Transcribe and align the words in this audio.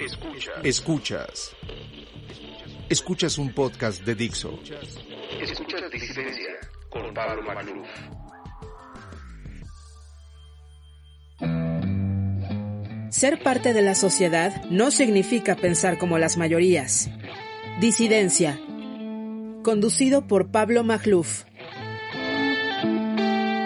Escuchas. 0.00 0.54
Escuchas. 0.64 1.56
Escuchas 2.88 3.36
un 3.36 3.52
podcast 3.52 4.02
de 4.02 4.14
Dixo. 4.14 4.58
Escuchas 5.42 5.90
Disidencia 5.90 6.58
con 6.88 7.12
Pablo 7.12 7.42
Magluf. 7.42 7.86
Ser 13.10 13.42
parte 13.42 13.74
de 13.74 13.82
la 13.82 13.94
sociedad 13.94 14.64
no 14.70 14.90
significa 14.90 15.54
pensar 15.56 15.98
como 15.98 16.16
las 16.16 16.38
mayorías. 16.38 17.10
Disidencia. 17.78 18.58
Conducido 19.62 20.26
por 20.26 20.50
Pablo 20.50 20.82
Magluf. 20.82 21.44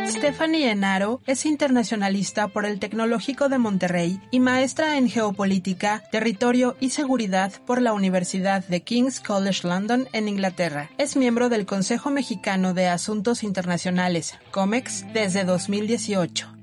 Stephanie 0.07 0.71
Enaro 0.71 1.23
es 1.27 1.47
internacionalista 1.47 2.49
por 2.49 2.67
el 2.67 2.79
Tecnológico 2.79 3.49
de 3.49 3.59
Monterrey 3.59 4.21
y 4.31 4.39
maestra 4.39 4.99
en 4.99 5.09
geopolítica, 5.09 6.03
territorio 6.13 6.77
y 6.79 6.91
seguridad 6.91 7.53
por 7.67 7.81
la 7.81 7.95
Universidad 7.95 8.67
de 8.67 8.83
King's 8.83 9.21
College 9.21 9.67
London 9.67 10.07
en 10.13 10.29
Inglaterra. 10.29 10.91
Es 10.99 11.17
miembro 11.17 11.49
del 11.49 11.65
Consejo 11.65 12.11
Mexicano 12.11 12.75
de 12.75 12.89
Asuntos 12.89 13.43
Internacionales, 13.43 14.35
COMEX, 14.51 15.07
desde 15.15 15.45
2018. 15.45 16.55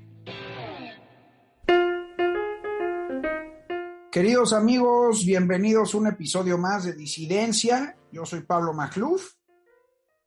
Queridos 4.12 4.52
amigos, 4.52 5.24
bienvenidos 5.24 5.94
a 5.94 5.98
un 5.98 6.06
episodio 6.06 6.58
más 6.58 6.84
de 6.84 6.92
Disidencia. 6.92 7.96
Yo 8.12 8.24
soy 8.24 8.42
Pablo 8.42 8.72
Magluf 8.72 9.32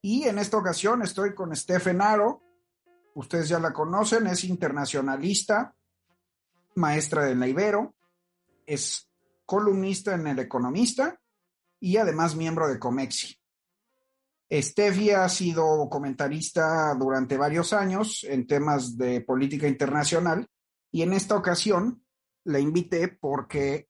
y 0.01 0.23
en 0.23 0.37
esta 0.37 0.57
ocasión 0.57 1.01
estoy 1.01 1.33
con 1.33 1.55
Stephen 1.55 2.01
Aro. 2.01 2.44
Ustedes 3.15 3.47
ya 3.47 3.59
la 3.59 3.71
conocen, 3.71 4.27
es 4.27 4.43
internacionalista, 4.43 5.73
maestra 6.75 7.23
de 7.23 7.35
la 7.35 7.47
Ibero, 7.47 7.95
es 8.65 9.09
columnista 9.45 10.15
en 10.15 10.27
El 10.27 10.39
Economista 10.39 11.19
y 11.79 11.95
además 11.95 12.35
miembro 12.35 12.67
de 12.67 12.77
Comexi. 12.77 13.37
Steffi 14.51 15.11
ha 15.11 15.29
sido 15.29 15.89
comentarista 15.89 16.93
durante 16.95 17.37
varios 17.37 17.71
años 17.71 18.25
en 18.25 18.45
temas 18.45 18.97
de 18.97 19.21
política 19.21 19.67
internacional 19.67 20.47
y 20.91 21.01
en 21.01 21.13
esta 21.13 21.37
ocasión 21.37 22.03
la 22.43 22.59
invité 22.59 23.07
porque 23.07 23.87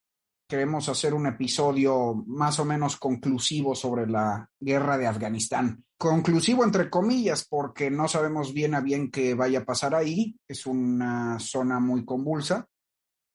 queremos 0.48 0.90
hacer 0.90 1.14
un 1.14 1.28
episodio 1.28 2.14
más 2.28 2.60
o 2.60 2.66
menos 2.66 2.98
conclusivo 2.98 3.76
sobre 3.76 4.08
la 4.08 4.50
guerra 4.60 4.98
de 4.98 5.08
Afganistán. 5.08 5.84
Conclusivo 5.98 6.64
entre 6.64 6.90
comillas, 6.90 7.48
porque 7.48 7.90
no 7.90 8.08
sabemos 8.08 8.54
bien 8.54 8.76
a 8.76 8.82
bien 8.82 9.10
qué 9.10 9.34
vaya 9.34 9.60
a 9.60 9.66
pasar 9.66 9.96
ahí. 9.96 10.38
Es 10.48 10.66
una 10.66 11.40
zona 11.40 11.80
muy 11.80 12.06
convulsa, 12.06 12.68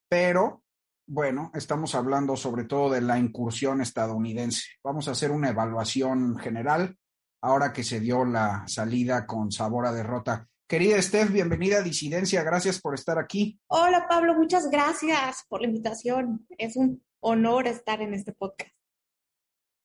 pero 0.09 0.63
bueno, 1.07 1.51
estamos 1.53 1.95
hablando 1.95 2.37
sobre 2.37 2.63
todo 2.63 2.91
de 2.91 3.01
la 3.01 3.19
incursión 3.19 3.81
estadounidense. 3.81 4.63
Vamos 4.83 5.07
a 5.07 5.11
hacer 5.11 5.31
una 5.31 5.49
evaluación 5.49 6.37
general 6.37 6.97
ahora 7.41 7.73
que 7.73 7.83
se 7.83 7.99
dio 7.99 8.23
la 8.23 8.63
salida 8.67 9.25
con 9.25 9.51
sabor 9.51 9.87
a 9.87 9.91
derrota. 9.91 10.47
Querida 10.71 11.01
Steph, 11.01 11.33
bienvenida 11.33 11.79
a 11.79 11.81
Disidencia, 11.81 12.43
gracias 12.43 12.79
por 12.79 12.95
estar 12.95 13.19
aquí. 13.19 13.59
Hola 13.67 14.07
Pablo, 14.07 14.35
muchas 14.35 14.69
gracias 14.69 15.43
por 15.49 15.59
la 15.59 15.67
invitación. 15.67 16.47
Es 16.57 16.77
un 16.77 17.03
honor 17.19 17.67
estar 17.67 18.01
en 18.01 18.13
este 18.13 18.31
podcast. 18.31 18.71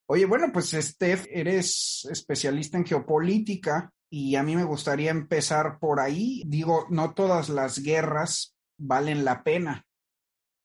Oye, 0.08 0.26
bueno, 0.26 0.52
pues 0.52 0.70
Steph, 0.70 1.26
eres 1.28 2.06
especialista 2.08 2.78
en 2.78 2.86
geopolítica 2.86 3.92
y 4.08 4.36
a 4.36 4.44
mí 4.44 4.54
me 4.54 4.62
gustaría 4.62 5.10
empezar 5.10 5.80
por 5.80 5.98
ahí. 5.98 6.44
Digo, 6.46 6.86
no 6.88 7.14
todas 7.14 7.48
las 7.48 7.80
guerras 7.80 8.54
valen 8.78 9.24
la 9.24 9.42
pena. 9.42 9.84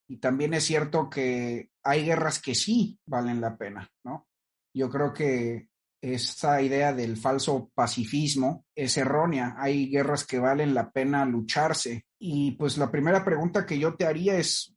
Y 0.08 0.18
también 0.18 0.54
es 0.54 0.66
cierto 0.66 1.10
que 1.10 1.72
hay 1.82 2.06
guerras 2.06 2.40
que 2.40 2.54
sí 2.54 3.00
valen 3.08 3.42
la 3.42 3.58
pena, 3.58 3.90
¿no? 4.04 4.28
Yo 4.72 4.88
creo 4.92 5.14
que 5.14 5.71
esa 6.02 6.62
idea 6.62 6.94
del 6.94 7.16
falso 7.16 7.70
pacifismo 7.76 8.66
es 8.76 8.98
errónea. 8.98 9.56
Hay 9.58 9.90
guerras 9.90 10.26
que 10.26 10.40
valen 10.40 10.74
la 10.74 10.92
pena 10.92 11.24
lucharse. 11.26 12.06
Y 12.20 12.52
pues 12.52 12.78
la 12.78 12.92
primera 12.92 13.24
pregunta 13.24 13.66
que 13.66 13.78
yo 13.78 13.96
te 13.96 14.06
haría 14.06 14.38
es, 14.38 14.76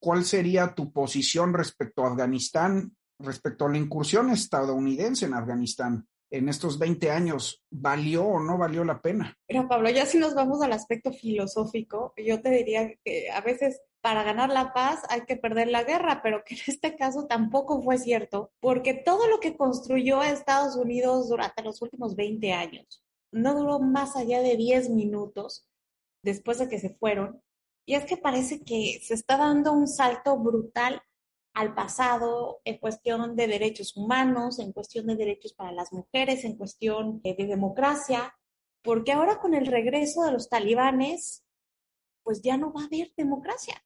¿cuál 0.00 0.24
sería 0.24 0.74
tu 0.74 0.92
posición 0.92 1.52
respecto 1.52 2.04
a 2.04 2.08
Afganistán, 2.08 2.96
respecto 3.18 3.66
a 3.66 3.70
la 3.70 3.78
incursión 3.78 4.30
estadounidense 4.30 5.26
en 5.26 5.34
Afganistán? 5.34 6.06
En 6.30 6.48
estos 6.48 6.78
20 6.78 7.10
años, 7.10 7.62
¿valió 7.70 8.24
o 8.24 8.40
no 8.40 8.58
valió 8.58 8.84
la 8.84 9.00
pena? 9.00 9.34
Pero 9.46 9.66
Pablo, 9.66 9.88
ya 9.90 10.04
si 10.04 10.18
nos 10.18 10.34
vamos 10.34 10.60
al 10.62 10.72
aspecto 10.72 11.10
filosófico, 11.10 12.12
yo 12.16 12.40
te 12.42 12.50
diría 12.50 12.94
que 13.02 13.30
a 13.30 13.40
veces 13.40 13.80
para 14.00 14.22
ganar 14.22 14.50
la 14.50 14.72
paz 14.72 15.02
hay 15.08 15.22
que 15.22 15.36
perder 15.36 15.68
la 15.68 15.84
guerra, 15.84 16.20
pero 16.22 16.44
que 16.44 16.54
en 16.54 16.60
este 16.66 16.96
caso 16.96 17.26
tampoco 17.26 17.82
fue 17.82 17.98
cierto, 17.98 18.52
porque 18.60 18.94
todo 18.94 19.26
lo 19.26 19.40
que 19.40 19.56
construyó 19.56 20.22
Estados 20.22 20.76
Unidos 20.76 21.28
durante 21.28 21.62
los 21.62 21.82
últimos 21.82 22.14
20 22.16 22.52
años 22.52 23.02
no 23.30 23.54
duró 23.54 23.80
más 23.80 24.16
allá 24.16 24.40
de 24.40 24.56
10 24.56 24.90
minutos 24.90 25.66
después 26.22 26.58
de 26.58 26.68
que 26.68 26.78
se 26.78 26.94
fueron. 26.94 27.42
Y 27.84 27.94
es 27.94 28.04
que 28.04 28.16
parece 28.16 28.62
que 28.62 29.00
se 29.02 29.14
está 29.14 29.36
dando 29.36 29.72
un 29.72 29.86
salto 29.86 30.38
brutal 30.38 31.02
al 31.54 31.74
pasado 31.74 32.60
en 32.64 32.78
cuestión 32.78 33.34
de 33.34 33.46
derechos 33.46 33.96
humanos, 33.96 34.58
en 34.58 34.72
cuestión 34.72 35.06
de 35.06 35.16
derechos 35.16 35.52
para 35.54 35.72
las 35.72 35.92
mujeres, 35.92 36.44
en 36.44 36.56
cuestión 36.56 37.20
de 37.22 37.34
democracia, 37.34 38.34
porque 38.82 39.12
ahora 39.12 39.40
con 39.40 39.54
el 39.54 39.66
regreso 39.66 40.22
de 40.22 40.32
los 40.32 40.48
talibanes, 40.48 41.44
pues 42.22 42.42
ya 42.42 42.56
no 42.56 42.72
va 42.72 42.82
a 42.82 42.86
haber 42.86 43.12
democracia 43.16 43.82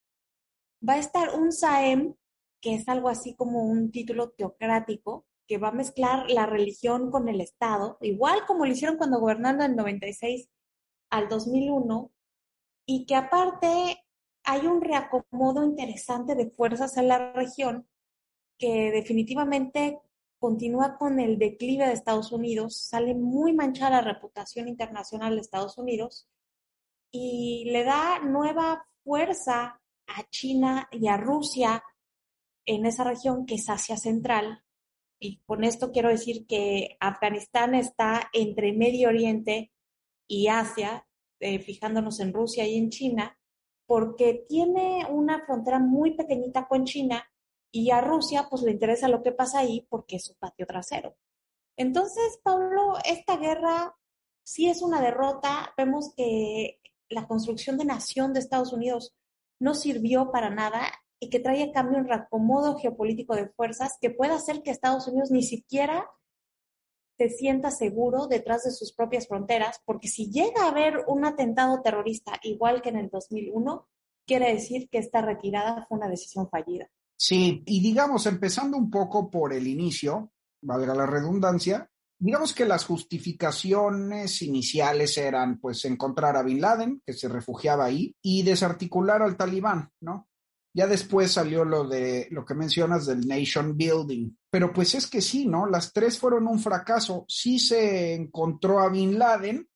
va 0.87 0.95
a 0.95 0.99
estar 0.99 1.35
un 1.35 1.53
SAEM, 1.53 2.15
que 2.61 2.75
es 2.75 2.89
algo 2.89 3.09
así 3.09 3.35
como 3.35 3.65
un 3.65 3.91
título 3.91 4.31
teocrático, 4.31 5.27
que 5.47 5.59
va 5.59 5.69
a 5.69 5.73
mezclar 5.73 6.31
la 6.31 6.47
religión 6.47 7.11
con 7.11 7.29
el 7.29 7.41
Estado, 7.41 7.99
igual 8.01 8.47
como 8.47 8.65
lo 8.65 8.73
hicieron 8.73 8.97
cuando 8.97 9.21
gobernaron 9.21 9.61
del 9.61 9.77
96 9.77 10.49
al 11.11 11.29
2001, 11.29 12.11
y 12.87 13.07
que 13.07 13.17
aparte 13.17 14.05
hay 14.45 14.67
un 14.67 14.81
reacomodo 14.81 15.65
interesante 15.65 16.35
de 16.35 16.51
fuerzas 16.51 16.97
en 16.97 17.09
la 17.09 17.33
región 17.33 17.87
que 18.59 18.91
definitivamente 18.91 20.01
continúa 20.39 20.97
con 20.99 21.21
el 21.21 21.39
declive 21.39 21.87
de 21.87 21.93
Estados 21.93 22.33
Unidos, 22.33 22.77
sale 22.77 23.15
muy 23.15 23.53
manchada 23.53 24.03
la 24.03 24.13
reputación 24.13 24.69
internacional 24.69 25.35
de 25.35 25.41
Estados 25.41 25.79
Unidos 25.79 26.29
y 27.13 27.69
le 27.71 27.85
da 27.85 28.19
nueva 28.21 28.85
fuerza 29.05 29.82
a 30.07 30.29
China 30.31 30.89
y 30.91 31.09
a 31.09 31.17
Rusia 31.17 31.83
en 32.65 32.87
esa 32.87 33.05
región 33.05 33.47
que 33.47 33.57
es 33.57 33.69
Asia 33.69 33.97
Central. 33.97 34.65
Y 35.19 35.39
con 35.45 35.65
esto 35.65 35.93
quiero 35.93 36.09
decir 36.09 36.47
que 36.47 36.97
Afganistán 37.01 37.75
está 37.75 38.29
entre 38.33 38.73
Medio 38.73 39.09
Oriente 39.09 39.73
y 40.27 40.49
Asia, 40.49 41.07
eh, 41.41 41.59
fijándonos 41.61 42.21
en 42.21 42.33
Rusia 42.33 42.67
y 42.67 42.77
en 42.77 42.91
China, 42.91 43.39
porque 43.87 44.45
tiene 44.49 45.07
una 45.11 45.45
frontera 45.45 45.79
muy 45.79 46.17
pequeñita 46.17 46.67
con 46.67 46.85
China 46.85 47.25
y 47.71 47.91
a 47.91 48.01
Rusia 48.01 48.47
pues 48.49 48.63
le 48.63 48.73
interesa 48.73 49.09
lo 49.09 49.23
que 49.23 49.33
pasa 49.33 49.61
ahí 49.61 49.87
porque 49.89 50.17
es 50.17 50.25
su 50.25 50.37
patio 50.37 50.67
trasero. 50.67 51.17
Entonces, 51.77 52.39
Pablo, 52.43 52.95
esta 53.05 53.37
guerra 53.39 53.97
sí 54.45 54.69
es 54.69 54.83
una 54.83 55.01
derrota. 55.01 55.73
Vemos 55.77 56.13
que 56.17 56.81
la 57.09 57.27
construcción 57.27 57.79
de 57.79 57.85
nación 57.85 58.33
de 58.33 58.41
Estados 58.41 58.73
Unidos 58.73 59.15
no 59.63 59.75
sirvió 59.75 60.33
para 60.33 60.51
nada 60.51 60.83
y 61.21 61.31
que 61.31 61.39
trae 61.39 61.63
a 61.63 61.73
cambio 61.73 61.99
un 61.99 62.09
reacomodo 62.09 62.77
geopolítico 62.77 63.37
de 63.37 63.49
fuerzas 63.51 63.97
que 64.01 64.11
pueda 64.11 64.35
hacer 64.35 64.63
que 64.63 64.73
Estados 64.73 65.07
Unidos 65.07 65.31
ni 65.31 65.45
siquiera 65.45 66.05
se 67.17 67.29
sienta 67.29 67.71
seguro 67.71 68.27
detrás 68.27 68.65
de 68.65 68.73
sus 68.73 68.93
propias 68.93 69.29
fronteras, 69.29 69.81
porque 69.85 70.09
si 70.09 70.33
llega 70.33 70.65
a 70.65 70.71
haber 70.71 71.05
un 71.07 71.25
atentado 71.25 71.81
terrorista 71.81 72.33
igual 72.43 72.83
que 72.83 72.89
en 72.89 72.97
el 72.97 73.09
2001, 73.09 73.87
quiere 74.27 74.53
decir 74.53 74.89
que 74.91 74.99
esta 74.99 75.23
retirada 75.23 75.87
fue 75.87 75.99
una 75.99 76.09
decisión 76.09 76.49
fallida. 76.49 76.91
Sí, 77.17 77.63
y 77.65 77.81
digamos, 77.81 78.27
empezando 78.27 78.77
un 78.77 78.91
poco 78.91 79.31
por 79.31 79.53
el 79.53 79.69
inicio, 79.69 80.33
valga 80.61 80.93
la 80.93 81.07
redundancia, 81.07 81.89
digamos 82.25 82.55
que 82.55 82.65
las 82.65 82.85
justificaciones 82.85 84.43
iniciales 84.43 85.19
eran 85.19 85.59
pues 85.59 85.85
encontrar 85.87 86.37
a 86.37 86.45
Bin 86.45 86.61
Laden, 86.61 87.03
que 87.05 87.15
se 87.15 87.29
refugiaba 87.29 87.85
ahí, 87.85 88.15
y 88.23 88.45
desarticular 88.45 89.23
al 89.23 89.37
talibán, 89.37 89.91
¿no? 90.01 90.29
Ya 90.73 90.87
después 90.87 91.33
salió 91.33 91.65
lo 91.65 91.89
de 91.89 92.29
lo 92.31 92.45
que 92.45 92.55
mencionas 92.55 93.07
del 93.07 93.27
nation 93.27 93.77
building. 93.77 94.31
Pero 94.51 94.73
pues 94.73 94.95
es 94.95 95.09
que 95.09 95.21
sí, 95.21 95.47
¿no? 95.47 95.67
Las 95.67 95.93
tres 95.93 96.17
fueron 96.17 96.47
un 96.47 96.61
fracaso. 96.61 97.25
Sí 97.27 97.59
se 97.59 98.15
encontró 98.15 98.79
a 98.79 98.89
Bin 98.89 99.19
Laden, 99.19 99.69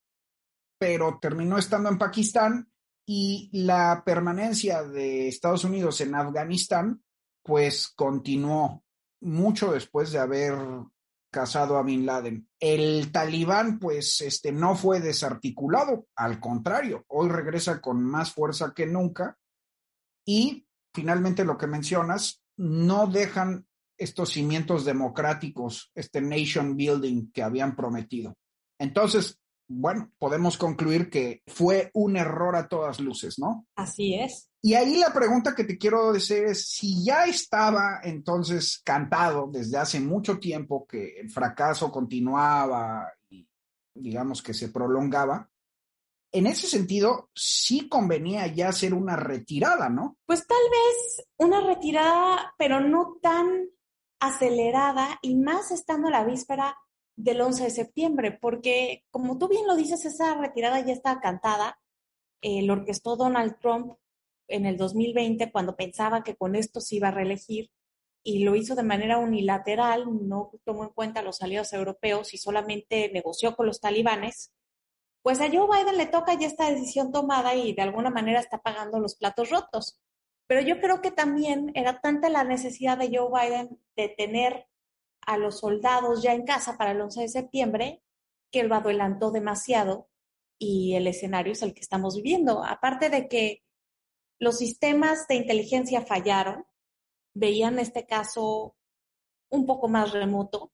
pero 0.79 1.19
terminó 1.21 1.59
estando 1.59 1.89
en 1.89 1.99
Pakistán 1.99 2.71
y 3.05 3.51
la 3.53 4.05
permanencia 4.07 4.85
de 4.85 5.27
Estados 5.27 5.65
Unidos 5.65 6.01
en 6.01 6.15
Afganistán 6.15 7.03
pues 7.43 7.89
continuó 7.89 8.85
mucho 9.21 9.73
después 9.73 10.13
de 10.13 10.19
haber 10.19 10.55
casado 11.37 11.77
a 11.77 11.83
Bin 11.83 12.07
Laden. 12.07 12.49
El 12.59 13.13
talibán, 13.13 13.79
pues, 13.79 14.23
este, 14.23 14.53
no 14.53 14.75
fue 14.75 15.01
desarticulado, 15.01 16.07
al 16.17 16.41
contrario, 16.41 17.05
hoy 17.09 17.29
regresa 17.29 17.83
con 17.83 18.03
más 18.03 18.33
fuerza 18.33 18.73
que 18.75 18.87
nunca. 18.87 19.37
Y 20.25 20.67
finalmente 20.95 21.45
lo 21.45 21.59
que 21.59 21.67
mencionas, 21.67 22.43
no 22.57 23.07
dejan 23.07 23.67
estos 23.99 24.31
cimientos 24.31 24.87
democráticos, 24.87 25.93
este 25.95 26.23
nation 26.23 26.75
building 26.75 27.31
que 27.33 27.43
habían 27.43 27.77
prometido. 27.77 28.35
Entonces, 28.81 29.39
bueno, 29.69 30.11
podemos 30.19 30.57
concluir 30.57 31.11
que 31.11 31.43
fue 31.47 31.91
un 31.93 32.17
error 32.17 32.57
a 32.57 32.67
todas 32.67 32.99
luces, 32.99 33.39
¿no? 33.39 33.67
Así 33.77 34.15
es. 34.15 34.49
Y 34.67 34.75
ahí 34.75 34.97
la 34.97 35.13
pregunta 35.13 35.55
que 35.55 35.63
te 35.63 35.79
quiero 35.79 36.13
decir 36.13 36.39
es, 36.39 36.69
si 36.69 37.05
ya 37.05 37.27
estaba 37.27 38.01
entonces 38.03 38.83
cantado 38.85 39.47
desde 39.47 39.79
hace 39.79 40.01
mucho 40.01 40.41
tiempo 40.41 40.89
que 40.89 41.21
el 41.21 41.31
fracaso 41.31 41.93
continuaba 41.93 43.13
y 43.31 43.47
digamos 43.95 44.43
que 44.43 44.53
se 44.53 44.71
prolongaba, 44.71 45.49
en 46.33 46.49
ese 46.49 46.67
sentido 46.67 47.31
sí 47.33 47.89
convenía 47.89 48.49
ya 48.49 48.71
hacer 48.71 48.93
una 48.93 49.15
retirada, 49.15 49.89
¿no? 49.89 50.17
Pues 50.27 50.45
tal 50.49 50.59
vez 50.69 51.29
una 51.37 51.61
retirada, 51.61 52.53
pero 52.59 52.81
no 52.81 53.19
tan 53.23 53.69
acelerada 54.19 55.21
y 55.23 55.37
más 55.37 55.71
estando 55.71 56.11
la 56.11 56.25
víspera 56.25 56.77
del 57.15 57.41
11 57.41 57.63
de 57.63 57.71
septiembre, 57.71 58.37
porque 58.43 59.05
como 59.13 59.39
tú 59.39 59.47
bien 59.47 59.69
lo 59.69 59.77
dices, 59.77 60.05
esa 60.07 60.35
retirada 60.35 60.81
ya 60.81 60.93
está 60.93 61.21
cantada. 61.21 61.79
Eh, 62.43 62.63
lo 62.63 62.73
orquestó 62.73 63.15
Donald 63.15 63.61
Trump 63.61 63.97
en 64.49 64.67
el 64.67 64.77
2020 64.77 65.51
cuando 65.51 65.77
pensaba 65.77 66.23
que 66.23 66.37
con 66.37 66.55
esto 66.55 66.81
se 66.81 66.97
iba 66.97 67.09
a 67.09 67.13
reelegir 67.13 67.71
y 68.23 68.41
lo 68.41 68.57
hizo 68.57 68.75
de 68.75 68.83
manera 68.83 69.19
unilateral, 69.19 70.07
no 70.27 70.51
tomó 70.65 70.83
en 70.83 70.91
cuenta 70.91 71.23
los 71.23 71.43
aliados 71.43 71.73
europeos 71.73 72.35
y 72.35 72.39
solamente 72.39 73.11
negoció 73.13 73.55
con 73.55 73.67
los 73.67 73.81
talibanes. 73.81 74.53
Pues 75.23 75.41
a 75.41 75.49
Joe 75.49 75.69
Biden 75.69 75.97
le 75.97 76.07
toca 76.07 76.35
ya 76.35 76.47
esta 76.47 76.69
decisión 76.71 77.13
tomada 77.13 77.55
y 77.55 77.73
de 77.73 77.83
alguna 77.83 78.11
manera 78.11 78.41
está 78.41 78.59
pagando 78.59 78.99
los 78.99 79.15
platos 79.15 79.51
rotos. 79.51 80.01
Pero 80.49 80.61
yo 80.61 80.81
creo 80.81 81.01
que 81.01 81.11
también 81.11 81.71
era 81.75 82.01
tanta 82.01 82.29
la 82.29 82.45
necesidad 82.45 82.99
de 82.99 83.17
Joe 83.17 83.31
Biden 83.31 83.81
de 83.97 84.09
tener 84.09 84.67
a 85.21 85.37
los 85.37 85.61
soldados 85.61 86.23
ya 86.23 86.35
en 86.35 86.45
casa 86.45 86.77
para 86.77 86.93
el 86.93 87.01
11 87.01 87.23
de 87.23 87.29
septiembre, 87.29 88.03
que 88.51 88.63
lo 88.65 88.75
adelantó 88.75 89.31
demasiado 89.31 90.09
y 90.59 90.95
el 90.95 91.07
escenario 91.07 91.53
es 91.53 91.63
el 91.63 91.75
que 91.75 91.81
estamos 91.81 92.17
viviendo. 92.17 92.65
Aparte 92.65 93.11
de 93.11 93.29
que 93.29 93.63
los 94.39 94.59
sistemas 94.59 95.27
de 95.29 95.37
inteligencia 95.37 96.05
fallaron, 96.05 96.65
veían 97.35 97.79
este 97.79 98.07
caso 98.07 98.77
un 99.51 99.67
poco 99.67 99.89
más 99.89 100.13
remoto 100.13 100.73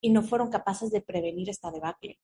y 0.00 0.10
no 0.10 0.22
fueron 0.22 0.50
capaces 0.50 0.90
de 0.90 1.02
prevenir 1.02 1.50
esta 1.50 1.70
debacle. 1.70 2.20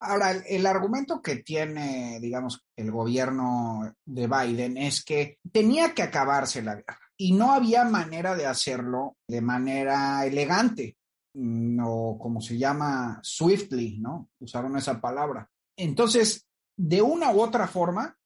Ahora, 0.00 0.30
el, 0.30 0.44
el, 0.46 0.66
argumento 0.66 1.20
que 1.20 1.36
tiene, 1.36 2.18
digamos, 2.20 2.64
el 2.76 2.90
gobierno 2.92 3.94
de 4.04 4.28
Biden 4.28 4.76
es 4.76 5.04
que 5.04 5.38
tenía 5.50 5.92
que 5.92 6.02
acabarse 6.02 6.62
la 6.62 6.76
guerra 6.76 6.98
y 7.16 7.32
no 7.32 7.52
había 7.52 7.84
manera 7.84 8.36
de 8.36 8.46
hacerlo 8.46 9.16
de 9.26 9.40
manera 9.40 10.24
elegante 10.24 10.96
mm, 11.34 11.80
o 11.84 12.16
como 12.16 12.40
se 12.40 12.56
llama 12.56 13.18
swiftly, 13.22 13.98
¿no? 13.98 14.30
Usaron 14.38 14.76
esa 14.76 15.00
palabra. 15.00 15.50
Entonces, 15.76 16.46
de 16.76 17.02
una 17.02 17.32
u 17.32 17.40
otra 17.40 17.66
forma, 17.66 18.16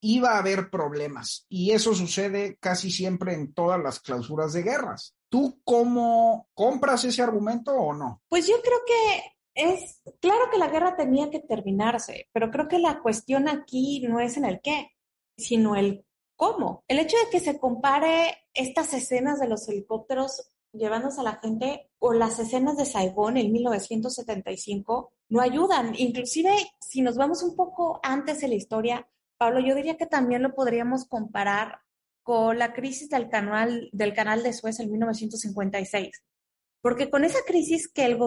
iba 0.00 0.32
a 0.32 0.38
haber 0.38 0.70
problemas 0.70 1.46
y 1.48 1.72
eso 1.72 1.94
sucede 1.94 2.56
casi 2.60 2.90
siempre 2.90 3.34
en 3.34 3.52
todas 3.52 3.80
las 3.82 4.00
clausuras 4.00 4.52
de 4.52 4.62
guerras. 4.62 5.14
¿Tú 5.28 5.60
cómo 5.64 6.48
compras 6.54 7.04
ese 7.04 7.22
argumento 7.22 7.72
o 7.72 7.92
no? 7.92 8.22
Pues 8.28 8.46
yo 8.46 8.54
creo 8.62 8.78
que 8.86 9.22
es 9.54 10.02
claro 10.20 10.50
que 10.50 10.58
la 10.58 10.68
guerra 10.68 10.96
tenía 10.96 11.30
que 11.30 11.40
terminarse, 11.40 12.28
pero 12.32 12.50
creo 12.50 12.68
que 12.68 12.78
la 12.78 13.00
cuestión 13.00 13.48
aquí 13.48 14.06
no 14.06 14.20
es 14.20 14.36
en 14.36 14.44
el 14.44 14.60
qué, 14.62 14.90
sino 15.36 15.76
el 15.76 16.04
cómo. 16.36 16.84
El 16.88 16.98
hecho 16.98 17.16
de 17.24 17.30
que 17.30 17.40
se 17.40 17.58
compare 17.58 18.36
estas 18.54 18.92
escenas 18.92 19.40
de 19.40 19.48
los 19.48 19.68
helicópteros 19.68 20.52
llevándose 20.72 21.20
a 21.20 21.24
la 21.24 21.40
gente 21.42 21.90
o 21.98 22.12
las 22.12 22.38
escenas 22.38 22.76
de 22.76 22.84
Saigón 22.84 23.36
en 23.36 23.50
1975 23.52 25.12
no 25.30 25.40
ayudan. 25.40 25.94
Inclusive, 25.96 26.54
si 26.80 27.00
nos 27.02 27.16
vamos 27.16 27.42
un 27.42 27.56
poco 27.56 27.98
antes 28.02 28.42
en 28.42 28.50
la 28.50 28.56
historia, 28.56 29.08
Pablo, 29.38 29.60
yo 29.60 29.74
diría 29.74 29.96
que 29.96 30.06
también 30.06 30.42
lo 30.42 30.54
podríamos 30.54 31.06
comparar 31.06 31.80
con 32.22 32.58
la 32.58 32.72
crisis 32.72 33.08
del 33.08 33.28
canal, 33.28 33.88
del 33.92 34.14
canal 34.14 34.42
de 34.42 34.52
Suez 34.52 34.80
en 34.80 34.90
1956. 34.90 36.24
Porque 36.82 37.10
con 37.10 37.24
esa 37.24 37.38
crisis 37.46 37.88
que, 37.92 38.04
el 38.04 38.18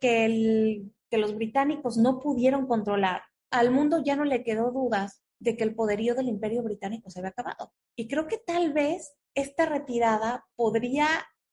que, 0.00 0.82
que 1.10 1.18
los 1.18 1.34
británicos 1.34 1.96
no 1.96 2.20
pudieron 2.20 2.66
controlar, 2.66 3.22
al 3.50 3.70
mundo 3.70 4.02
ya 4.04 4.16
no 4.16 4.24
le 4.24 4.44
quedó 4.44 4.70
dudas 4.70 5.22
de 5.40 5.56
que 5.56 5.64
el 5.64 5.74
poderío 5.74 6.14
del 6.14 6.28
imperio 6.28 6.62
británico 6.62 7.10
se 7.10 7.18
había 7.18 7.30
acabado. 7.30 7.72
Y 7.96 8.08
creo 8.08 8.26
que 8.26 8.38
tal 8.38 8.72
vez 8.72 9.14
esta 9.34 9.66
retirada 9.66 10.46
podría 10.54 11.06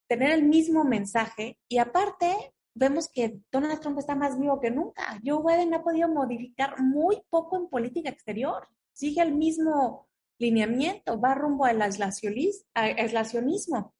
tener 0.07 0.31
el 0.31 0.43
mismo 0.43 0.83
mensaje 0.83 1.59
y 1.67 1.79
aparte 1.79 2.53
vemos 2.73 3.09
que 3.09 3.39
Donald 3.51 3.79
Trump 3.79 3.97
está 3.97 4.15
más 4.15 4.39
vivo 4.39 4.59
que 4.59 4.71
nunca. 4.71 5.19
Joe 5.25 5.41
Biden 5.43 5.73
ha 5.73 5.83
podido 5.83 6.07
modificar 6.09 6.79
muy 6.81 7.21
poco 7.29 7.57
en 7.57 7.69
política 7.69 8.09
exterior. 8.09 8.67
Sigue 8.97 9.21
el 9.21 9.35
mismo 9.35 10.09
lineamiento, 10.39 11.21
va 11.21 11.35
rumbo 11.35 11.65
al 11.65 11.79
aislacionismo. 11.83 13.93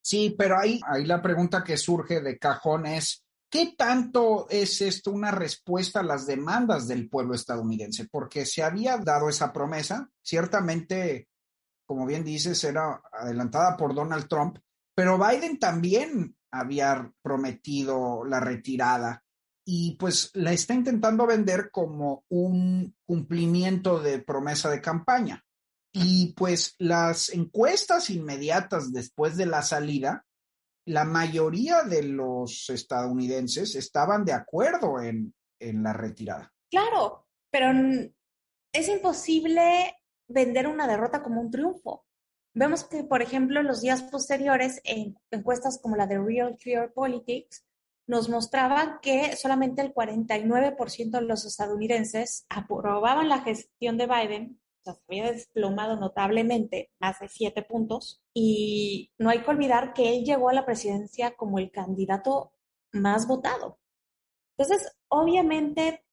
Sí, 0.00 0.36
pero 0.38 0.60
ahí, 0.60 0.80
ahí 0.86 1.04
la 1.04 1.20
pregunta 1.20 1.64
que 1.64 1.76
surge 1.76 2.20
de 2.20 2.38
cajón 2.38 2.86
es, 2.86 3.24
¿Qué 3.50 3.74
tanto 3.76 4.46
es 4.48 4.80
esto 4.80 5.10
una 5.10 5.32
respuesta 5.32 5.98
a 6.00 6.04
las 6.04 6.26
demandas 6.26 6.86
del 6.86 7.08
pueblo 7.08 7.34
estadounidense? 7.34 8.06
Porque 8.08 8.46
se 8.46 8.62
había 8.62 8.96
dado 8.98 9.28
esa 9.28 9.52
promesa, 9.52 10.08
ciertamente, 10.22 11.26
como 11.84 12.06
bien 12.06 12.22
dices, 12.22 12.62
era 12.62 13.02
adelantada 13.12 13.76
por 13.76 13.92
Donald 13.92 14.28
Trump, 14.28 14.58
pero 14.94 15.18
Biden 15.18 15.58
también 15.58 16.36
había 16.52 17.12
prometido 17.22 18.24
la 18.24 18.38
retirada 18.38 19.23
y 19.64 19.96
pues 19.96 20.30
la 20.34 20.52
está 20.52 20.74
intentando 20.74 21.26
vender 21.26 21.70
como 21.70 22.24
un 22.28 22.94
cumplimiento 23.06 24.00
de 24.00 24.18
promesa 24.18 24.70
de 24.70 24.80
campaña. 24.80 25.44
Y 25.92 26.32
pues 26.34 26.74
las 26.78 27.30
encuestas 27.30 28.10
inmediatas 28.10 28.92
después 28.92 29.36
de 29.36 29.46
la 29.46 29.62
salida 29.62 30.24
la 30.86 31.04
mayoría 31.04 31.82
de 31.82 32.02
los 32.02 32.68
estadounidenses 32.68 33.74
estaban 33.74 34.24
de 34.24 34.32
acuerdo 34.32 35.00
en, 35.00 35.34
en 35.58 35.82
la 35.82 35.92
retirada. 35.92 36.52
Claro, 36.70 37.26
pero 37.50 37.68
es 38.72 38.88
imposible 38.88 39.96
vender 40.28 40.66
una 40.66 40.86
derrota 40.86 41.22
como 41.22 41.40
un 41.40 41.50
triunfo. 41.50 42.04
Vemos 42.54 42.84
que, 42.84 43.02
por 43.02 43.22
ejemplo, 43.22 43.60
en 43.60 43.66
los 43.66 43.80
días 43.80 44.02
posteriores, 44.02 44.80
en 44.84 45.16
encuestas 45.30 45.80
como 45.82 45.96
la 45.96 46.06
de 46.06 46.18
Real 46.18 46.56
Clear 46.56 46.92
Politics, 46.92 47.64
nos 48.06 48.28
mostraban 48.28 48.98
que 49.00 49.36
solamente 49.36 49.82
el 49.82 49.94
49% 49.94 51.10
de 51.10 51.22
los 51.22 51.44
estadounidenses 51.44 52.46
aprobaban 52.48 53.28
la 53.28 53.40
gestión 53.40 53.96
de 53.96 54.06
Biden 54.06 54.60
se 54.84 54.90
había 55.08 55.32
desplomado 55.32 55.96
notablemente, 55.96 56.90
más 57.00 57.18
de 57.20 57.28
siete 57.28 57.62
puntos, 57.62 58.22
y 58.34 59.10
no 59.18 59.30
hay 59.30 59.42
que 59.42 59.50
olvidar 59.50 59.94
que 59.94 60.14
él 60.14 60.24
llegó 60.24 60.50
a 60.50 60.54
la 60.54 60.66
presidencia 60.66 61.34
como 61.36 61.58
el 61.58 61.70
candidato 61.70 62.52
más 62.92 63.26
votado. 63.26 63.78
Entonces, 64.56 64.94
obviamente, 65.08 66.04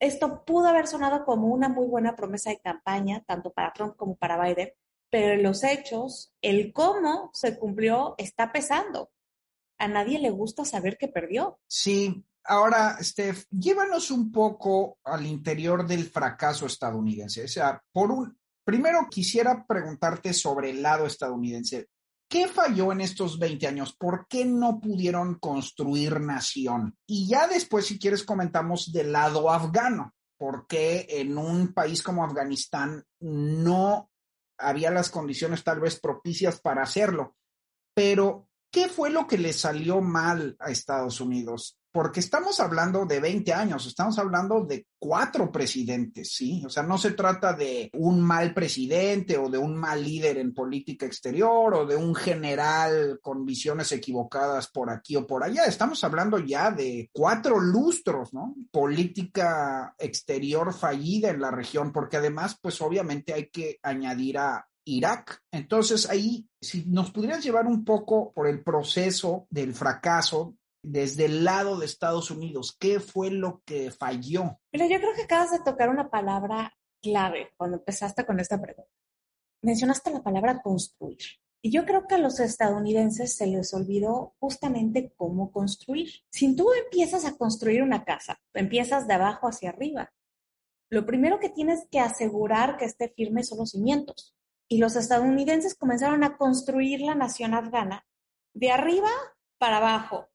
esto 0.00 0.44
pudo 0.44 0.68
haber 0.68 0.86
sonado 0.86 1.24
como 1.24 1.48
una 1.48 1.68
muy 1.68 1.86
buena 1.86 2.16
promesa 2.16 2.50
de 2.50 2.60
campaña, 2.60 3.22
tanto 3.26 3.52
para 3.52 3.72
Trump 3.72 3.96
como 3.96 4.16
para 4.16 4.42
Biden, 4.42 4.72
pero 5.10 5.42
los 5.42 5.62
hechos, 5.62 6.32
el 6.40 6.72
cómo 6.72 7.30
se 7.34 7.58
cumplió 7.58 8.14
está 8.16 8.50
pesando. 8.50 9.10
A 9.82 9.88
nadie 9.88 10.20
le 10.20 10.30
gusta 10.30 10.64
saber 10.64 10.96
que 10.96 11.08
perdió. 11.08 11.58
Sí, 11.66 12.24
Ahora, 12.44 12.98
Steph, 13.00 13.44
llévanos 13.50 14.10
un 14.10 14.32
poco 14.32 14.98
al 15.04 15.26
interior 15.26 15.86
del 15.86 16.10
fracaso 16.10 16.66
estadounidense. 16.66 17.44
O 17.44 17.48
sea, 17.48 17.80
por 17.92 18.10
un, 18.10 18.36
primero 18.64 19.06
quisiera 19.08 19.64
preguntarte 19.64 20.32
sobre 20.32 20.70
el 20.70 20.82
lado 20.82 21.06
estadounidense. 21.06 21.88
¿Qué 22.28 22.48
falló 22.48 22.90
en 22.92 23.02
estos 23.02 23.38
20 23.38 23.66
años? 23.68 23.94
¿Por 23.94 24.26
qué 24.26 24.44
no 24.44 24.80
pudieron 24.80 25.36
construir 25.38 26.20
nación? 26.20 26.96
Y 27.06 27.28
ya 27.28 27.46
después, 27.46 27.86
si 27.86 27.98
quieres, 27.98 28.24
comentamos 28.24 28.92
del 28.92 29.12
lado 29.12 29.50
afgano. 29.50 30.14
¿Por 30.36 30.66
qué 30.66 31.06
en 31.10 31.38
un 31.38 31.72
país 31.72 32.02
como 32.02 32.24
Afganistán 32.24 33.04
no 33.20 34.10
había 34.58 34.90
las 34.90 35.10
condiciones 35.10 35.62
tal 35.62 35.78
vez 35.78 36.00
propicias 36.00 36.60
para 36.60 36.82
hacerlo? 36.82 37.36
Pero, 37.94 38.48
¿qué 38.72 38.88
fue 38.88 39.10
lo 39.10 39.28
que 39.28 39.38
le 39.38 39.52
salió 39.52 40.00
mal 40.00 40.56
a 40.58 40.72
Estados 40.72 41.20
Unidos? 41.20 41.78
porque 41.92 42.20
estamos 42.20 42.58
hablando 42.58 43.04
de 43.04 43.20
20 43.20 43.52
años, 43.52 43.86
estamos 43.86 44.18
hablando 44.18 44.64
de 44.64 44.86
cuatro 44.98 45.52
presidentes, 45.52 46.32
¿sí? 46.34 46.62
O 46.64 46.70
sea, 46.70 46.82
no 46.82 46.96
se 46.96 47.12
trata 47.12 47.52
de 47.52 47.90
un 47.92 48.22
mal 48.22 48.54
presidente 48.54 49.36
o 49.36 49.50
de 49.50 49.58
un 49.58 49.76
mal 49.76 50.02
líder 50.02 50.38
en 50.38 50.54
política 50.54 51.04
exterior 51.04 51.74
o 51.74 51.86
de 51.86 51.96
un 51.96 52.14
general 52.14 53.18
con 53.20 53.44
visiones 53.44 53.92
equivocadas 53.92 54.68
por 54.68 54.88
aquí 54.88 55.16
o 55.16 55.26
por 55.26 55.44
allá. 55.44 55.64
Estamos 55.66 56.02
hablando 56.02 56.38
ya 56.38 56.70
de 56.70 57.10
cuatro 57.12 57.60
lustros, 57.60 58.32
¿no? 58.32 58.54
Política 58.70 59.94
exterior 59.98 60.72
fallida 60.72 61.28
en 61.28 61.42
la 61.42 61.50
región, 61.50 61.92
porque 61.92 62.16
además, 62.16 62.58
pues 62.60 62.80
obviamente 62.80 63.34
hay 63.34 63.50
que 63.50 63.78
añadir 63.82 64.38
a 64.38 64.66
Irak. 64.84 65.42
Entonces 65.50 66.08
ahí, 66.08 66.48
si 66.60 66.84
nos 66.86 67.10
pudieras 67.10 67.42
llevar 67.44 67.66
un 67.66 67.84
poco 67.84 68.32
por 68.32 68.46
el 68.48 68.62
proceso 68.62 69.46
del 69.50 69.74
fracaso 69.74 70.56
desde 70.82 71.26
el 71.26 71.44
lado 71.44 71.78
de 71.78 71.86
Estados 71.86 72.30
Unidos, 72.30 72.76
¿qué 72.78 73.00
fue 73.00 73.30
lo 73.30 73.62
que 73.64 73.90
falló? 73.90 74.58
Pero 74.70 74.86
yo 74.88 74.98
creo 74.98 75.14
que 75.14 75.22
acabas 75.22 75.52
de 75.52 75.60
tocar 75.60 75.88
una 75.88 76.10
palabra 76.10 76.76
clave 77.00 77.50
cuando 77.56 77.78
empezaste 77.78 78.24
con 78.26 78.40
esta 78.40 78.60
pregunta. 78.60 78.90
Mencionaste 79.62 80.10
la 80.10 80.22
palabra 80.22 80.60
construir. 80.60 81.18
Y 81.64 81.70
yo 81.70 81.86
creo 81.86 82.08
que 82.08 82.16
a 82.16 82.18
los 82.18 82.40
estadounidenses 82.40 83.36
se 83.36 83.46
les 83.46 83.72
olvidó 83.72 84.34
justamente 84.40 85.12
cómo 85.16 85.52
construir. 85.52 86.10
Si 86.30 86.56
tú 86.56 86.68
empiezas 86.72 87.24
a 87.24 87.36
construir 87.36 87.82
una 87.82 88.04
casa, 88.04 88.40
empiezas 88.52 89.06
de 89.06 89.14
abajo 89.14 89.46
hacia 89.46 89.70
arriba. 89.70 90.12
Lo 90.90 91.06
primero 91.06 91.38
que 91.38 91.48
tienes 91.48 91.86
que 91.88 92.00
asegurar 92.00 92.76
que 92.76 92.84
esté 92.84 93.08
firme 93.08 93.44
son 93.44 93.58
los 93.58 93.70
cimientos. 93.70 94.34
Y 94.72 94.78
los 94.78 94.96
estadounidenses 94.96 95.74
comenzaron 95.74 96.24
a 96.24 96.36
construir 96.36 97.00
la 97.00 97.14
nación 97.14 97.54
afgana 97.54 98.06
de 98.54 98.70
arriba 98.70 99.10
para 99.58 99.78
abajo. 99.78 100.28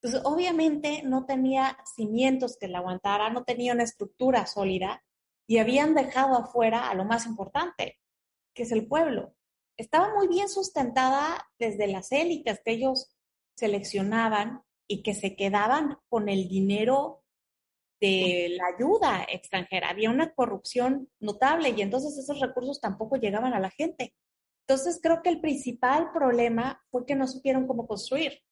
Entonces, 0.00 0.22
obviamente 0.24 1.02
no 1.04 1.26
tenía 1.26 1.78
cimientos 1.94 2.56
que 2.58 2.68
la 2.68 2.78
aguantara, 2.78 3.30
no 3.30 3.44
tenía 3.44 3.72
una 3.72 3.84
estructura 3.84 4.46
sólida 4.46 5.04
y 5.46 5.58
habían 5.58 5.94
dejado 5.94 6.36
afuera 6.36 6.88
a 6.88 6.94
lo 6.94 7.04
más 7.04 7.26
importante, 7.26 7.98
que 8.54 8.62
es 8.64 8.72
el 8.72 8.86
pueblo 8.86 9.34
estaba 9.78 10.12
muy 10.12 10.26
bien 10.26 10.48
sustentada 10.48 11.48
desde 11.58 11.86
las 11.86 12.12
élites 12.12 12.60
que 12.64 12.72
ellos 12.72 13.16
seleccionaban 13.56 14.62
y 14.88 15.02
que 15.02 15.14
se 15.14 15.36
quedaban 15.36 15.98
con 16.08 16.28
el 16.28 16.48
dinero 16.48 17.22
de 18.00 18.56
la 18.56 18.66
ayuda 18.76 19.26
extranjera. 19.28 19.90
Había 19.90 20.10
una 20.10 20.32
corrupción 20.34 21.08
notable 21.20 21.74
y 21.76 21.82
entonces 21.82 22.16
esos 22.16 22.40
recursos 22.40 22.80
tampoco 22.80 23.16
llegaban 23.16 23.54
a 23.54 23.60
la 23.60 23.70
gente. 23.70 24.14
Entonces 24.66 25.00
creo 25.02 25.22
que 25.22 25.30
el 25.30 25.40
principal 25.40 26.12
problema 26.12 26.84
fue 26.90 27.06
que 27.06 27.14
no 27.14 27.26
supieron 27.26 27.66
cómo 27.66 27.86
construir. 27.86 28.42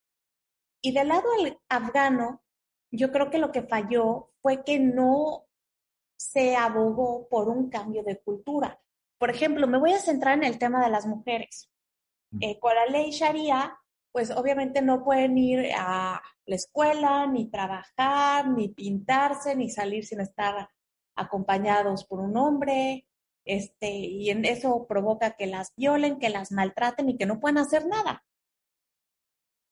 Y 0.82 0.92
del 0.92 1.08
lado 1.08 1.28
afgano, 1.68 2.42
yo 2.90 3.12
creo 3.12 3.30
que 3.30 3.38
lo 3.38 3.52
que 3.52 3.62
falló 3.62 4.30
fue 4.40 4.64
que 4.64 4.78
no 4.78 5.46
se 6.16 6.56
abogó 6.56 7.28
por 7.28 7.48
un 7.48 7.68
cambio 7.68 8.02
de 8.02 8.20
cultura. 8.20 8.80
Por 9.18 9.30
ejemplo, 9.30 9.66
me 9.66 9.78
voy 9.78 9.92
a 9.92 9.98
centrar 9.98 10.38
en 10.38 10.44
el 10.44 10.58
tema 10.58 10.82
de 10.82 10.90
las 10.90 11.06
mujeres. 11.06 11.70
Eh, 12.40 12.58
con 12.58 12.74
la 12.74 12.86
ley 12.86 13.10
Sharia, 13.10 13.78
pues 14.16 14.30
obviamente 14.30 14.80
no 14.80 15.04
pueden 15.04 15.36
ir 15.36 15.72
a 15.76 16.22
la 16.46 16.56
escuela, 16.56 17.26
ni 17.26 17.50
trabajar, 17.50 18.48
ni 18.48 18.68
pintarse, 18.68 19.54
ni 19.54 19.68
salir 19.68 20.06
sin 20.06 20.22
estar 20.22 20.70
acompañados 21.14 22.06
por 22.06 22.20
un 22.20 22.34
hombre, 22.38 23.06
este, 23.44 23.90
y 23.90 24.30
en 24.30 24.46
eso 24.46 24.86
provoca 24.88 25.36
que 25.36 25.46
las 25.46 25.74
violen, 25.76 26.18
que 26.18 26.30
las 26.30 26.50
maltraten 26.50 27.10
y 27.10 27.18
que 27.18 27.26
no 27.26 27.40
puedan 27.40 27.58
hacer 27.58 27.86
nada. 27.86 28.24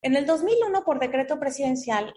En 0.03 0.15
el 0.15 0.27
2001, 0.27 0.85
por 0.85 1.01
decreto 1.01 1.41
presidencial, 1.41 2.13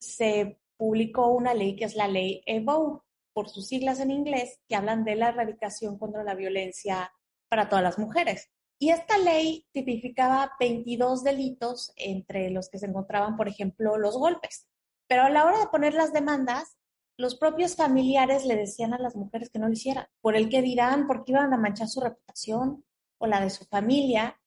se 0.00 0.58
publicó 0.76 1.28
una 1.28 1.54
ley 1.54 1.76
que 1.76 1.84
es 1.84 1.94
la 1.94 2.08
ley 2.08 2.42
EBO, 2.44 3.04
por 3.32 3.48
sus 3.48 3.68
siglas 3.68 4.00
en 4.00 4.10
inglés, 4.10 4.58
que 4.66 4.74
hablan 4.74 5.04
de 5.04 5.14
la 5.14 5.28
erradicación 5.28 5.96
contra 5.96 6.24
la 6.24 6.34
violencia 6.34 7.12
para 7.48 7.68
todas 7.68 7.84
las 7.84 8.00
mujeres. 8.00 8.50
Y 8.78 8.90
esta 8.90 9.18
ley 9.18 9.66
tipificaba 9.72 10.52
22 10.60 11.24
delitos 11.24 11.92
entre 11.96 12.50
los 12.50 12.68
que 12.68 12.78
se 12.78 12.86
encontraban, 12.86 13.36
por 13.36 13.48
ejemplo, 13.48 13.98
los 13.98 14.16
golpes. 14.16 14.68
Pero 15.08 15.22
a 15.22 15.30
la 15.30 15.44
hora 15.44 15.58
de 15.58 15.66
poner 15.66 15.94
las 15.94 16.12
demandas, 16.12 16.76
los 17.16 17.34
propios 17.34 17.74
familiares 17.74 18.44
le 18.44 18.54
decían 18.54 18.94
a 18.94 18.98
las 18.98 19.16
mujeres 19.16 19.50
que 19.50 19.58
no 19.58 19.66
lo 19.66 19.72
hicieran, 19.72 20.06
por 20.20 20.36
el 20.36 20.48
que 20.48 20.62
dirán, 20.62 21.08
porque 21.08 21.32
iban 21.32 21.52
a 21.52 21.58
manchar 21.58 21.88
su 21.88 22.00
reputación 22.00 22.84
o 23.18 23.26
la 23.26 23.40
de 23.40 23.50
su 23.50 23.64
familia, 23.64 24.40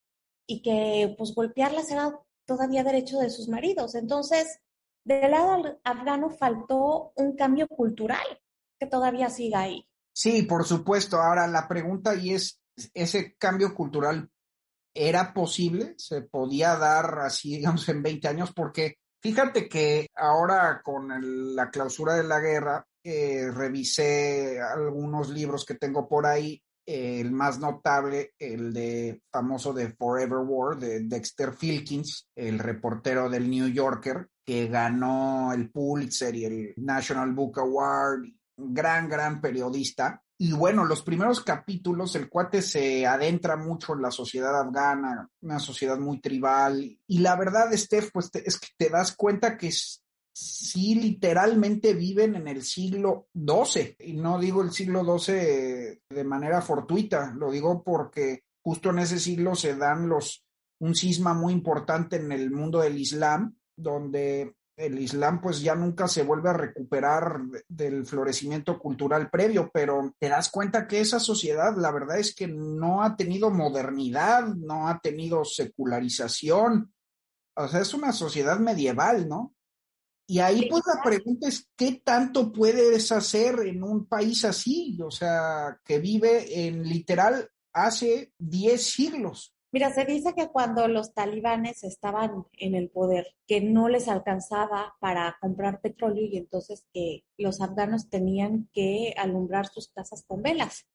y 0.47 0.61
que 0.61 1.13
pues 1.17 1.33
golpearlas 1.35 1.91
era 1.91 2.17
todavía 2.45 2.83
derecho 2.83 3.19
de 3.19 3.29
sus 3.29 3.49
maridos. 3.49 3.95
Entonces, 3.95 4.59
del 5.03 5.31
lado 5.31 5.79
afgano 5.83 6.29
faltó 6.29 7.11
un 7.15 7.35
cambio 7.35 7.67
cultural 7.67 8.25
que 8.79 8.85
todavía 8.85 9.29
siga 9.29 9.61
ahí. 9.61 9.87
Sí, 10.13 10.43
por 10.43 10.65
supuesto. 10.65 11.17
Ahora 11.17 11.47
la 11.47 11.67
pregunta 11.67 12.15
y 12.15 12.33
es, 12.33 12.60
¿ese 12.93 13.35
cambio 13.37 13.73
cultural 13.73 14.29
era 14.93 15.33
posible? 15.33 15.95
¿Se 15.97 16.21
podía 16.21 16.75
dar 16.75 17.19
así, 17.19 17.55
digamos, 17.57 17.87
en 17.89 18.03
20 18.03 18.27
años? 18.27 18.53
Porque 18.53 18.95
fíjate 19.21 19.67
que 19.67 20.07
ahora 20.15 20.81
con 20.83 21.55
la 21.55 21.69
clausura 21.69 22.15
de 22.15 22.23
la 22.23 22.39
guerra, 22.39 22.85
eh, 23.03 23.49
revisé 23.51 24.61
algunos 24.61 25.29
libros 25.29 25.65
que 25.65 25.75
tengo 25.75 26.07
por 26.07 26.25
ahí. 26.25 26.61
el 26.83 27.31
más 27.31 27.59
notable, 27.59 28.33
el 28.39 28.73
de 28.73 29.21
famoso 29.31 29.71
de 29.71 29.91
Forever 29.93 30.39
War, 30.39 30.77
de 30.77 31.01
Dexter 31.01 31.53
Filkins, 31.53 32.27
el 32.35 32.59
reportero 32.59 33.29
del 33.29 33.49
New 33.49 33.67
Yorker, 33.67 34.27
que 34.43 34.67
ganó 34.67 35.53
el 35.53 35.69
Pulitzer 35.69 36.35
y 36.35 36.45
el 36.45 36.73
National 36.77 37.33
Book 37.33 37.59
Award 37.59 38.23
gran, 38.57 39.09
gran 39.09 39.41
periodista. 39.41 40.21
Y 40.43 40.53
bueno, 40.53 40.85
los 40.85 41.03
primeros 41.03 41.41
capítulos, 41.41 42.15
el 42.15 42.27
cuate 42.27 42.63
se 42.63 43.05
adentra 43.05 43.57
mucho 43.57 43.93
en 43.93 44.01
la 44.01 44.09
sociedad 44.09 44.59
afgana, 44.59 45.29
una 45.39 45.59
sociedad 45.59 45.99
muy 45.99 46.19
tribal. 46.19 46.97
Y 47.05 47.19
la 47.19 47.35
verdad, 47.35 47.71
Steph, 47.73 48.09
pues 48.11 48.31
es 48.33 48.59
que 48.59 48.69
te 48.75 48.89
das 48.89 49.15
cuenta 49.15 49.55
que 49.55 49.71
sí 50.33 50.95
literalmente 50.95 51.93
viven 51.93 52.35
en 52.35 52.47
el 52.47 52.63
siglo 52.63 53.27
XII. 53.35 53.97
Y 53.99 54.13
no 54.13 54.39
digo 54.39 54.63
el 54.63 54.71
siglo 54.71 55.03
XII 55.19 55.35
de 56.09 56.23
manera 56.25 56.63
fortuita, 56.63 57.35
lo 57.37 57.51
digo 57.51 57.83
porque 57.83 58.45
justo 58.63 58.89
en 58.89 58.97
ese 58.97 59.19
siglo 59.19 59.53
se 59.53 59.75
dan 59.75 60.09
los, 60.09 60.43
un 60.79 60.95
cisma 60.95 61.35
muy 61.35 61.53
importante 61.53 62.15
en 62.15 62.31
el 62.31 62.49
mundo 62.49 62.79
del 62.79 62.97
Islam, 62.97 63.55
donde 63.75 64.55
el 64.77 64.99
Islam 64.99 65.41
pues 65.41 65.61
ya 65.61 65.75
nunca 65.75 66.07
se 66.07 66.23
vuelve 66.23 66.49
a 66.49 66.53
recuperar 66.53 67.41
del 67.67 68.05
florecimiento 68.05 68.79
cultural 68.79 69.29
previo, 69.29 69.69
pero 69.73 70.15
te 70.17 70.29
das 70.29 70.49
cuenta 70.49 70.87
que 70.87 71.01
esa 71.01 71.19
sociedad 71.19 71.75
la 71.77 71.91
verdad 71.91 72.19
es 72.19 72.33
que 72.33 72.47
no 72.47 73.03
ha 73.03 73.15
tenido 73.15 73.51
modernidad, 73.51 74.47
no 74.47 74.87
ha 74.87 74.99
tenido 74.99 75.45
secularización, 75.45 76.93
o 77.55 77.67
sea, 77.67 77.81
es 77.81 77.93
una 77.93 78.11
sociedad 78.11 78.59
medieval, 78.59 79.27
¿no? 79.27 79.53
Y 80.27 80.39
ahí 80.39 80.69
pues 80.69 80.83
la 80.87 81.03
pregunta 81.03 81.49
es, 81.49 81.69
¿qué 81.75 82.01
tanto 82.03 82.53
puedes 82.53 83.11
hacer 83.11 83.59
en 83.65 83.83
un 83.83 84.05
país 84.05 84.45
así? 84.45 84.97
O 85.03 85.11
sea, 85.11 85.77
que 85.83 85.99
vive 85.99 86.67
en 86.67 86.83
literal 86.83 87.49
hace 87.73 88.31
10 88.37 88.81
siglos. 88.81 89.53
Mira, 89.73 89.93
se 89.93 90.03
dice 90.03 90.33
que 90.35 90.49
cuando 90.49 90.89
los 90.89 91.13
talibanes 91.13 91.83
estaban 91.83 92.45
en 92.57 92.75
el 92.75 92.89
poder, 92.89 93.35
que 93.47 93.61
no 93.61 93.87
les 93.87 94.09
alcanzaba 94.09 94.97
para 94.99 95.37
comprar 95.39 95.79
petróleo 95.79 96.25
y 96.25 96.37
entonces 96.37 96.85
que 96.93 97.23
los 97.37 97.61
afganos 97.61 98.09
tenían 98.09 98.69
que 98.73 99.13
alumbrar 99.17 99.67
sus 99.67 99.87
casas 99.87 100.25
con 100.27 100.41
velas. 100.41 100.87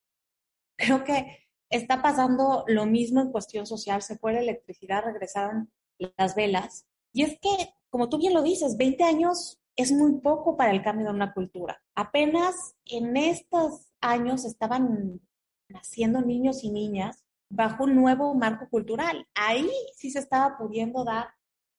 Creo 0.76 1.04
que 1.04 1.46
está 1.70 2.02
pasando 2.02 2.64
lo 2.66 2.84
mismo 2.84 3.22
en 3.22 3.32
cuestión 3.32 3.66
social. 3.66 4.02
Se 4.02 4.18
fue 4.18 4.34
la 4.34 4.40
electricidad, 4.40 5.04
regresaron 5.04 5.72
las 6.18 6.34
velas. 6.34 6.86
Y 7.14 7.22
es 7.22 7.38
que, 7.40 7.74
como 7.88 8.10
tú 8.10 8.18
bien 8.18 8.34
lo 8.34 8.42
dices, 8.42 8.76
20 8.76 9.04
años 9.04 9.58
es 9.74 9.90
muy 9.90 10.20
poco 10.20 10.54
para 10.54 10.72
el 10.72 10.82
cambio 10.82 11.06
de 11.06 11.14
una 11.14 11.32
cultura. 11.32 11.82
Apenas 11.94 12.76
en 12.84 13.16
estos 13.16 13.90
años 14.02 14.44
estaban 14.44 15.22
naciendo 15.68 16.20
niños 16.20 16.62
y 16.62 16.70
niñas 16.70 17.25
bajo 17.48 17.84
un 17.84 17.94
nuevo 17.94 18.34
marco 18.34 18.68
cultural. 18.68 19.26
Ahí 19.34 19.70
sí 19.94 20.10
se 20.10 20.18
estaba 20.18 20.56
pudiendo 20.58 21.04
dar 21.04 21.28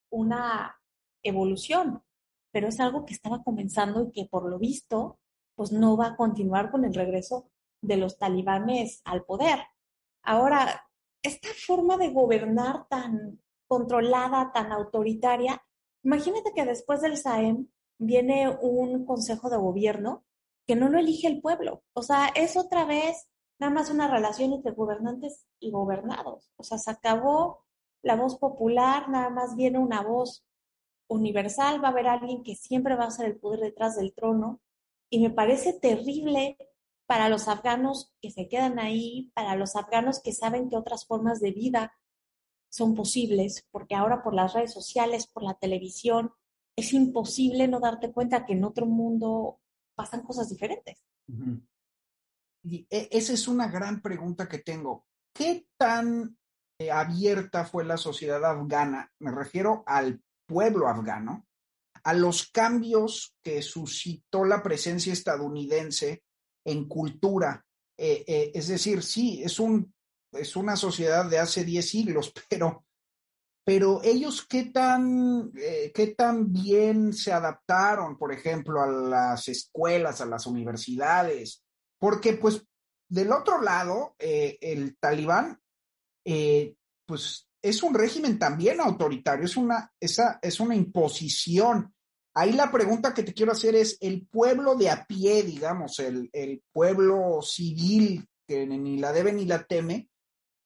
una 0.09 0.79
evolución, 1.23 2.03
pero 2.51 2.67
es 2.67 2.79
algo 2.79 3.05
que 3.05 3.13
estaba 3.13 3.43
comenzando 3.43 4.03
y 4.03 4.11
que 4.11 4.29
por 4.29 4.49
lo 4.49 4.59
visto, 4.59 5.19
pues 5.55 5.71
no 5.71 5.97
va 5.97 6.07
a 6.07 6.15
continuar 6.15 6.71
con 6.71 6.85
el 6.85 6.93
regreso 6.93 7.49
de 7.81 7.97
los 7.97 8.17
talibanes 8.17 9.01
al 9.05 9.23
poder. 9.25 9.59
Ahora, 10.23 10.87
esta 11.21 11.49
forma 11.65 11.97
de 11.97 12.09
gobernar 12.09 12.87
tan 12.87 13.41
controlada, 13.67 14.51
tan 14.53 14.71
autoritaria, 14.71 15.61
imagínate 16.03 16.53
que 16.55 16.65
después 16.65 17.01
del 17.01 17.17
SAEM 17.17 17.67
viene 17.99 18.49
un 18.61 19.05
consejo 19.05 19.49
de 19.49 19.57
gobierno 19.57 20.23
que 20.65 20.75
no 20.75 20.89
lo 20.89 20.99
elige 20.99 21.27
el 21.27 21.41
pueblo. 21.41 21.83
O 21.93 22.01
sea, 22.01 22.27
es 22.35 22.57
otra 22.57 22.85
vez 22.85 23.27
nada 23.59 23.73
más 23.73 23.89
una 23.89 24.07
relación 24.07 24.53
entre 24.53 24.71
gobernantes 24.71 25.45
y 25.59 25.71
gobernados. 25.71 26.51
O 26.57 26.63
sea, 26.63 26.77
se 26.77 26.91
acabó 26.91 27.65
la 28.01 28.15
voz 28.15 28.37
popular, 28.37 29.09
nada 29.09 29.29
más 29.29 29.55
viene 29.55 29.79
una 29.79 30.01
voz 30.01 30.45
universal, 31.07 31.83
va 31.83 31.89
a 31.89 31.91
haber 31.91 32.07
alguien 32.07 32.43
que 32.43 32.55
siempre 32.55 32.95
va 32.95 33.05
a 33.05 33.11
ser 33.11 33.25
el 33.25 33.37
poder 33.37 33.59
detrás 33.59 33.95
del 33.95 34.13
trono. 34.13 34.61
Y 35.09 35.19
me 35.19 35.29
parece 35.29 35.73
terrible 35.73 36.57
para 37.05 37.29
los 37.29 37.47
afganos 37.47 38.13
que 38.21 38.31
se 38.31 38.47
quedan 38.47 38.79
ahí, 38.79 39.31
para 39.33 39.55
los 39.55 39.75
afganos 39.75 40.21
que 40.21 40.33
saben 40.33 40.69
que 40.69 40.75
otras 40.75 41.05
formas 41.05 41.39
de 41.39 41.51
vida 41.51 41.93
son 42.69 42.93
posibles, 42.93 43.65
porque 43.71 43.95
ahora 43.95 44.21
por 44.23 44.33
las 44.33 44.53
redes 44.53 44.73
sociales, 44.73 45.25
por 45.27 45.43
la 45.43 45.53
televisión, 45.53 46.33
es 46.75 46.93
imposible 46.93 47.67
no 47.67 47.79
darte 47.79 48.11
cuenta 48.11 48.45
que 48.45 48.53
en 48.53 48.65
otro 48.65 48.85
mundo 48.85 49.59
pasan 49.95 50.21
cosas 50.21 50.49
diferentes. 50.49 51.01
E, 52.89 53.09
esa 53.11 53.33
es 53.33 53.47
una 53.47 53.67
gran 53.67 54.01
pregunta 54.01 54.47
que 54.47 54.59
tengo. 54.59 55.07
¿qué 55.37 55.67
tan 55.77 56.35
eh, 56.79 56.91
abierta 56.91 57.63
fue 57.63 57.85
la 57.85 57.97
sociedad 57.97 58.43
afgana? 58.43 59.11
Me 59.19 59.31
refiero 59.31 59.83
al 59.85 60.19
pueblo 60.47 60.87
afgano, 60.87 61.45
a 62.03 62.13
los 62.13 62.49
cambios 62.51 63.35
que 63.43 63.61
suscitó 63.61 64.45
la 64.45 64.63
presencia 64.63 65.13
estadounidense 65.13 66.23
en 66.65 66.87
cultura. 66.87 67.63
Eh, 67.97 68.23
eh, 68.27 68.51
es 68.53 68.67
decir, 68.67 69.03
sí, 69.03 69.43
es, 69.43 69.59
un, 69.59 69.93
es 70.31 70.55
una 70.55 70.75
sociedad 70.75 71.29
de 71.29 71.37
hace 71.37 71.63
10 71.63 71.87
siglos, 71.87 72.33
pero, 72.49 72.85
pero 73.63 74.01
ellos 74.03 74.45
qué 74.47 74.65
tan, 74.65 75.51
qué 75.51 76.15
tan 76.17 76.51
bien 76.51 77.13
se 77.13 77.31
adaptaron, 77.31 78.17
por 78.17 78.31
ejemplo, 78.31 78.81
a 78.81 78.87
las 78.87 79.49
escuelas, 79.49 80.21
a 80.21 80.25
las 80.25 80.47
universidades, 80.47 81.63
porque 81.99 82.33
pues 82.33 82.65
del 83.09 83.31
otro 83.31 83.61
lado, 83.61 84.15
eh, 84.19 84.57
el 84.61 84.97
talibán, 84.97 85.59
eh, 86.25 86.75
pues 87.05 87.47
es 87.61 87.83
un 87.83 87.93
régimen 87.93 88.37
también 88.37 88.81
autoritario, 88.81 89.45
es 89.45 89.57
una, 89.57 89.91
esa, 89.99 90.39
es 90.41 90.59
una 90.59 90.75
imposición. 90.75 91.93
Ahí 92.35 92.53
la 92.53 92.71
pregunta 92.71 93.13
que 93.13 93.23
te 93.23 93.33
quiero 93.33 93.53
hacer 93.53 93.75
es, 93.75 93.97
el 94.01 94.27
pueblo 94.27 94.75
de 94.75 94.89
a 94.89 95.05
pie, 95.05 95.43
digamos, 95.43 95.99
el, 95.99 96.29
el 96.33 96.61
pueblo 96.71 97.41
civil 97.41 98.27
que 98.47 98.65
ni 98.65 98.97
la 98.97 99.11
debe 99.11 99.33
ni 99.33 99.45
la 99.45 99.63
teme, 99.63 100.09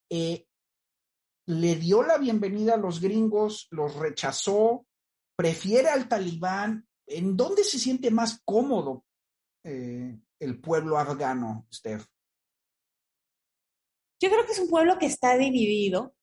eh, 0.10 0.46
le 1.48 1.76
dio 1.76 2.04
la 2.04 2.18
bienvenida 2.18 2.76
a 2.76 2.78
los 2.78 3.02
gringos, 3.02 3.68
los 3.72 3.96
rechazó, 3.96 4.86
prefiere 5.36 5.90
al 5.90 6.08
talibán. 6.08 6.88
¿En 7.08 7.36
dónde 7.36 7.64
se 7.64 7.80
siente 7.80 8.12
más 8.12 8.42
cómodo 8.46 9.04
el 9.64 10.60
pueblo 10.60 10.98
afgano, 10.98 11.68
Steph? 11.74 12.06
Yo 14.22 14.30
creo 14.30 14.46
que 14.46 14.52
es 14.52 14.60
un 14.60 14.70
pueblo 14.70 15.00
que 15.00 15.08
está 15.08 15.38
dividido. 15.38 16.14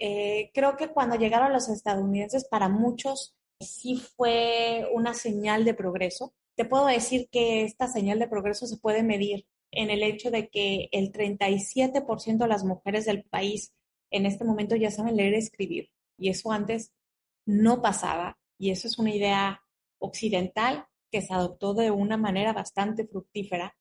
Eh, 0.00 0.50
creo 0.52 0.76
que 0.76 0.88
cuando 0.88 1.16
llegaron 1.16 1.52
los 1.52 1.68
estadounidenses, 1.68 2.48
para 2.48 2.68
muchos 2.68 3.36
sí 3.60 3.96
fue 3.96 4.88
una 4.92 5.14
señal 5.14 5.64
de 5.64 5.74
progreso. 5.74 6.34
Te 6.56 6.64
puedo 6.64 6.86
decir 6.86 7.28
que 7.30 7.62
esta 7.62 7.86
señal 7.86 8.18
de 8.18 8.28
progreso 8.28 8.66
se 8.66 8.78
puede 8.78 9.04
medir 9.04 9.46
en 9.70 9.90
el 9.90 10.02
hecho 10.02 10.30
de 10.30 10.48
que 10.48 10.88
el 10.90 11.12
37% 11.12 12.38
de 12.38 12.48
las 12.48 12.64
mujeres 12.64 13.04
del 13.04 13.22
país 13.24 13.72
en 14.10 14.26
este 14.26 14.44
momento 14.44 14.74
ya 14.74 14.90
saben 14.90 15.16
leer 15.16 15.34
y 15.34 15.38
escribir. 15.38 15.90
Y 16.18 16.30
eso 16.30 16.50
antes 16.50 16.92
no 17.46 17.80
pasaba. 17.80 18.38
Y 18.58 18.70
eso 18.70 18.88
es 18.88 18.98
una 18.98 19.14
idea 19.14 19.62
occidental 20.00 20.87
que 21.10 21.22
se 21.22 21.34
adoptó 21.34 21.74
de 21.74 21.90
una 21.90 22.16
manera 22.16 22.52
bastante 22.52 23.06
fructífera 23.06 23.74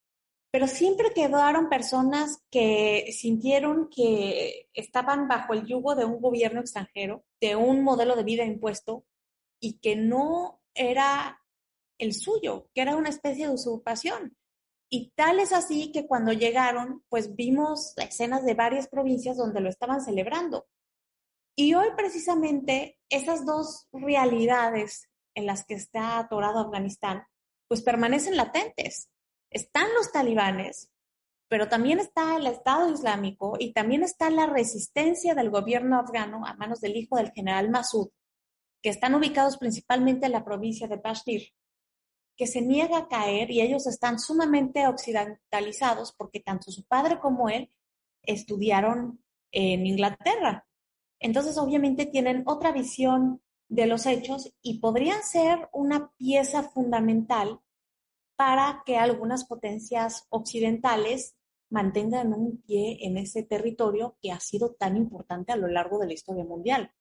pero 0.51 0.67
siempre 0.67 1.13
quedaron 1.13 1.69
personas 1.69 2.41
que 2.49 3.11
sintieron 3.11 3.89
que 3.89 4.69
estaban 4.73 5.27
bajo 5.27 5.53
el 5.53 5.65
yugo 5.65 5.95
de 5.95 6.05
un 6.05 6.21
gobierno 6.21 6.61
extranjero, 6.61 7.25
de 7.41 7.55
un 7.55 7.83
modelo 7.83 8.15
de 8.15 8.23
vida 8.23 8.45
impuesto 8.45 9.05
y 9.59 9.79
que 9.79 9.95
no 9.95 10.61
era 10.73 11.41
el 11.99 12.13
suyo, 12.13 12.69
que 12.73 12.81
era 12.81 12.95
una 12.95 13.09
especie 13.09 13.47
de 13.47 13.53
usurpación. 13.53 14.37
Y 14.89 15.11
tal 15.15 15.39
es 15.39 15.51
así 15.51 15.91
que 15.91 16.07
cuando 16.07 16.31
llegaron, 16.31 17.03
pues 17.09 17.35
vimos 17.35 17.93
escenas 17.97 18.45
de 18.45 18.53
varias 18.53 18.87
provincias 18.87 19.35
donde 19.35 19.59
lo 19.59 19.69
estaban 19.69 20.01
celebrando. 20.01 20.65
Y 21.55 21.73
hoy 21.73 21.89
precisamente 21.97 22.97
esas 23.09 23.45
dos 23.45 23.87
realidades 23.91 25.09
en 25.37 25.45
las 25.45 25.65
que 25.65 25.75
está 25.75 26.17
atorado 26.17 26.59
Afganistán, 26.59 27.23
pues 27.67 27.83
permanecen 27.83 28.35
latentes 28.35 29.09
están 29.51 29.87
los 29.95 30.11
talibanes, 30.11 30.89
pero 31.47 31.69
también 31.69 31.99
está 31.99 32.35
el 32.37 32.47
Estado 32.47 32.91
Islámico 32.91 33.55
y 33.59 33.71
también 33.71 34.01
está 34.01 34.31
la 34.31 34.47
resistencia 34.47 35.35
del 35.35 35.51
gobierno 35.51 35.99
afgano 35.99 36.43
a 36.43 36.55
manos 36.55 36.81
del 36.81 36.97
hijo 36.97 37.17
del 37.17 37.31
general 37.31 37.69
Massoud, 37.69 38.09
que 38.81 38.89
están 38.89 39.13
ubicados 39.13 39.57
principalmente 39.57 40.25
en 40.25 40.31
la 40.31 40.43
provincia 40.43 40.87
de 40.87 40.97
Bashir, 40.97 41.53
que 42.35 42.47
se 42.47 42.61
niega 42.61 42.97
a 42.97 43.07
caer 43.07 43.51
y 43.51 43.61
ellos 43.61 43.85
están 43.85 44.19
sumamente 44.19 44.87
occidentalizados 44.87 46.13
porque 46.17 46.39
tanto 46.39 46.71
su 46.71 46.83
padre 46.83 47.19
como 47.19 47.47
él 47.47 47.71
estudiaron 48.23 49.23
en 49.51 49.85
Inglaterra. 49.85 50.67
Entonces, 51.19 51.57
obviamente, 51.59 52.07
tienen 52.07 52.43
otra 52.47 52.71
visión 52.71 53.41
de 53.69 53.85
los 53.85 54.05
hechos 54.05 54.53
y 54.61 54.79
podrían 54.79 55.23
ser 55.23 55.69
una 55.73 56.11
pieza 56.17 56.63
fundamental 56.63 57.59
para 58.35 58.83
que 58.85 58.97
algunas 58.97 59.45
potencias 59.45 60.25
occidentales 60.29 61.35
mantengan 61.69 62.33
un 62.33 62.61
pie 62.61 62.99
en 63.01 63.17
ese 63.17 63.43
territorio 63.43 64.17
que 64.21 64.31
ha 64.31 64.39
sido 64.39 64.73
tan 64.75 64.95
importante 64.95 65.51
a 65.51 65.57
lo 65.57 65.67
largo 65.67 65.99
de 65.99 66.07
la 66.07 66.13
historia 66.13 66.45
mundial. 66.45 66.93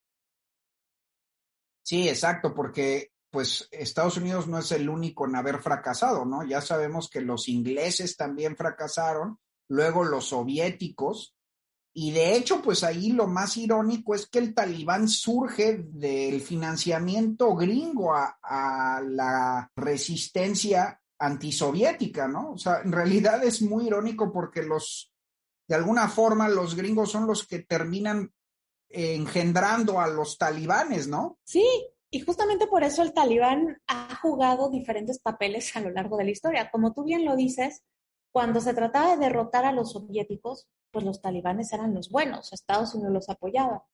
Sí, 1.83 2.09
exacto, 2.09 2.53
porque 2.53 3.13
pues 3.29 3.69
Estados 3.71 4.17
Unidos 4.17 4.47
no 4.47 4.57
es 4.57 4.71
el 4.71 4.89
único 4.89 5.25
en 5.25 5.35
haber 5.35 5.59
fracasado, 5.59 6.25
¿no? 6.25 6.43
Ya 6.43 6.59
sabemos 6.59 7.09
que 7.09 7.21
los 7.21 7.47
ingleses 7.47 8.17
también 8.17 8.57
fracasaron, 8.57 9.39
luego 9.69 10.03
los 10.03 10.29
soviéticos, 10.29 11.36
y 11.99 12.11
de 12.11 12.35
hecho, 12.35 12.61
pues 12.61 12.83
ahí 12.83 13.11
lo 13.11 13.25
más 13.25 13.57
irónico 13.57 14.13
es 14.13 14.27
que 14.27 14.37
el 14.37 14.53
talibán 14.53 15.07
surge 15.07 15.79
del 15.83 16.41
financiamiento 16.41 17.55
gringo 17.55 18.13
a, 18.13 19.01
la 19.03 19.71
resistencia 19.75 21.01
antisoviética, 21.17 22.27
¿no? 22.27 22.51
O 22.51 22.57
sea, 22.59 22.81
en 22.83 22.91
realidad 22.91 23.43
es 23.43 23.63
muy 23.63 23.87
irónico 23.87 24.31
porque 24.31 24.61
los, 24.61 25.11
de 25.67 25.73
alguna 25.73 26.07
forma, 26.07 26.47
los 26.47 26.75
gringos 26.75 27.09
son 27.09 27.25
los 27.25 27.47
que 27.47 27.63
terminan 27.63 28.31
engendrando 28.89 29.99
a 29.99 30.05
los 30.05 30.37
talibanes, 30.37 31.07
¿no? 31.07 31.39
Sí, 31.45 31.65
y 32.11 32.19
justamente 32.19 32.67
por 32.67 32.83
eso 32.83 33.01
el 33.01 33.11
talibán 33.11 33.81
ha 33.87 34.15
jugado 34.17 34.69
diferentes 34.69 35.17
papeles 35.17 35.75
a 35.75 35.81
lo 35.81 35.89
largo 35.89 36.15
de 36.17 36.25
la 36.25 36.31
historia. 36.31 36.69
Como 36.69 36.93
tú 36.93 37.05
bien 37.05 37.25
lo 37.25 37.35
dices, 37.35 37.81
cuando 38.37 38.61
se 38.61 38.75
trataba 38.75 39.15
de 39.15 39.17
derrotar 39.17 39.65
a 39.65 39.71
los 39.71 39.93
soviéticos, 39.93 40.67
pues 40.91 41.03
los 41.03 41.23
talibanes 41.23 41.73
eran 41.73 41.95
los 41.95 42.11
buenos, 42.11 42.53
Estados 42.53 42.93
Unidos 42.93 43.11
los 43.11 43.29
apoyaba. 43.29 43.87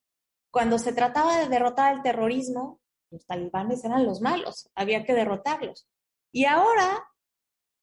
Cuando 0.51 0.79
se 0.79 0.91
trataba 0.91 1.38
de 1.38 1.47
derrotar 1.47 1.95
el 1.95 2.01
terrorismo, 2.01 2.82
los 3.10 3.25
talibanes 3.25 3.86
eran 3.86 4.06
los 4.06 4.19
malos, 4.19 4.69
había 4.75 5.06
que 5.06 5.13
derrotarlos. 5.13 5.88
Y 6.34 6.43
ahora 6.43 7.08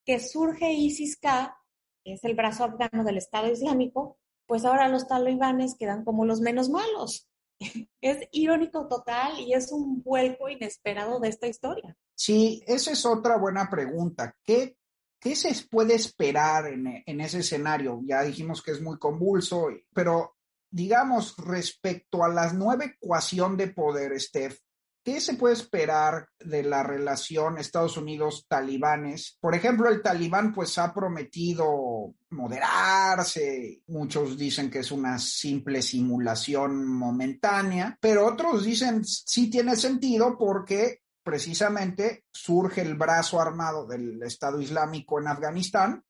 que 0.05 0.19
surge 0.19 0.71
ISIS-K, 0.71 1.57
que 2.03 2.13
es 2.13 2.23
el 2.25 2.35
brazo 2.35 2.65
afgano 2.65 3.03
del 3.03 3.17
Estado 3.17 3.49
Islámico, 3.51 4.19
pues 4.45 4.63
ahora 4.63 4.87
los 4.87 5.07
talibanes 5.07 5.75
quedan 5.79 6.05
como 6.05 6.25
los 6.25 6.41
menos 6.41 6.69
malos. 6.69 7.27
Es 8.01 8.27
irónico 8.31 8.87
total 8.87 9.39
y 9.39 9.53
es 9.53 9.71
un 9.71 10.03
vuelco 10.03 10.47
inesperado 10.47 11.19
de 11.19 11.29
esta 11.29 11.47
historia. 11.47 11.97
Sí, 12.13 12.63
esa 12.67 12.91
es 12.91 13.03
otra 13.03 13.37
buena 13.37 13.67
pregunta. 13.67 14.35
¿Qué, 14.43 14.77
qué 15.21 15.35
se 15.35 15.53
puede 15.69 15.93
esperar 15.93 16.67
en, 16.67 17.21
ese 17.21 17.39
escenario? 17.39 18.01
Ya 18.05 18.23
dijimos 18.23 18.61
que 18.61 18.71
es 18.71 18.81
muy 18.81 18.97
convulso, 18.97 19.67
pero 19.93 20.35
digamos, 20.69 21.35
respecto 21.37 22.23
a 22.23 22.29
la 22.29 22.51
nueva 22.51 22.85
ecuación 22.85 23.55
de 23.55 23.67
poder, 23.67 24.19
Steph, 24.19 24.57
¿Qué 25.03 25.19
se 25.19 25.33
puede 25.33 25.55
esperar 25.55 26.29
de 26.39 26.61
la 26.61 26.83
relación 26.83 27.57
Estados 27.57 27.97
Unidos-talibanes? 27.97 29.35
Por 29.41 29.55
ejemplo, 29.55 29.89
el 29.89 30.03
talibán 30.03 30.53
pues 30.53 30.77
ha 30.77 30.93
prometido 30.93 32.13
moderarse, 32.29 33.81
muchos 33.87 34.37
dicen 34.37 34.69
que 34.69 34.79
es 34.79 34.91
una 34.91 35.17
simple 35.17 35.81
simulación 35.81 36.85
momentánea, 36.85 37.97
pero 37.99 38.27
otros 38.27 38.63
dicen 38.63 39.03
sí 39.03 39.49
tiene 39.49 39.75
sentido 39.75 40.37
porque 40.37 40.99
precisamente 41.23 42.25
surge 42.31 42.81
el 42.81 42.95
brazo 42.95 43.39
armado 43.39 43.85
del 43.85 44.21
Estado 44.23 44.59
Islámico 44.59 45.19
en 45.19 45.27
Afganistán 45.27 46.03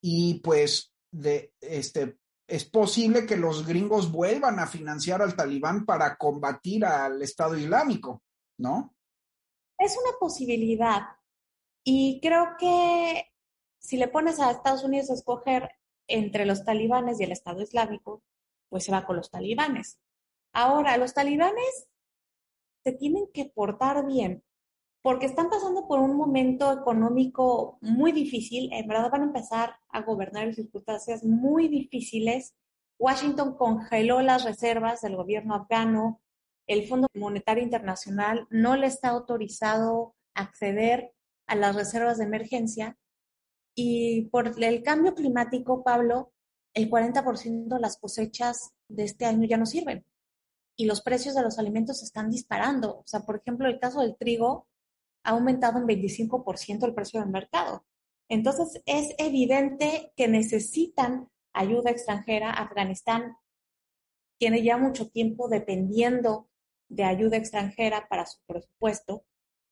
y 0.00 0.40
pues 0.40 0.92
este 1.60 2.18
es 2.46 2.64
posible 2.64 3.24
que 3.24 3.36
los 3.36 3.66
gringos 3.66 4.10
vuelvan 4.10 4.58
a 4.58 4.66
financiar 4.66 5.22
al 5.22 5.36
talibán 5.36 5.86
para 5.86 6.16
combatir 6.16 6.84
al 6.84 7.22
Estado 7.22 7.56
Islámico, 7.56 8.22
¿no? 8.58 8.94
Es 9.78 9.96
una 9.96 10.18
posibilidad. 10.18 11.02
Y 11.84 12.20
creo 12.20 12.56
que 12.58 13.32
si 13.78 13.96
le 13.96 14.08
pones 14.08 14.38
a 14.38 14.50
Estados 14.50 14.84
Unidos 14.84 15.10
a 15.10 15.14
escoger 15.14 15.70
entre 16.06 16.44
los 16.44 16.64
talibanes 16.64 17.20
y 17.20 17.24
el 17.24 17.32
Estado 17.32 17.62
Islámico, 17.62 18.22
pues 18.68 18.84
se 18.84 18.92
va 18.92 19.06
con 19.06 19.16
los 19.16 19.30
talibanes. 19.30 19.98
Ahora, 20.52 20.96
los 20.96 21.14
talibanes 21.14 21.88
se 22.84 22.92
tienen 22.92 23.24
que 23.32 23.46
portar 23.46 24.06
bien, 24.06 24.42
porque 25.02 25.26
están 25.26 25.50
pasando 25.50 25.86
por 25.88 25.98
un 25.98 26.16
momento 26.16 26.72
económico 26.72 27.78
muy 27.80 28.12
difícil. 28.12 28.72
En 28.72 28.86
verdad 28.86 29.10
van 29.10 29.22
a 29.22 29.26
empezar 29.26 29.76
a 29.88 30.02
gobernar 30.02 30.46
en 30.46 30.54
circunstancias 30.54 31.24
muy 31.24 31.68
difíciles. 31.68 32.54
Washington 32.98 33.56
congeló 33.56 34.22
las 34.22 34.44
reservas 34.44 35.00
del 35.00 35.16
gobierno 35.16 35.54
afgano. 35.54 36.20
El 36.66 36.86
Fondo 36.86 37.08
Monetario 37.14 37.64
Internacional 37.64 38.46
no 38.50 38.76
le 38.76 38.86
está 38.86 39.08
autorizado 39.08 40.14
acceder 40.34 41.12
a 41.46 41.56
las 41.56 41.74
reservas 41.74 42.18
de 42.18 42.24
emergencia. 42.24 42.96
Y 43.74 44.26
por 44.26 44.52
el 44.62 44.82
cambio 44.82 45.14
climático, 45.14 45.82
Pablo, 45.82 46.32
el 46.74 46.88
40% 46.88 47.74
de 47.74 47.80
las 47.80 47.98
cosechas 47.98 48.72
de 48.88 49.04
este 49.04 49.24
año 49.24 49.46
ya 49.46 49.56
no 49.56 49.66
sirven 49.66 50.04
y 50.76 50.86
los 50.86 51.02
precios 51.02 51.34
de 51.34 51.42
los 51.42 51.58
alimentos 51.58 52.02
están 52.02 52.30
disparando. 52.30 52.98
O 52.98 53.04
sea, 53.06 53.20
por 53.20 53.36
ejemplo, 53.36 53.68
el 53.68 53.78
caso 53.78 54.00
del 54.00 54.16
trigo 54.16 54.66
ha 55.24 55.30
aumentado 55.30 55.78
en 55.78 55.86
25% 55.86 56.84
el 56.84 56.94
precio 56.94 57.20
del 57.20 57.30
mercado. 57.30 57.84
Entonces, 58.28 58.82
es 58.86 59.14
evidente 59.18 60.12
que 60.16 60.28
necesitan 60.28 61.28
ayuda 61.52 61.90
extranjera. 61.90 62.50
Afganistán 62.50 63.36
tiene 64.38 64.62
ya 64.62 64.78
mucho 64.78 65.08
tiempo 65.08 65.48
dependiendo 65.48 66.48
de 66.88 67.04
ayuda 67.04 67.36
extranjera 67.36 68.06
para 68.08 68.26
su 68.26 68.38
presupuesto 68.46 69.24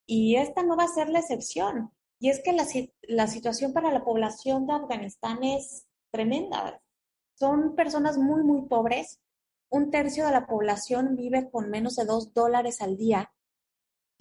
y 0.06 0.36
esta 0.36 0.64
no 0.64 0.76
va 0.76 0.84
a 0.84 0.88
ser 0.88 1.08
la 1.08 1.20
excepción. 1.20 1.92
Y 2.18 2.30
es 2.30 2.42
que 2.42 2.52
la, 2.52 2.66
la 3.02 3.26
situación 3.28 3.72
para 3.72 3.92
la 3.92 4.04
población 4.04 4.66
de 4.66 4.72
Afganistán 4.72 5.42
es 5.44 5.86
tremenda. 6.10 6.82
Son 7.34 7.76
personas 7.76 8.18
muy, 8.18 8.42
muy 8.42 8.66
pobres. 8.66 9.20
Un 9.70 9.90
tercio 9.90 10.26
de 10.26 10.32
la 10.32 10.46
población 10.46 11.16
vive 11.16 11.48
con 11.50 11.70
menos 11.70 11.96
de 11.96 12.04
dos 12.04 12.34
dólares 12.34 12.80
al 12.80 12.96
día 12.96 13.32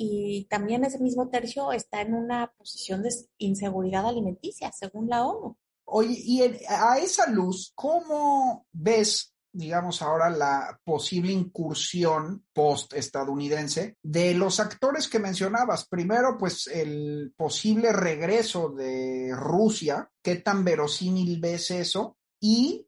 y 0.02 0.46
también 0.46 0.86
ese 0.86 0.98
mismo 1.00 1.30
tercio 1.30 1.74
está 1.74 2.02
en 2.02 2.14
una 2.14 2.54
posición 2.58 3.04
de 3.04 3.10
inseguridad 3.38 4.08
alimenticia, 4.08 4.72
según 4.72 5.10
la 5.10 5.26
ONU. 5.26 5.58
Oye, 5.84 6.16
y 6.24 6.42
a 6.70 6.98
esa 7.00 7.30
luz, 7.30 7.74
¿cómo 7.76 8.66
ves, 8.72 9.36
digamos, 9.52 10.02
ahora 10.02 10.30
la 10.30 10.80
posible 10.86 11.34
incursión 11.34 12.46
post-estadounidense 12.54 13.98
de 14.02 14.36
los 14.36 14.62
actores 14.62 15.10
que 15.10 15.20
mencionabas? 15.20 15.86
Primero, 15.86 16.38
pues 16.40 16.68
el 16.68 17.34
posible 17.36 17.92
regreso 17.92 18.70
de 18.70 19.32
Rusia, 19.36 20.10
¿qué 20.24 20.38
tan 20.38 20.64
verosímil 20.64 21.42
ves 21.42 21.72
eso? 21.72 22.18
Y 22.40 22.88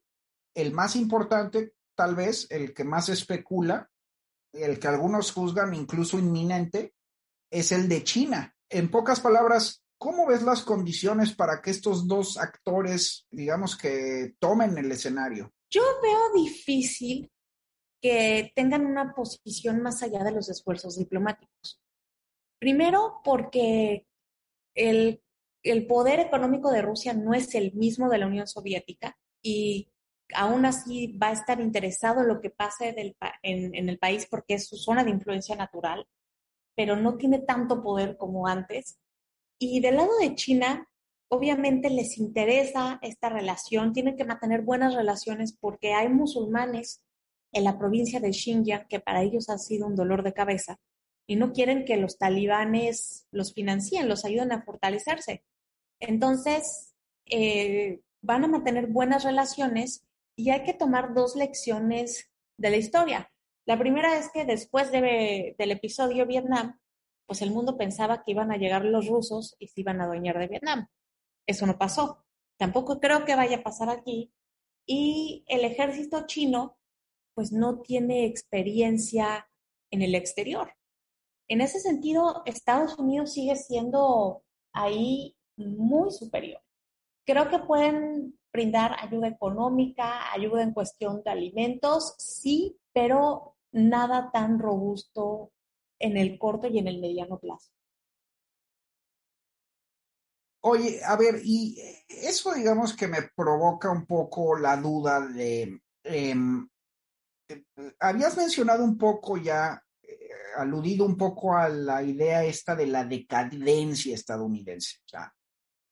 el 0.56 0.72
más 0.72 0.96
importante, 0.96 1.74
tal 2.02 2.16
vez, 2.16 2.48
el 2.50 2.74
que 2.74 2.84
más 2.84 3.10
especula, 3.10 3.88
el 4.54 4.80
que 4.80 4.88
algunos 4.88 5.32
juzgan 5.32 5.76
incluso 5.76 6.18
inminente, 6.18 6.96
es 7.52 7.72
el 7.72 7.88
de 7.88 8.04
China. 8.04 8.56
En 8.72 8.90
pocas 8.90 9.20
palabras, 9.20 9.84
¿cómo 10.00 10.26
ves 10.26 10.42
las 10.42 10.64
condiciones 10.64 11.36
para 11.36 11.62
que 11.62 11.70
estos 11.70 12.08
dos 12.08 12.40
actores, 12.40 13.28
digamos, 13.30 13.78
que 13.78 14.34
tomen 14.40 14.76
el 14.80 14.92
escenario? 14.92 15.54
Yo 15.70 15.84
veo 16.02 16.44
difícil 16.44 17.32
que 18.02 18.52
tengan 18.56 18.88
una 18.88 19.14
posición 19.14 19.84
más 19.84 20.02
allá 20.02 20.24
de 20.24 20.32
los 20.32 20.50
esfuerzos 20.50 20.98
diplomáticos. 20.98 21.80
Primero, 22.58 23.22
porque 23.24 24.08
el, 24.74 25.22
poder 25.88 26.20
económico 26.20 26.72
de 26.72 26.82
Rusia 26.82 27.14
no 27.14 27.36
es 27.36 27.54
el 27.54 27.74
mismo 27.74 28.10
de 28.10 28.18
la 28.18 28.26
Unión 28.26 28.48
Soviética 28.48 29.16
y 29.44 29.92
aún 30.36 30.66
así 30.66 31.18
va 31.18 31.30
a 31.30 31.34
estar 31.34 31.60
interesado 31.60 32.22
en 32.22 32.28
lo 32.28 32.42
que 32.42 32.50
pase 32.50 32.96
en 33.42 33.90
el 33.90 33.98
país 34.00 34.28
porque 34.30 34.56
es 34.56 34.68
su 34.68 34.78
zona 34.78 35.04
de 35.04 35.12
influencia 35.12 35.56
natural 35.56 36.08
pero 36.76 36.96
no 36.96 37.18
tiene 37.18 37.40
tanto 37.40 37.84
poder 37.84 38.18
como 38.18 38.48
antes. 38.48 38.98
Y 39.60 39.80
del 39.82 39.98
lado 39.98 40.18
de 40.20 40.36
China, 40.36 40.90
obviamente 41.30 41.90
les 41.90 42.18
interesa 42.18 43.00
esta 43.02 43.30
relación, 43.30 43.94
tienen 43.94 44.18
que 44.18 44.26
mantener 44.26 44.62
buenas 44.62 44.96
relaciones 44.96 45.56
porque 45.60 45.94
hay 45.94 46.10
musulmanes 46.10 47.02
en 47.54 47.66
la 47.66 47.78
provincia 47.78 48.20
de 48.20 48.34
Xinjiang 48.34 48.88
que 48.88 49.00
para 49.00 49.22
ellos 49.22 49.50
ha 49.50 49.58
sido 49.58 49.86
un 49.88 49.96
dolor 49.96 50.24
de 50.24 50.34
cabeza 50.34 50.80
y 51.28 51.36
no 51.36 51.54
quieren 51.54 51.86
que 51.86 51.98
los 51.98 52.18
talibanes 52.18 53.28
los 53.32 53.54
financien, 53.54 54.08
los 54.08 54.26
ayuden 54.26 54.52
a 54.52 54.64
fortalecerse. 54.64 55.44
Entonces, 56.00 56.96
eh, 57.26 58.02
van 58.22 58.44
a 58.44 58.48
mantener 58.48 58.88
buenas 58.88 59.24
relaciones 59.24 60.04
y 60.42 60.50
hay 60.50 60.64
que 60.64 60.74
tomar 60.74 61.14
dos 61.14 61.36
lecciones 61.36 62.32
de 62.58 62.72
la 62.72 62.78
historia. 62.78 63.32
La 63.68 63.78
primera 63.78 64.18
es 64.18 64.32
que 64.32 64.44
después 64.44 64.92
del 64.92 65.72
episodio 65.72 66.26
Vietnam, 66.26 66.80
pues 67.28 67.44
el 67.44 67.52
mundo 67.52 67.78
pensaba 67.78 68.24
que 68.24 68.32
iban 68.32 68.52
a 68.52 68.58
llegar 68.58 68.84
los 68.84 69.06
rusos 69.06 69.56
y 69.60 69.68
se 69.68 69.82
iban 69.82 70.02
a 70.02 70.06
adueñar 70.06 70.40
de 70.40 70.48
Vietnam. 70.48 70.88
Eso 71.46 71.68
no 71.68 71.78
pasó. 71.78 72.26
Tampoco 72.58 73.00
creo 73.00 73.24
que 73.24 73.36
vaya 73.36 73.58
a 73.58 73.64
pasar 73.64 73.92
aquí. 73.92 74.34
Y 74.88 75.46
el 75.48 75.64
ejército 75.64 76.26
chino, 76.26 76.76
pues 77.36 77.52
no 77.52 77.82
tiene 77.82 78.26
experiencia 78.26 79.48
en 79.92 80.02
el 80.02 80.16
exterior. 80.16 80.74
En 81.48 81.62
ese 81.62 81.80
sentido, 81.80 82.42
Estados 82.48 82.98
Unidos 82.98 83.34
sigue 83.34 83.56
siendo 83.56 84.44
ahí 84.74 85.38
muy 85.56 86.10
superior. 86.10 86.64
Creo 87.28 87.48
que 87.52 87.60
pueden 87.60 88.40
brindar 88.52 88.96
ayuda 89.00 89.28
económica, 89.28 90.32
ayuda 90.34 90.64
en 90.64 90.74
cuestión 90.74 91.22
de 91.24 91.32
alimentos, 91.32 92.16
sí, 92.18 92.78
pero 92.94 93.56
nada 93.72 94.32
tan 94.32 94.60
robusto 94.60 95.52
en 96.00 96.18
el 96.18 96.38
corto 96.38 96.68
y 96.68 96.80
en 96.80 96.88
el 96.88 97.00
mediano 97.00 97.40
plazo. 97.40 97.72
Oye, 100.64 101.02
a 101.04 101.16
ver, 101.16 101.42
y 101.44 101.82
eso 102.08 102.54
digamos 102.54 102.96
que 102.96 103.08
me 103.08 103.24
provoca 103.36 103.90
un 103.90 104.06
poco 104.06 104.56
la 104.58 104.78
duda 104.78 105.28
de, 105.28 105.82
em, 106.04 106.68
habías 108.00 108.38
mencionado 108.38 108.84
un 108.84 108.98
poco 108.98 109.38
ya, 109.38 109.82
eh, 110.04 110.30
aludido 110.58 111.06
un 111.06 111.18
poco 111.18 111.56
a 111.56 111.68
la 111.68 112.04
idea 112.04 112.44
esta 112.44 112.76
de 112.76 112.86
la 112.88 113.04
decadencia 113.06 114.14
estadounidense. 114.14 115.00
O 115.14 115.18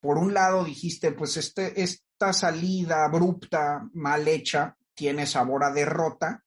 por 0.02 0.18
un 0.18 0.34
lado 0.34 0.64
dijiste, 0.64 1.12
pues 1.12 1.36
este, 1.38 1.82
esta 2.20 2.34
salida 2.34 3.06
abrupta, 3.06 3.90
mal 3.94 4.28
hecha, 4.28 4.76
tiene 4.94 5.26
sabor 5.26 5.64
a 5.64 5.72
derrota, 5.72 6.44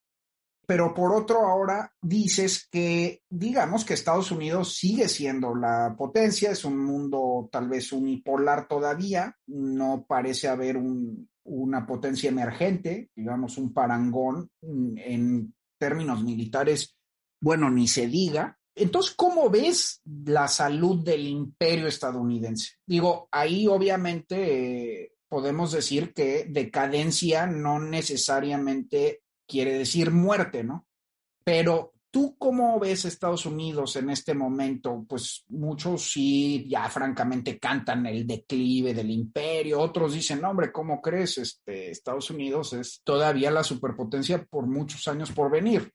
pero 0.67 0.93
por 0.93 1.15
otro 1.15 1.47
ahora 1.47 1.91
dices 2.03 2.69
que, 2.71 3.23
digamos 3.31 3.87
que 3.87 3.95
Estados 3.95 4.31
Unidos 4.31 4.77
sigue 4.77 5.09
siendo 5.09 5.55
la 5.55 5.95
potencia, 5.97 6.51
es 6.51 6.67
un 6.67 6.79
mundo 6.79 7.49
tal 7.51 7.71
vez 7.71 7.91
unipolar 7.91 8.69
todavía, 8.69 9.35
no 9.47 10.05
parece 10.07 10.47
haber 10.49 10.77
una 11.45 11.87
potencia 11.87 12.29
emergente, 12.29 13.09
digamos 13.17 13.57
un 13.57 13.73
parangón 13.73 14.51
en 14.61 15.55
términos 15.79 16.23
militares, 16.23 16.99
bueno, 17.41 17.71
ni 17.71 17.89
se 17.89 18.09
diga. 18.09 18.59
Entonces, 18.75 19.15
¿cómo 19.17 19.49
ves 19.49 20.03
la 20.27 20.49
salud 20.49 21.03
del 21.03 21.27
imperio 21.27 21.87
estadounidense? 21.87 22.73
Digo, 22.87 23.29
ahí 23.31 23.67
obviamente 23.67 25.05
eh, 25.05 25.13
podemos 25.33 25.73
decir 25.73 26.13
que 26.13 26.45
decadencia 26.47 27.47
no 27.47 27.81
necesariamente 27.81 29.23
quiere 29.49 29.73
decir 29.73 30.11
muerte, 30.11 30.63
¿no? 30.63 30.87
Pero 31.43 31.95
tú 32.11 32.37
cómo 32.37 32.79
ves 32.79 33.07
Estados 33.07 33.47
Unidos 33.47 33.97
en 33.97 34.11
este 34.11 34.35
momento? 34.35 35.07
Pues 35.09 35.47
muchos 35.49 36.03
sí, 36.03 36.67
ya 36.69 36.87
francamente 36.91 37.59
cantan 37.59 38.05
el 38.05 38.27
declive 38.27 38.93
del 38.93 39.11
imperio, 39.11 39.81
otros 39.81 40.13
dicen, 40.13 40.43
no, 40.43 40.51
hombre, 40.51 40.71
¿cómo 40.71 41.01
crees? 41.01 41.39
Este, 41.39 41.91
Estados 41.91 42.29
Unidos 42.31 42.75
es 42.75 43.01
todavía 43.03 43.51
la 43.51 43.65
superpotencia 43.65 44.45
por 44.45 44.67
muchos 44.67 45.09
años 45.09 45.33
por 45.33 45.51
venir. 45.51 45.91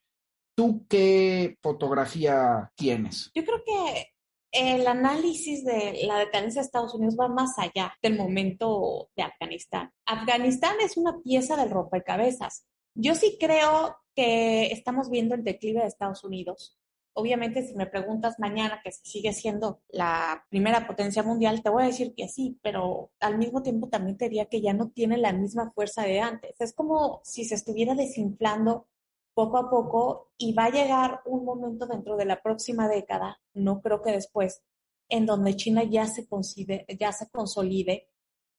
¿Tú 0.56 0.88
qué 0.90 1.60
fotografía 1.62 2.72
tienes? 2.76 3.30
Yo 3.36 3.46
creo 3.46 3.64
que 3.64 4.16
el 4.52 4.88
análisis 4.88 5.64
de 5.64 6.04
la 6.04 6.20
decadencia 6.20 6.62
de 6.62 6.66
Estados 6.66 6.94
Unidos 6.96 7.18
va 7.20 7.28
más 7.28 7.58
allá 7.58 7.94
del 8.02 8.18
momento 8.18 9.10
de 9.16 9.24
Afganistán. 9.24 9.92
Afganistán 10.06 10.76
es 10.82 10.98
una 10.98 11.20
pieza 11.22 11.56
del 11.56 11.70
rompecabezas. 11.70 12.66
Yo 12.96 13.16
sí 13.16 13.38
creo 13.40 13.98
que 14.16 14.68
estamos 14.72 15.10
viendo 15.10 15.36
el 15.36 15.44
declive 15.44 15.82
de 15.82 15.88
Estados 15.88 16.24
Unidos. 16.24 16.78
Obviamente, 17.14 17.66
si 17.66 17.76
me 17.76 17.88
preguntas 17.88 18.40
mañana 18.40 18.80
que 18.84 18.92
sigue 18.92 19.34
siendo 19.34 19.82
la 19.90 20.46
primera 20.50 20.86
potencia 20.86 21.24
mundial, 21.24 21.64
te 21.64 21.70
voy 21.70 21.84
a 21.84 21.88
decir 21.88 22.14
que 22.16 22.28
sí, 22.28 22.60
pero 22.62 23.12
al 23.20 23.38
mismo 23.38 23.64
tiempo 23.64 23.90
también 23.90 24.18
te 24.18 24.26
diría 24.26 24.46
que 24.46 24.62
ya 24.62 24.74
no 24.74 24.90
tiene 24.90 25.18
la 25.18 25.34
misma 25.34 25.72
fuerza 25.72 26.04
de 26.04 26.20
antes. 26.20 26.56
Es 26.60 26.74
como 26.74 27.22
si 27.24 27.44
se 27.46 27.56
estuviera 27.56 27.96
desinflando 27.96 28.88
poco 29.38 29.60
a 29.60 29.70
poco 29.70 30.32
y 30.36 30.54
va 30.54 30.66
a 30.66 30.72
llegar 30.72 31.22
un 31.26 31.46
momento 31.46 31.86
dentro 31.86 32.18
de 32.18 32.26
la 32.26 32.42
próxima 32.42 32.90
década, 32.90 33.40
no 33.54 33.82
creo 33.82 34.02
que 34.02 34.12
después, 34.12 34.64
en 35.10 35.28
donde 35.28 35.56
China 35.56 35.84
ya 35.84 36.08
se, 36.08 36.28
ya 37.00 37.12
se 37.12 37.30
consolide 37.30 38.10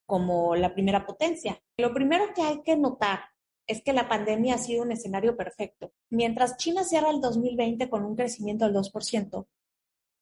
como 0.07 0.55
la 0.55 0.73
primera 0.73 1.05
potencia. 1.05 1.61
Lo 1.79 1.93
primero 1.93 2.33
que 2.33 2.43
hay 2.43 2.63
que 2.63 2.77
notar 2.77 3.23
es 3.67 3.83
que 3.83 3.93
la 3.93 4.09
pandemia 4.09 4.55
ha 4.55 4.59
sido 4.59 4.85
un 4.85 4.93
escenario 4.93 5.37
perfecto. 5.37 5.91
Mientras 6.11 6.57
China 6.59 6.85
cierra 6.85 7.11
el 7.11 7.21
2020 7.21 7.91
con 7.91 8.05
un 8.05 8.15
crecimiento 8.15 8.65
del 8.65 8.77
2%, 8.77 9.49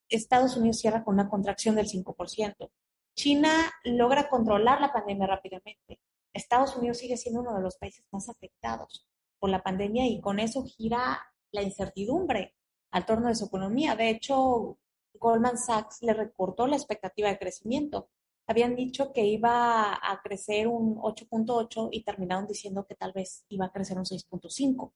Estados 0.09 0.57
Unidos 0.57 0.79
cierra 0.79 1.05
con 1.05 1.17
una 1.17 1.29
contracción 1.29 1.75
del 1.75 1.87
5%. 1.87 2.71
China 3.15 3.53
logra 3.85 4.31
controlar 4.31 4.81
la 4.81 4.91
pandemia 4.91 5.27
rápidamente. 5.27 6.01
Estados 6.33 6.75
Unidos 6.77 6.97
sigue 6.97 7.19
siendo 7.19 7.43
uno 7.43 7.55
de 7.55 7.61
los 7.61 7.77
países 7.77 8.07
más 8.11 8.31
afectados 8.31 9.07
por 9.39 9.51
la 9.51 9.63
pandemia 9.63 10.07
y 10.07 10.21
con 10.21 10.39
eso 10.39 10.65
gira 10.65 11.21
la 11.53 11.63
incertidumbre 11.63 12.55
al 12.91 13.07
torno 13.07 13.29
de 13.29 13.35
su 13.35 13.47
economía. 13.47 13.97
De 13.97 14.11
hecho, 14.11 14.79
Goldman 15.15 15.59
Sachs 15.59 16.03
le 16.03 16.15
recortó 16.15 16.67
la 16.67 16.77
expectativa 16.77 17.29
de 17.29 17.39
crecimiento 17.39 18.09
habían 18.47 18.77
dicho 18.77 19.13
que 19.13 19.25
iba 19.27 19.93
a 19.93 20.21
crecer 20.23 20.69
un 20.69 20.97
8.8 20.97 21.89
y 21.91 22.05
terminaron 22.05 22.47
diciendo 22.47 22.87
que 22.89 22.95
tal 22.95 23.13
vez 23.13 23.45
iba 23.49 23.67
a 23.67 23.73
crecer 23.73 23.99
un 23.99 24.05
6.5. 24.05 24.93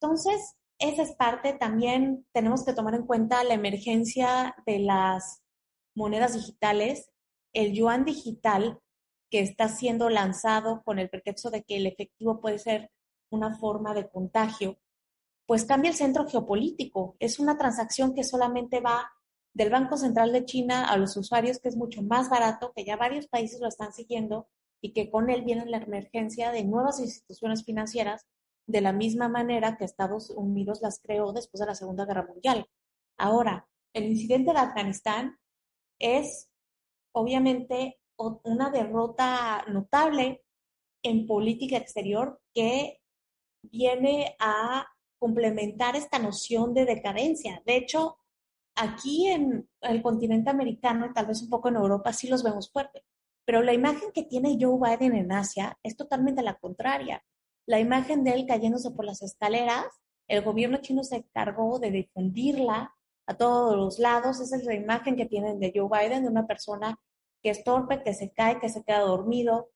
Entonces, 0.00 0.56
esa 0.78 1.02
es 1.02 1.12
parte. 1.16 1.52
También 1.52 2.26
tenemos 2.32 2.64
que 2.64 2.72
tomar 2.72 2.94
en 2.94 3.06
cuenta 3.06 3.42
la 3.44 3.54
emergencia 3.54 4.54
de 4.66 4.78
las 4.78 5.42
monedas 5.96 6.34
digitales, 6.34 7.10
el 7.52 7.72
yuan 7.72 8.04
digital 8.04 8.78
que 9.30 9.40
está 9.40 9.68
siendo 9.68 10.08
lanzado 10.08 10.82
con 10.84 10.98
el 10.98 11.10
pretexto 11.10 11.50
de 11.50 11.64
que 11.64 11.76
el 11.76 11.86
efectivo 11.86 12.40
puede 12.40 12.58
ser 12.58 12.90
una 13.30 13.56
forma 13.56 13.94
de 13.94 14.08
contagio, 14.08 14.78
pues 15.46 15.64
cambia 15.64 15.90
el 15.90 15.96
centro 15.96 16.28
geopolítico. 16.28 17.16
Es 17.18 17.38
una 17.38 17.58
transacción 17.58 18.14
que 18.14 18.24
solamente 18.24 18.80
va 18.80 19.10
del 19.52 19.70
Banco 19.70 19.96
Central 19.96 20.32
de 20.32 20.44
China 20.44 20.88
a 20.88 20.96
los 20.96 21.16
usuarios, 21.16 21.58
que 21.58 21.68
es 21.68 21.76
mucho 21.76 22.02
más 22.02 22.28
barato, 22.28 22.72
que 22.74 22.84
ya 22.84 22.96
varios 22.96 23.26
países 23.26 23.60
lo 23.60 23.68
están 23.68 23.92
siguiendo 23.92 24.48
y 24.80 24.92
que 24.92 25.10
con 25.10 25.28
él 25.28 25.42
viene 25.42 25.66
la 25.66 25.78
emergencia 25.78 26.52
de 26.52 26.64
nuevas 26.64 27.00
instituciones 27.00 27.64
financieras, 27.64 28.26
de 28.66 28.80
la 28.80 28.92
misma 28.92 29.28
manera 29.28 29.76
que 29.76 29.84
Estados 29.84 30.30
Unidos 30.30 30.80
las 30.82 31.00
creó 31.00 31.32
después 31.32 31.60
de 31.60 31.66
la 31.66 31.74
Segunda 31.74 32.06
Guerra 32.06 32.26
Mundial. 32.26 32.66
Ahora, 33.18 33.68
el 33.92 34.04
incidente 34.04 34.52
de 34.52 34.58
Afganistán 34.58 35.38
es 35.98 36.48
obviamente 37.12 37.98
una 38.16 38.70
derrota 38.70 39.64
notable 39.68 40.44
en 41.02 41.26
política 41.26 41.76
exterior 41.76 42.40
que 42.54 42.99
viene 43.62 44.36
a 44.38 44.86
complementar 45.18 45.96
esta 45.96 46.18
noción 46.18 46.74
de 46.74 46.84
decadencia. 46.86 47.62
De 47.66 47.76
hecho, 47.76 48.16
aquí 48.74 49.28
en 49.28 49.68
el 49.82 50.02
continente 50.02 50.50
americano 50.50 51.06
y 51.06 51.12
tal 51.12 51.26
vez 51.26 51.42
un 51.42 51.50
poco 51.50 51.68
en 51.68 51.76
Europa 51.76 52.12
sí 52.12 52.28
los 52.28 52.42
vemos 52.42 52.70
fuertes, 52.72 53.02
pero 53.44 53.62
la 53.62 53.74
imagen 53.74 54.12
que 54.12 54.22
tiene 54.22 54.56
Joe 54.60 54.78
Biden 54.78 55.14
en 55.14 55.32
Asia 55.32 55.78
es 55.82 55.96
totalmente 55.96 56.42
la 56.42 56.54
contraria. 56.54 57.22
La 57.66 57.78
imagen 57.78 58.24
de 58.24 58.32
él 58.32 58.46
cayéndose 58.46 58.90
por 58.90 59.04
las 59.04 59.22
escaleras, 59.22 59.86
el 60.28 60.42
gobierno 60.42 60.78
chino 60.78 61.04
se 61.04 61.16
encargó 61.16 61.78
de 61.78 61.90
difundirla 61.90 62.94
a 63.26 63.36
todos 63.36 63.76
los 63.76 63.98
lados. 63.98 64.40
Esa 64.40 64.56
es 64.56 64.64
la 64.64 64.74
imagen 64.74 65.16
que 65.16 65.26
tienen 65.26 65.60
de 65.60 65.72
Joe 65.74 65.88
Biden, 65.88 66.22
de 66.22 66.30
una 66.30 66.46
persona 66.46 66.98
que 67.42 67.50
es 67.50 67.64
torpe, 67.64 68.02
que 68.02 68.14
se 68.14 68.32
cae, 68.32 68.58
que 68.58 68.68
se 68.68 68.84
queda 68.84 69.00
dormido, 69.00 69.70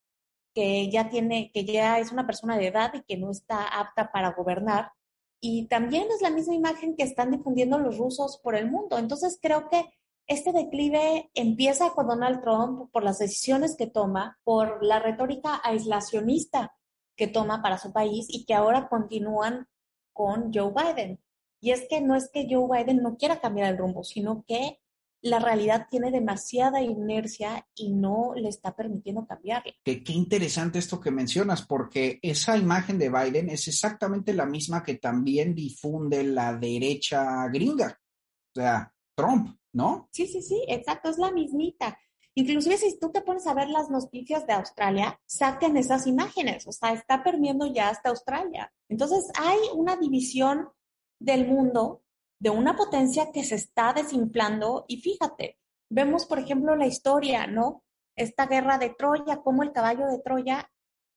que 0.54 0.90
ya 0.90 1.08
tiene, 1.08 1.50
que 1.52 1.64
ya 1.64 1.98
es 1.98 2.12
una 2.12 2.26
persona 2.26 2.56
de 2.56 2.68
edad 2.68 2.92
y 2.94 3.02
que 3.02 3.16
no 3.16 3.30
está 3.30 3.66
apta 3.66 4.12
para 4.12 4.32
gobernar. 4.32 4.92
Y 5.40 5.66
también 5.66 6.06
es 6.14 6.22
la 6.22 6.30
misma 6.30 6.54
imagen 6.54 6.96
que 6.96 7.02
están 7.02 7.30
difundiendo 7.30 7.78
los 7.78 7.98
rusos 7.98 8.40
por 8.42 8.56
el 8.56 8.70
mundo. 8.70 8.96
Entonces 8.98 9.38
creo 9.42 9.68
que 9.68 9.84
este 10.26 10.52
declive 10.52 11.30
empieza 11.34 11.90
con 11.90 12.06
Donald 12.06 12.40
Trump 12.40 12.90
por 12.92 13.02
las 13.02 13.18
decisiones 13.18 13.76
que 13.76 13.86
toma, 13.86 14.38
por 14.42 14.82
la 14.82 14.98
retórica 14.98 15.60
aislacionista 15.62 16.74
que 17.16 17.26
toma 17.26 17.60
para 17.62 17.78
su 17.78 17.92
país 17.92 18.26
y 18.28 18.46
que 18.46 18.54
ahora 18.54 18.88
continúan 18.88 19.68
con 20.12 20.52
Joe 20.52 20.72
Biden. 20.72 21.20
Y 21.60 21.72
es 21.72 21.86
que 21.88 22.00
no 22.00 22.14
es 22.14 22.30
que 22.30 22.46
Joe 22.50 22.68
Biden 22.70 23.02
no 23.02 23.16
quiera 23.16 23.40
cambiar 23.40 23.70
el 23.70 23.78
rumbo, 23.78 24.02
sino 24.02 24.44
que 24.46 24.80
la 25.24 25.38
realidad 25.38 25.86
tiene 25.90 26.10
demasiada 26.10 26.82
inercia 26.82 27.66
y 27.74 27.94
no 27.94 28.34
le 28.36 28.50
está 28.50 28.76
permitiendo 28.76 29.26
cambiarla. 29.26 29.72
Qué, 29.82 30.02
interesante 30.08 30.78
esto 30.78 31.00
que 31.00 31.10
mencionas, 31.10 31.62
porque 31.62 32.18
esa 32.20 32.58
imagen 32.58 32.98
de 32.98 33.08
Biden 33.08 33.48
es 33.48 33.66
exactamente 33.68 34.34
la 34.34 34.44
misma 34.44 34.82
que 34.82 34.96
también 34.96 35.54
difunde 35.54 36.24
la 36.24 36.54
derecha 36.54 37.48
gringa, 37.48 37.98
o 38.54 38.60
sea, 38.60 38.92
Trump, 39.16 39.56
¿no? 39.72 40.10
Sí, 40.12 40.26
sí, 40.26 40.42
sí, 40.42 40.62
exacto, 40.68 41.08
es 41.08 41.16
la 41.16 41.32
mismita. 41.32 41.98
Inclusive 42.34 42.76
si 42.76 42.98
tú 42.98 43.10
te 43.10 43.22
pones 43.22 43.46
a 43.46 43.54
ver 43.54 43.70
las 43.70 43.88
noticias 43.88 44.46
de 44.46 44.52
Australia, 44.52 45.18
saquen 45.24 45.78
esas 45.78 46.06
imágenes, 46.06 46.66
o 46.66 46.72
sea, 46.72 46.92
está 46.92 47.24
perdiendo 47.24 47.66
ya 47.72 47.88
hasta 47.88 48.10
Australia. 48.10 48.70
Entonces 48.90 49.30
hay 49.40 49.58
una 49.74 49.96
división 49.96 50.68
del 51.18 51.48
mundo 51.48 52.03
de 52.44 52.50
una 52.50 52.76
potencia 52.76 53.32
que 53.32 53.42
se 53.42 53.54
está 53.54 53.94
desinflando 53.94 54.84
y 54.86 54.98
fíjate, 54.98 55.56
vemos 55.88 56.26
por 56.26 56.38
ejemplo 56.38 56.76
la 56.76 56.86
historia, 56.86 57.46
¿no? 57.46 57.82
Esta 58.16 58.44
guerra 58.44 58.76
de 58.76 58.90
Troya, 58.90 59.40
cómo 59.42 59.62
el 59.62 59.72
caballo 59.72 60.06
de 60.08 60.18
Troya 60.18 60.70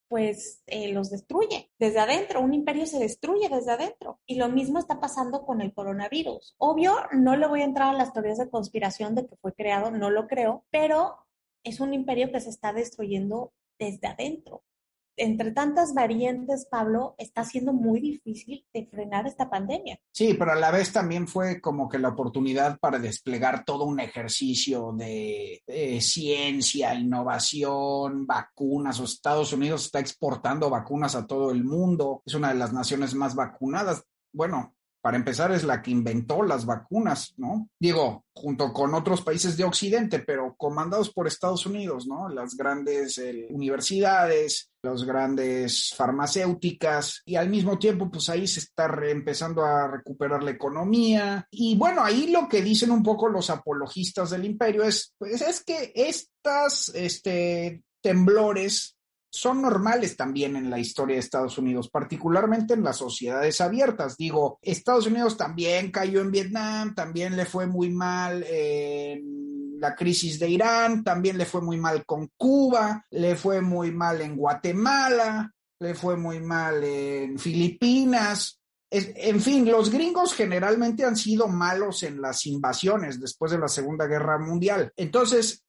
pues 0.08 0.62
eh, 0.64 0.90
los 0.90 1.10
destruye 1.10 1.70
desde 1.78 1.98
adentro, 1.98 2.40
un 2.40 2.54
imperio 2.54 2.86
se 2.86 2.98
destruye 2.98 3.50
desde 3.50 3.72
adentro. 3.72 4.20
Y 4.24 4.36
lo 4.36 4.48
mismo 4.48 4.78
está 4.78 5.00
pasando 5.00 5.44
con 5.44 5.60
el 5.60 5.74
coronavirus. 5.74 6.54
Obvio, 6.56 6.94
no 7.12 7.36
le 7.36 7.46
voy 7.46 7.60
a 7.60 7.66
entrar 7.66 7.94
a 7.94 7.98
las 7.98 8.14
teorías 8.14 8.38
de 8.38 8.48
conspiración 8.48 9.14
de 9.14 9.26
que 9.26 9.36
fue 9.36 9.52
creado, 9.52 9.90
no 9.90 10.08
lo 10.08 10.28
creo, 10.28 10.64
pero 10.70 11.26
es 11.62 11.78
un 11.80 11.92
imperio 11.92 12.32
que 12.32 12.40
se 12.40 12.48
está 12.48 12.72
destruyendo 12.72 13.52
desde 13.78 14.08
adentro 14.08 14.62
entre 15.18 15.52
tantas 15.52 15.94
variantes, 15.94 16.66
Pablo, 16.70 17.14
está 17.18 17.44
siendo 17.44 17.72
muy 17.72 18.00
difícil 18.00 18.64
de 18.72 18.86
frenar 18.86 19.26
esta 19.26 19.50
pandemia. 19.50 19.98
Sí, 20.12 20.34
pero 20.34 20.52
a 20.52 20.56
la 20.56 20.70
vez 20.70 20.92
también 20.92 21.28
fue 21.28 21.60
como 21.60 21.88
que 21.88 21.98
la 21.98 22.08
oportunidad 22.08 22.78
para 22.78 22.98
desplegar 22.98 23.64
todo 23.64 23.84
un 23.84 24.00
ejercicio 24.00 24.92
de, 24.96 25.62
ciencia, 26.00 26.94
innovación, 26.94 28.26
vacunas. 28.26 29.00
Estados 29.00 29.52
Unidos 29.52 29.86
está 29.86 30.00
exportando 30.00 30.70
vacunas 30.70 31.14
a 31.14 31.26
todo 31.26 31.50
el 31.50 31.64
mundo. 31.64 32.22
Es 32.24 32.34
una 32.34 32.48
de 32.48 32.58
las 32.58 32.72
naciones 32.72 33.14
más 33.14 33.34
vacunadas. 33.34 34.04
Bueno, 34.32 34.74
para 35.00 35.16
empezar, 35.16 35.52
es 35.52 35.64
la 35.64 35.80
que 35.82 35.90
inventó 35.90 36.42
las 36.42 36.66
vacunas, 36.66 37.34
¿no? 37.36 37.68
Digo, 37.78 38.24
junto 38.34 38.72
con 38.72 38.94
otros 38.94 39.22
países 39.22 39.56
de 39.56 39.64
Occidente, 39.64 40.18
pero 40.18 40.54
comandados 40.56 41.10
por 41.10 41.26
Estados 41.26 41.66
Unidos, 41.66 42.06
¿no? 42.06 42.28
Las 42.28 42.56
grandes 42.56 43.18
eh, 43.18 43.46
universidades, 43.50 44.70
las 44.82 45.04
grandes 45.04 45.94
farmacéuticas, 45.96 47.22
y 47.24 47.36
al 47.36 47.48
mismo 47.48 47.78
tiempo, 47.78 48.10
pues 48.10 48.28
ahí 48.28 48.46
se 48.46 48.60
está 48.60 48.86
empezando 49.08 49.64
a 49.64 49.88
recuperar 49.88 50.42
la 50.42 50.50
economía. 50.50 51.46
Y 51.50 51.76
bueno, 51.76 52.02
ahí 52.02 52.30
lo 52.30 52.48
que 52.48 52.62
dicen 52.62 52.90
un 52.90 53.02
poco 53.02 53.28
los 53.28 53.50
apologistas 53.50 54.30
del 54.30 54.44
imperio 54.44 54.82
es, 54.84 55.14
pues 55.18 55.40
es 55.42 55.64
que 55.64 55.92
estas, 55.94 56.90
este, 56.94 57.82
temblores 58.00 58.97
son 59.30 59.60
normales 59.62 60.16
también 60.16 60.56
en 60.56 60.70
la 60.70 60.78
historia 60.78 61.16
de 61.16 61.20
Estados 61.20 61.58
Unidos, 61.58 61.90
particularmente 61.90 62.74
en 62.74 62.82
las 62.82 62.96
sociedades 62.96 63.60
abiertas. 63.60 64.16
Digo, 64.16 64.58
Estados 64.62 65.06
Unidos 65.06 65.36
también 65.36 65.90
cayó 65.90 66.20
en 66.20 66.30
Vietnam, 66.30 66.94
también 66.94 67.36
le 67.36 67.44
fue 67.44 67.66
muy 67.66 67.90
mal 67.90 68.44
en 68.48 69.78
la 69.78 69.94
crisis 69.94 70.38
de 70.38 70.48
Irán, 70.48 71.04
también 71.04 71.38
le 71.38 71.44
fue 71.44 71.60
muy 71.60 71.76
mal 71.76 72.04
con 72.04 72.30
Cuba, 72.36 73.04
le 73.10 73.36
fue 73.36 73.60
muy 73.60 73.90
mal 73.92 74.20
en 74.20 74.36
Guatemala, 74.36 75.52
le 75.78 75.94
fue 75.94 76.16
muy 76.16 76.40
mal 76.40 76.82
en 76.82 77.38
Filipinas. 77.38 78.60
en 78.90 79.40
fin, 79.42 79.70
los 79.70 79.90
gringos 79.90 80.32
generalmente 80.32 81.04
han 81.04 81.16
sido 81.16 81.46
malos 81.46 82.02
en 82.02 82.22
las 82.22 82.46
invasiones 82.46 83.20
después 83.20 83.52
de 83.52 83.58
la 83.58 83.68
Segunda 83.68 84.06
Guerra 84.06 84.38
Mundial. 84.38 84.90
Entonces, 84.96 85.62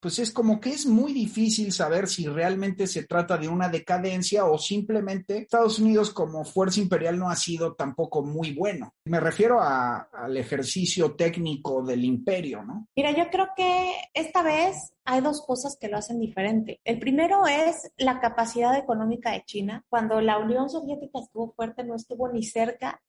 pues 0.00 0.18
es 0.18 0.32
como 0.32 0.60
que 0.60 0.70
es 0.70 0.86
muy 0.86 1.12
difícil 1.12 1.72
saber 1.72 2.08
si 2.08 2.26
realmente 2.26 2.86
se 2.86 3.04
trata 3.04 3.36
de 3.36 3.48
una 3.48 3.68
decadencia 3.68 4.46
o 4.46 4.58
simplemente 4.58 5.38
Estados 5.38 5.78
Unidos 5.78 6.10
como 6.10 6.44
fuerza 6.44 6.80
imperial 6.80 7.18
no 7.18 7.28
ha 7.28 7.36
sido 7.36 7.74
tampoco 7.74 8.22
muy 8.22 8.52
bueno. 8.52 8.94
Me 9.04 9.20
refiero 9.20 9.60
al 9.60 10.36
ejercicio 10.36 11.14
técnico 11.14 11.82
del 11.82 12.04
imperio, 12.04 12.64
¿no? 12.64 12.88
Mira, 12.96 13.10
yo 13.12 13.28
creo 13.30 13.48
que 13.54 13.92
esta 14.14 14.42
vez 14.42 14.94
hay 15.04 15.20
dos 15.20 15.44
cosas 15.46 15.76
que 15.78 15.88
lo 15.88 15.98
hacen 15.98 16.18
diferente. 16.18 16.80
El 16.84 16.98
primero 16.98 17.46
es 17.46 17.92
la 17.98 18.20
capacidad 18.20 18.76
económica 18.76 19.32
de 19.32 19.44
China. 19.44 19.84
Cuando 19.88 20.20
la 20.20 20.38
Unión 20.38 20.70
Soviética 20.70 21.20
estuvo 21.20 21.52
fuerte, 21.52 21.84
no 21.84 21.94
estuvo 21.94 22.28
ni 22.28 22.42
cerca 22.42 23.02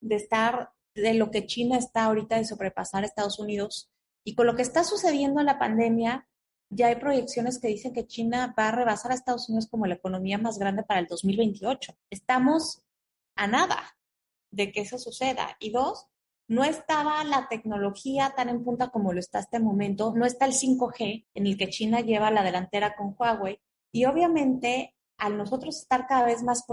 de 0.00 0.16
estar 0.16 0.70
de 0.94 1.14
lo 1.14 1.30
que 1.30 1.46
China 1.46 1.78
está 1.78 2.04
ahorita 2.04 2.36
de 2.36 2.44
sobrepasar 2.44 3.04
a 3.04 3.06
Estados 3.06 3.38
Unidos. 3.38 3.90
Y 4.24 4.34
con 4.34 4.46
lo 4.46 4.56
que 4.56 4.62
está 4.62 4.84
sucediendo 4.84 5.40
en 5.40 5.46
la 5.46 5.58
pandemia, 5.58 6.28
ya 6.74 6.86
hay 6.86 6.96
proyecciones 6.96 7.60
que 7.60 7.68
dicen 7.68 7.92
que 7.92 8.06
China 8.06 8.54
va 8.58 8.68
a 8.68 8.72
rebasar 8.72 9.12
a 9.12 9.14
Estados 9.14 9.48
Unidos 9.50 9.68
como 9.68 9.86
la 9.86 9.94
economía 9.94 10.38
más 10.38 10.58
grande 10.58 10.82
para 10.82 11.00
el 11.00 11.06
2028. 11.06 11.94
Estamos 12.08 12.82
a 13.36 13.46
nada 13.46 13.98
de 14.50 14.72
que 14.72 14.80
eso 14.80 14.98
suceda. 14.98 15.54
Y 15.60 15.70
dos, 15.70 16.06
no 16.48 16.64
estaba 16.64 17.22
la 17.24 17.46
tecnología 17.48 18.32
tan 18.34 18.48
en 18.48 18.64
punta 18.64 18.88
como 18.88 19.12
lo 19.12 19.20
está 19.20 19.40
este 19.40 19.60
momento, 19.60 20.14
no 20.16 20.24
está 20.24 20.46
el 20.46 20.54
5G 20.54 21.26
en 21.34 21.46
el 21.46 21.58
que 21.58 21.68
China 21.68 22.00
lleva 22.00 22.30
la 22.30 22.42
delantera 22.42 22.96
con 22.96 23.14
Huawei. 23.18 23.60
Y 23.92 24.06
obviamente, 24.06 24.96
al 25.18 25.36
nosotros 25.36 25.78
estar 25.78 26.06
cada 26.06 26.24
vez 26.24 26.42
más, 26.42 26.64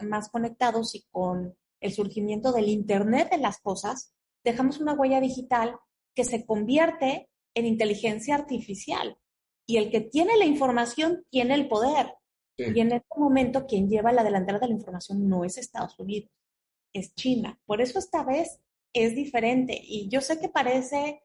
más 0.00 0.28
conectados 0.28 0.94
y 0.94 1.06
con 1.10 1.56
el 1.80 1.92
surgimiento 1.94 2.52
del 2.52 2.68
Internet 2.68 3.30
de 3.30 3.38
las 3.38 3.58
cosas, 3.60 4.12
dejamos 4.44 4.80
una 4.80 4.92
huella 4.92 5.20
digital 5.20 5.78
que 6.14 6.24
se 6.24 6.44
convierte 6.44 7.30
en 7.54 7.64
inteligencia 7.64 8.34
artificial 8.34 9.16
y 9.66 9.76
el 9.78 9.90
que 9.90 10.00
tiene 10.00 10.36
la 10.36 10.44
información 10.44 11.24
tiene 11.30 11.54
el 11.54 11.68
poder. 11.68 12.14
Y 12.58 12.80
en 12.80 12.92
este 12.92 13.18
momento 13.18 13.66
quien 13.66 13.90
lleva 13.90 14.12
la 14.12 14.24
delantera 14.24 14.58
de 14.58 14.68
la 14.68 14.72
información 14.72 15.28
no 15.28 15.44
es 15.44 15.58
Estados 15.58 15.98
Unidos, 15.98 16.30
es 16.94 17.14
China. 17.14 17.60
Por 17.66 17.82
eso 17.82 17.98
esta 17.98 18.24
vez 18.24 18.60
es 18.94 19.14
diferente. 19.14 19.78
Y 19.82 20.08
yo 20.08 20.22
sé 20.22 20.40
que 20.40 20.48
parece 20.48 21.22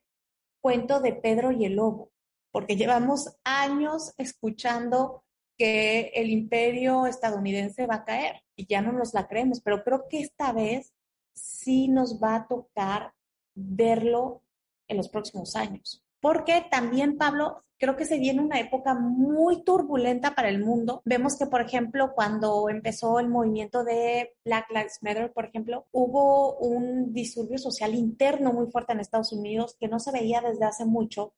cuento 0.59 0.99
de 0.99 1.13
Pedro 1.13 1.51
y 1.53 1.63
el 1.65 1.75
lobo, 1.75 2.11
porque 2.51 2.75
llevamos 2.75 3.37
años 3.45 4.13
escuchando 4.17 5.23
que 5.57 6.11
el 6.15 6.29
imperio 6.29 7.05
estadounidense 7.05 7.87
va 7.87 7.95
a 7.95 8.03
caer 8.03 8.43
y 8.55 8.65
ya 8.65 8.81
no 8.81 8.91
nos 8.91 9.13
la 9.13 9.27
creemos, 9.27 9.61
pero 9.61 9.83
creo 9.83 10.07
que 10.09 10.19
esta 10.19 10.51
vez 10.51 10.93
sí 11.33 11.87
nos 11.87 12.21
va 12.21 12.35
a 12.35 12.47
tocar 12.47 13.13
verlo 13.55 14.43
en 14.87 14.97
los 14.97 15.07
próximos 15.07 15.55
años. 15.55 16.03
Porque 16.21 16.65
también, 16.69 17.17
Pablo, 17.17 17.63
creo 17.81 17.97
que 17.97 18.05
se 18.05 18.19
viene 18.19 18.41
una 18.41 18.59
época 18.59 18.93
muy 18.93 19.63
turbulenta 19.63 20.35
para 20.35 20.49
el 20.49 20.63
mundo. 20.63 21.01
Vemos 21.03 21.35
que, 21.35 21.47
por 21.47 21.61
ejemplo, 21.61 22.13
cuando 22.13 22.69
empezó 22.69 23.19
el 23.19 23.27
movimiento 23.27 23.83
de 23.83 24.35
Black 24.45 24.69
Lives 24.69 24.99
Matter, 25.01 25.33
por 25.33 25.45
ejemplo, 25.45 25.87
hubo 25.91 26.57
un 26.59 27.11
disturbio 27.11 27.57
social 27.57 27.95
interno 27.95 28.53
muy 28.53 28.67
fuerte 28.67 28.93
en 28.93 28.99
Estados 28.99 29.33
Unidos 29.33 29.75
que 29.79 29.87
no 29.87 29.99
se 29.99 30.11
veía 30.11 30.41
desde 30.41 30.65
hace 30.65 30.85
mucho. 30.85 31.33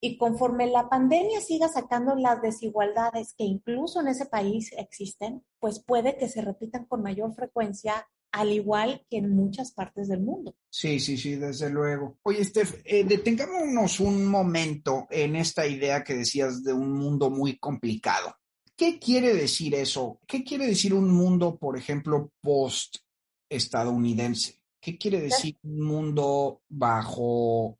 Y 0.00 0.16
conforme 0.16 0.66
la 0.68 0.88
pandemia 0.88 1.42
siga 1.42 1.68
sacando 1.68 2.14
las 2.14 2.40
desigualdades 2.40 3.34
que 3.36 3.44
incluso 3.44 4.00
en 4.00 4.08
ese 4.08 4.24
país 4.24 4.72
existen, 4.78 5.44
pues 5.60 5.84
puede 5.84 6.16
que 6.16 6.28
se 6.28 6.40
repitan 6.40 6.86
con 6.86 7.02
mayor 7.02 7.34
frecuencia 7.34 8.06
al 8.34 8.52
igual 8.52 9.06
que 9.08 9.16
en 9.18 9.30
muchas 9.30 9.70
partes 9.70 10.08
del 10.08 10.20
mundo. 10.20 10.56
Sí, 10.68 10.98
sí, 10.98 11.16
sí, 11.16 11.36
desde 11.36 11.70
luego. 11.70 12.18
Oye, 12.24 12.44
Steph, 12.44 12.82
eh, 12.84 13.04
detengámonos 13.04 14.00
un 14.00 14.26
momento 14.26 15.06
en 15.08 15.36
esta 15.36 15.68
idea 15.68 16.02
que 16.02 16.14
decías 16.14 16.64
de 16.64 16.72
un 16.72 16.90
mundo 16.92 17.30
muy 17.30 17.58
complicado. 17.58 18.34
¿Qué 18.76 18.98
quiere 18.98 19.34
decir 19.34 19.76
eso? 19.76 20.18
¿Qué 20.26 20.42
quiere 20.42 20.66
decir 20.66 20.94
un 20.94 21.08
mundo, 21.10 21.56
por 21.56 21.78
ejemplo, 21.78 22.32
post-estadounidense? 22.40 24.60
¿Qué 24.80 24.98
quiere 24.98 25.20
decir 25.20 25.56
un 25.62 25.80
mundo 25.80 26.62
bajo 26.68 27.78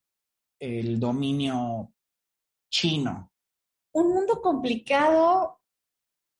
el 0.60 1.00
dominio 1.00 1.92
chino? 2.70 3.32
Un 3.92 4.14
mundo 4.14 4.40
complicado 4.40 5.62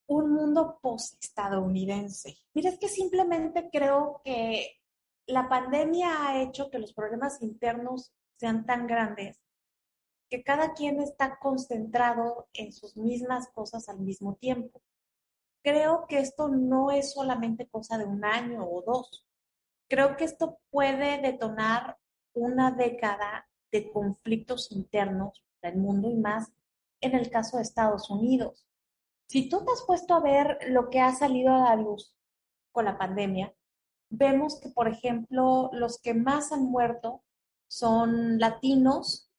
un 0.07 0.31
mundo 0.33 0.79
post-estadounidense. 0.83 2.37
Mira, 2.53 2.71
es 2.71 2.79
que 2.79 2.89
simplemente 2.89 3.69
creo 3.73 4.21
que 4.25 4.81
la 5.27 5.49
pandemia 5.49 6.29
ha 6.29 6.43
hecho 6.43 6.71
que 6.71 6.79
los 6.79 6.93
problemas 6.93 7.41
internos 7.43 8.13
sean 8.37 8.67
tan 8.67 8.87
grandes 8.87 9.41
que 10.29 10.43
cada 10.43 10.75
quien 10.75 11.01
está 11.01 11.39
concentrado 11.39 12.49
en 12.55 12.73
sus 12.73 12.97
mismas 12.97 13.49
cosas 13.53 13.89
al 13.89 14.01
mismo 14.01 14.35
tiempo. 14.35 14.83
Creo 15.63 16.07
que 16.09 16.19
esto 16.19 16.49
no 16.49 16.91
es 16.91 17.13
solamente 17.13 17.69
cosa 17.69 17.99
de 17.99 18.05
un 18.05 18.25
año 18.25 18.69
o 18.69 18.83
dos. 18.83 19.27
Creo 19.89 20.17
que 20.17 20.25
esto 20.25 20.59
puede 20.71 21.21
detonar 21.21 21.99
una 22.35 22.71
década 22.71 23.49
de 23.71 23.91
conflictos 23.91 24.73
internos 24.73 25.45
del 25.63 25.77
mundo 25.77 26.11
y 26.11 26.17
más 26.17 26.51
en 27.01 27.15
el 27.15 27.31
caso 27.31 27.57
de 27.57 27.63
Estados 27.63 28.11
Unidos. 28.11 28.67
Si 29.27 29.49
tú 29.49 29.65
te 29.65 29.73
has 29.73 29.83
puesto 29.87 30.15
a 30.15 30.21
ver 30.21 30.59
lo 30.69 30.91
que 30.91 31.01
ha 31.01 31.15
salido 31.15 31.53
a 31.55 31.71
la 31.71 31.77
luz 31.77 32.15
con 32.73 32.85
la 32.85 32.99
pandemia, 32.99 33.55
vemos 34.11 34.61
que, 34.61 34.69
por 34.69 34.89
ejemplo, 34.89 35.71
los 35.73 36.01
que 36.01 36.15
más 36.15 36.53
han 36.53 36.65
muerto 36.65 37.25
son 37.69 38.39
latinos 38.39 39.31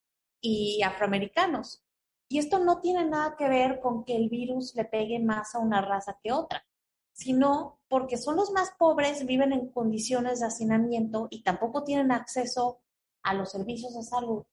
y 0.42 0.82
afroamericanos. 0.84 1.84
Y 2.28 2.40
esto 2.40 2.60
no 2.60 2.82
tiene 2.82 3.06
nada 3.06 3.36
que 3.38 3.48
ver 3.48 3.80
con 3.80 4.04
que 4.04 4.16
el 4.16 4.30
virus 4.30 4.76
le 4.76 4.86
pegue 4.86 5.20
más 5.20 5.56
a 5.56 5.60
una 5.60 5.82
raza 5.82 6.20
que 6.22 6.32
otra, 6.32 6.66
sino 7.14 7.80
porque 7.88 8.18
son 8.18 8.36
los 8.36 8.52
más 8.52 8.72
pobres, 8.78 9.26
viven 9.26 9.54
en 9.54 9.70
condiciones 9.70 10.40
de 10.40 10.48
hacinamiento 10.48 11.28
y 11.30 11.44
tampoco 11.44 11.84
tienen 11.84 12.12
acceso 12.12 12.82
a 13.24 13.34
los 13.34 13.52
servicios 13.52 13.96
de 13.96 14.04
salud. 14.04 14.44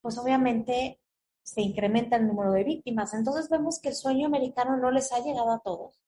Pues 0.00 0.16
obviamente 0.18 1.00
se 1.46 1.62
incrementa 1.62 2.16
el 2.16 2.26
número 2.26 2.52
de 2.52 2.64
víctimas. 2.64 3.14
Entonces 3.14 3.48
vemos 3.48 3.78
que 3.80 3.90
el 3.90 3.94
sueño 3.94 4.26
americano 4.26 4.76
no 4.76 4.90
les 4.90 5.12
ha 5.12 5.20
llegado 5.20 5.52
a 5.52 5.60
todos. 5.60 6.02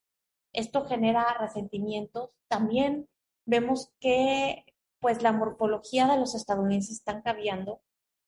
Esto 0.52 0.84
genera 0.84 1.32
resentimientos. 1.38 2.30
También 2.48 3.08
vemos 3.46 3.92
que 4.00 4.64
pues 4.98 5.22
la 5.22 5.30
morfología 5.30 6.08
de 6.08 6.18
los 6.18 6.34
estadounidenses 6.34 6.96
están 6.96 7.22
cambiando. 7.22 7.80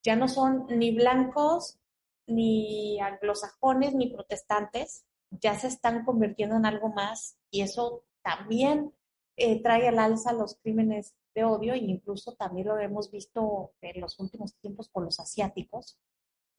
Ya 0.04 0.14
no 0.14 0.28
son 0.28 0.66
ni 0.68 0.94
blancos, 0.94 1.80
ni 2.28 3.00
anglosajones, 3.00 3.92
ni 3.94 4.06
protestantes. 4.06 5.04
Ya 5.30 5.58
se 5.58 5.66
están 5.66 6.04
convirtiendo 6.04 6.56
en 6.56 6.64
algo 6.64 6.90
más 6.90 7.36
y 7.50 7.62
eso 7.62 8.04
también 8.22 8.94
eh, 9.36 9.60
trae 9.62 9.88
al 9.88 9.98
alza 9.98 10.32
los 10.32 10.54
crímenes 10.62 11.16
de 11.34 11.42
odio 11.42 11.74
e 11.74 11.78
incluso 11.78 12.34
también 12.36 12.68
lo 12.68 12.78
hemos 12.78 13.10
visto 13.10 13.72
en 13.80 14.00
los 14.00 14.20
últimos 14.20 14.54
tiempos 14.60 14.88
con 14.88 15.04
los 15.04 15.18
asiáticos 15.18 15.98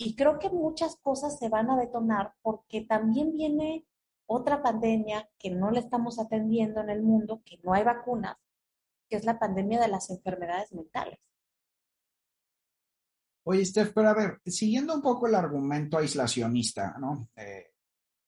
y 0.04 0.16
creo 0.16 0.40
que 0.40 0.50
muchas 0.50 0.96
cosas 0.98 1.38
se 1.38 1.48
van 1.48 1.70
a 1.70 1.78
detonar 1.78 2.34
porque 2.42 2.82
también 2.82 3.34
viene 3.34 3.86
otra 4.26 4.64
pandemia 4.64 5.30
que 5.38 5.52
no 5.52 5.70
le 5.70 5.80
estamos 5.80 6.18
atendiendo 6.18 6.82
en 6.82 6.90
el 6.90 7.04
mundo, 7.04 7.44
que 7.46 7.60
no 7.64 7.74
hay 7.74 7.84
vacunas, 7.84 8.36
que 9.08 9.18
es 9.18 9.26
la 9.26 9.38
pandemia 9.38 9.80
de 9.80 9.90
las 9.90 10.10
enfermedades 10.10 10.74
mentales. 10.74 11.20
Oye, 13.44 13.64
Steph, 13.64 13.92
pero 13.94 14.10
a 14.10 14.14
ver, 14.14 14.40
siguiendo 14.46 14.96
un 14.96 15.02
poco 15.04 15.28
el 15.28 15.36
argumento 15.36 15.98
aislacionista, 15.98 16.96
¿no? 17.00 17.30
Eh, 17.36 17.74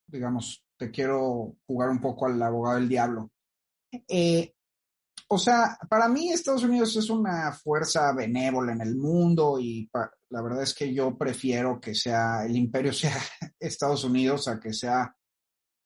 digamos, 0.05 0.63
te 0.77 0.91
quiero 0.91 1.55
jugar 1.65 1.89
un 1.89 2.01
poco 2.01 2.27
al 2.27 2.41
abogado 2.41 2.75
del 2.75 2.89
diablo. 2.89 3.31
Eh, 4.07 4.53
o 5.27 5.38
sea, 5.38 5.77
para 5.89 6.07
mí 6.07 6.29
Estados 6.29 6.63
Unidos 6.63 6.95
es 6.95 7.09
una 7.09 7.51
fuerza 7.51 8.13
benévola 8.13 8.73
en 8.73 8.81
el 8.81 8.95
mundo 8.95 9.59
y 9.59 9.89
la 10.29 10.41
verdad 10.41 10.63
es 10.63 10.73
que 10.73 10.93
yo 10.93 11.17
prefiero 11.17 11.79
que 11.79 11.95
sea 11.95 12.45
el 12.45 12.55
imperio 12.55 12.93
sea 12.93 13.15
Estados 13.59 14.03
Unidos 14.03 14.47
a 14.47 14.59
que 14.59 14.73
sea 14.73 15.15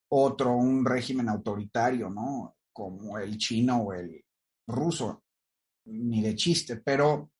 otro, 0.10 0.56
un 0.56 0.86
régimen 0.86 1.30
autoritario, 1.30 2.10
¿no? 2.10 2.56
Como 2.72 3.18
el 3.18 3.38
chino 3.38 3.82
o 3.84 3.94
el 3.94 4.24
ruso, 4.68 5.24
ni 5.86 6.22
de 6.22 6.36
chiste, 6.36 6.78
pero 6.78 7.32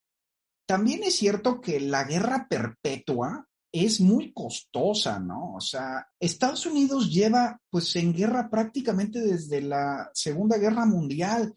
también 0.66 1.04
es 1.04 1.16
cierto 1.16 1.62
que 1.62 1.80
la 1.80 2.04
guerra 2.04 2.48
perpetua 2.50 3.48
es 3.72 4.02
muy 4.02 4.34
costosa, 4.34 5.20
¿no? 5.20 5.56
O 5.56 5.62
sea, 5.62 6.08
Estados 6.20 6.66
Unidos 6.66 7.12
lleva 7.12 7.60
pues 7.70 7.96
en 7.96 8.14
guerra 8.14 8.50
prácticamente 8.50 9.22
desde 9.22 9.62
la 9.62 10.10
Segunda 10.14 10.58
Guerra 10.58 10.86
Mundial 10.86 11.56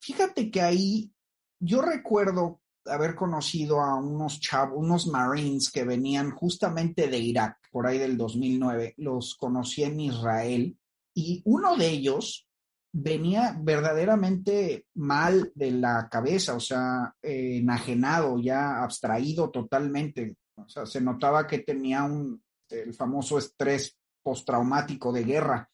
Fíjate 0.00 0.50
que 0.50 0.60
ahí 0.60 1.12
yo 1.60 1.82
recuerdo 1.82 2.60
haber 2.84 3.14
conocido 3.14 3.80
a 3.80 3.96
unos 3.96 4.40
chavos, 4.40 4.78
unos 4.78 5.06
Marines 5.06 5.70
que 5.70 5.84
venían 5.84 6.30
justamente 6.30 7.08
de 7.08 7.18
Irak, 7.18 7.58
por 7.70 7.86
ahí 7.86 7.98
del 7.98 8.16
2009, 8.16 8.94
los 8.98 9.34
conocí 9.34 9.84
en 9.84 10.00
Israel 10.00 10.78
y 11.14 11.42
uno 11.44 11.76
de 11.76 11.88
ellos 11.88 12.48
venía 12.92 13.56
verdaderamente 13.60 14.86
mal 14.94 15.52
de 15.54 15.72
la 15.72 16.08
cabeza, 16.08 16.54
o 16.54 16.60
sea, 16.60 17.14
enajenado, 17.20 18.38
ya 18.38 18.82
abstraído 18.82 19.50
totalmente. 19.50 20.36
O 20.56 20.68
sea, 20.68 20.86
se 20.86 21.00
notaba 21.00 21.46
que 21.46 21.58
tenía 21.58 22.04
un, 22.04 22.42
el 22.70 22.94
famoso 22.94 23.38
estrés 23.38 23.96
postraumático 24.22 25.12
de 25.12 25.24
guerra, 25.24 25.70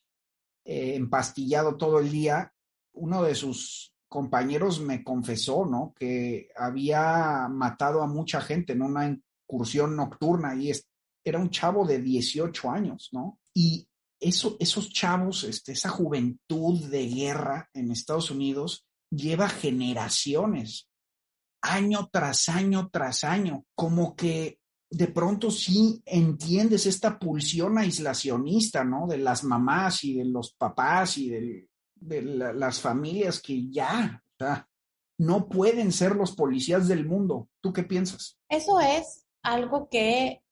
eh, 0.65 0.95
empastillado 0.97 1.77
todo 1.77 1.99
el 2.01 2.11
día. 2.11 2.53
Uno 2.95 3.23
de 3.23 3.35
sus 3.35 3.94
compañeros 4.15 4.81
me 4.81 5.03
confesó, 5.03 5.67
¿no? 5.67 5.93
Que 5.99 6.49
había 6.57 7.49
matado 7.49 8.01
a 8.01 8.07
mucha 8.07 8.41
gente 8.41 8.73
en 8.73 8.83
una 8.83 9.09
incursión 9.09 9.97
nocturna 9.97 10.55
y 10.55 10.71
era 11.25 11.41
un 11.41 11.51
chavo 11.51 11.85
de 11.85 12.01
18 12.01 12.71
años, 12.71 13.09
¿no? 13.11 13.41
Y 13.53 13.89
eso, 14.21 14.57
esos 14.61 14.91
chavos, 14.91 15.43
este, 15.43 15.73
esa 15.73 15.89
juventud 15.89 16.81
de 16.85 17.09
guerra 17.09 17.69
en 17.75 17.91
Estados 17.91 18.31
Unidos 18.31 18.87
lleva 19.11 19.49
generaciones, 19.49 20.89
año 21.61 22.09
tras 22.13 22.49
año 22.49 22.91
tras 22.93 23.25
año, 23.25 23.65
como 23.75 24.15
que 24.15 24.61
de 24.91 25.09
pronto 25.09 25.51
sí 25.51 26.01
entiendes 26.07 26.87
esta 26.87 27.19
pulsión 27.19 27.79
aislacionista, 27.79 28.85
¿no? 28.85 29.09
De 29.09 29.19
las 29.19 29.43
mamás 29.43 30.05
y 30.05 30.15
de 30.15 30.25
los 30.27 30.55
papás 30.55 31.19
y 31.19 31.31
del 31.31 31.69
de 31.97 32.23
las 32.23 32.81
familias 32.81 33.41
que 33.41 33.71
ya 33.71 34.23
no 35.19 35.49
pueden 35.49 35.93
ser 35.93 36.17
los 36.17 36.35
policías 36.35 36.89
del 36.89 37.07
mundo. 37.07 37.49
¿Tú 37.61 37.73
qué 37.73 37.83
piensas? 37.83 38.39
Eso 38.49 38.81
es 38.81 39.27
algo 39.43 39.89
que 39.89 40.43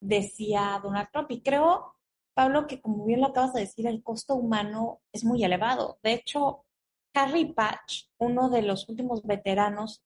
decía 0.00 0.80
Donald 0.82 1.08
Trump 1.12 1.30
y 1.30 1.42
creo, 1.42 1.94
Pablo, 2.34 2.66
que 2.66 2.80
como 2.80 3.04
bien 3.04 3.20
lo 3.20 3.28
acabas 3.28 3.52
de 3.52 3.60
decir, 3.60 3.86
el 3.86 4.02
costo 4.02 4.34
humano 4.34 5.00
es 5.12 5.24
muy 5.24 5.44
elevado. 5.44 5.98
De 6.02 6.12
hecho, 6.12 6.64
Harry 7.14 7.52
Patch, 7.52 8.04
uno 8.18 8.48
de 8.48 8.62
los 8.62 8.88
últimos 8.88 9.22
veteranos 9.24 10.02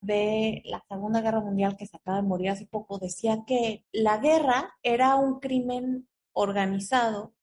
de 0.00 0.62
la 0.64 0.84
Segunda 0.88 1.20
Guerra 1.20 1.40
Mundial 1.40 1.76
que 1.76 1.86
se 1.86 1.96
acaba 1.96 2.18
de 2.18 2.28
morir 2.28 2.50
hace 2.50 2.66
poco, 2.66 2.98
decía 2.98 3.44
que 3.46 3.84
la 3.92 4.18
guerra 4.18 4.74
era 4.82 5.16
un 5.16 5.40
crimen 5.40 6.08
organizado 6.32 7.34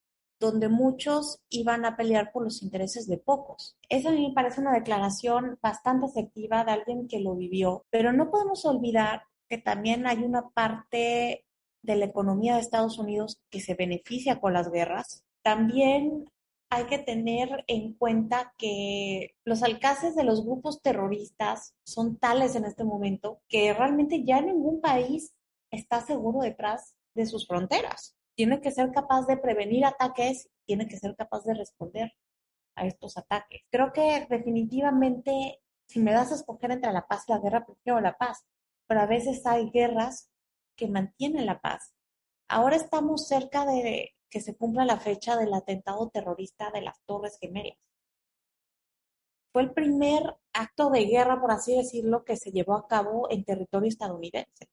donde 0.42 0.70
muchos 0.70 1.40
iban 1.50 1.86
a 1.86 1.96
pelear 1.96 2.32
por 2.32 2.44
los 2.44 2.64
intereses 2.64 3.08
de 3.08 3.20
pocos. 3.20 3.78
Esa 3.90 4.10
a 4.10 4.12
mí 4.12 4.28
me 4.28 4.34
parece 4.34 4.60
una 4.60 4.74
declaración 4.74 5.60
bastante 5.62 6.08
efectiva 6.08 6.66
de 6.66 6.72
alguien 6.72 7.08
que 7.08 7.20
lo 7.20 7.36
vivió, 7.36 7.86
pero 7.92 8.12
no 8.12 8.32
podemos 8.32 8.66
olvidar 8.66 9.22
que 9.48 9.60
también 9.60 10.08
hay 10.08 10.18
una 10.24 10.50
parte 10.50 11.46
de 11.84 11.96
la 11.96 12.06
economía 12.06 12.56
de 12.56 12.62
Estados 12.62 12.98
Unidos 12.98 13.40
que 13.52 13.60
se 13.60 13.76
beneficia 13.76 14.40
con 14.40 14.54
las 14.54 14.72
guerras. 14.72 15.24
También 15.44 16.26
hay 16.72 16.86
que 16.86 16.98
tener 16.98 17.64
en 17.68 17.94
cuenta 17.94 18.56
que 18.58 19.36
los 19.46 19.62
alcances 19.62 20.16
de 20.16 20.24
los 20.24 20.44
grupos 20.44 20.82
terroristas 20.82 21.76
son 21.84 22.18
tales 22.18 22.56
en 22.56 22.66
este 22.66 22.84
momento 22.84 23.42
que 23.48 23.74
realmente 23.74 24.24
ya 24.24 24.42
ningún 24.42 24.82
país 24.82 25.36
está 25.70 26.02
seguro 26.02 26.40
detrás 26.40 26.96
de 27.14 27.28
sus 27.28 27.46
fronteras. 27.46 28.16
Tiene 28.36 28.62
que 28.62 28.72
ser 28.72 28.92
capaz 28.92 29.26
de 29.28 29.38
prevenir 29.38 29.86
ataques, 29.86 30.50
tiene 30.66 30.88
que 30.88 30.98
ser 30.98 31.16
capaz 31.16 31.44
de 31.44 31.54
responder 31.54 32.14
a 32.76 32.86
estos 32.86 33.18
ataques. 33.18 33.62
Creo 33.70 33.92
que 33.94 34.26
definitivamente, 34.30 35.62
si 35.88 36.00
me 36.00 36.14
das 36.14 36.32
a 36.32 36.36
escoger 36.36 36.72
entre 36.72 36.94
la 36.94 37.08
paz 37.08 37.26
y 37.28 37.32
la 37.32 37.40
guerra, 37.40 37.66
prefiero 37.66 38.00
la 38.00 38.18
paz, 38.18 38.46
pero 38.88 39.02
a 39.02 39.06
veces 39.06 39.46
hay 39.46 39.70
guerras 39.70 40.30
que 40.76 40.88
mantienen 40.88 41.46
la 41.46 41.60
paz. 41.60 41.94
Ahora 42.48 42.76
estamos 42.76 43.28
cerca 43.28 43.66
de 43.66 44.16
que 44.30 44.42
se 44.42 44.56
cumpla 44.56 44.86
la 44.86 44.98
fecha 44.98 45.38
del 45.38 45.54
atentado 45.54 46.10
terrorista 46.10 46.72
de 46.72 46.82
las 46.82 47.02
Torres 47.06 47.38
Gemelas. 47.40 47.78
Fue 49.52 49.64
el 49.64 49.74
primer 49.74 50.38
acto 50.54 50.90
de 50.90 51.06
guerra, 51.06 51.40
por 51.42 51.52
así 51.52 51.76
decirlo, 51.76 52.24
que 52.24 52.38
se 52.38 52.52
llevó 52.52 52.76
a 52.76 52.88
cabo 52.88 53.30
en 53.30 53.44
territorio 53.44 53.90
estadounidense. 53.90 54.70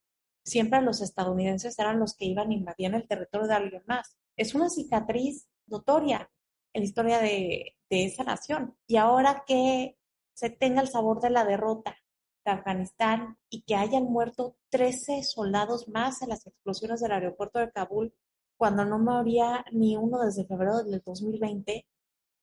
Siempre 0.49 0.81
los 0.83 1.01
estadounidenses 1.01 1.79
eran 1.79 2.01
los 2.01 2.15
que 2.15 2.25
iban 2.25 2.51
a 2.51 2.55
invadir 2.55 2.95
el 2.95 3.07
territorio 3.07 3.47
de 3.47 3.55
alguien 3.55 3.83
más. 3.87 4.17
Es 4.37 4.55
una 4.55 4.71
cicatriz 4.71 5.49
notoria 5.67 6.31
en 6.73 6.83
la 6.83 6.87
historia 6.87 7.19
de, 7.19 7.77
de 7.91 8.05
esa 8.05 8.25
nación. 8.25 8.77
Y 8.87 8.97
ahora 8.97 9.45
que 9.47 9.97
se 10.35 10.51
tenga 10.51 10.81
el 10.81 10.89
sabor 10.89 11.21
de 11.21 11.31
la 11.31 11.45
derrota 11.45 11.97
de 12.45 12.53
Afganistán 12.53 13.37
y 13.51 13.63
que 13.63 13.75
hayan 13.75 14.05
muerto 14.05 14.57
13 14.71 15.23
soldados 15.23 15.89
más 15.89 16.23
en 16.23 16.31
las 16.31 16.47
explosiones 16.47 17.01
del 17.01 17.13
aeropuerto 17.13 17.59
de 17.59 17.71
Kabul 17.71 18.15
cuando 18.59 18.85
no 18.85 18.99
moría 18.99 19.65
ni 19.73 19.97
uno 19.97 20.19
desde 20.19 20.45
febrero 20.45 20.83
del 20.83 21.01
2020, 21.05 21.87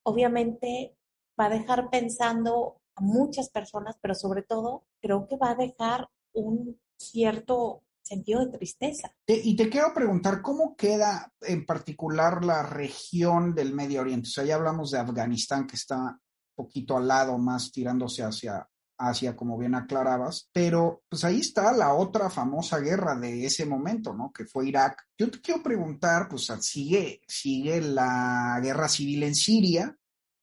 obviamente 0.03 0.95
va 1.39 1.45
a 1.45 1.49
dejar 1.49 1.89
pensando 1.89 2.81
a 2.95 3.01
muchas 3.01 3.49
personas, 3.49 3.97
pero 4.01 4.15
sobre 4.15 4.41
todo 4.41 4.85
creo 5.01 5.27
que 5.27 5.35
va 5.35 5.51
a 5.51 5.55
dejar 5.55 6.09
un 6.33 6.79
cierto 6.97 7.83
sentido 8.05 8.45
de 8.45 8.57
tristeza. 8.57 9.11
Y 9.27 9.55
te 9.55 9.69
quiero 9.69 9.93
preguntar, 9.93 10.41
¿cómo 10.41 10.75
queda 10.75 11.33
en 11.41 11.65
particular 11.65 12.45
la 12.45 12.63
región 12.63 13.55
del 13.55 13.73
Medio 13.73 14.01
Oriente? 14.01 14.29
O 14.29 14.31
sea, 14.31 14.45
ya 14.45 14.55
hablamos 14.55 14.91
de 14.91 14.99
Afganistán, 14.99 15.65
que 15.65 15.75
está 15.75 15.97
un 15.97 16.19
poquito 16.55 16.97
al 16.97 17.07
lado, 17.07 17.37
más 17.37 17.71
tirándose 17.71 18.23
hacia 18.23 18.69
Asia, 18.97 19.35
como 19.35 19.57
bien 19.57 19.75
aclarabas, 19.75 20.49
pero 20.53 21.03
pues 21.09 21.25
ahí 21.25 21.41
está 21.41 21.73
la 21.73 21.93
otra 21.93 22.29
famosa 22.29 22.79
guerra 22.79 23.15
de 23.15 23.45
ese 23.45 23.65
momento, 23.65 24.13
¿no? 24.13 24.31
Que 24.31 24.45
fue 24.45 24.67
Irak. 24.67 25.03
Yo 25.17 25.29
te 25.29 25.41
quiero 25.41 25.61
preguntar, 25.61 26.29
pues 26.29 26.45
sigue, 26.61 27.21
sigue 27.27 27.81
la 27.81 28.59
guerra 28.61 28.87
civil 28.87 29.23
en 29.23 29.35
Siria, 29.35 29.97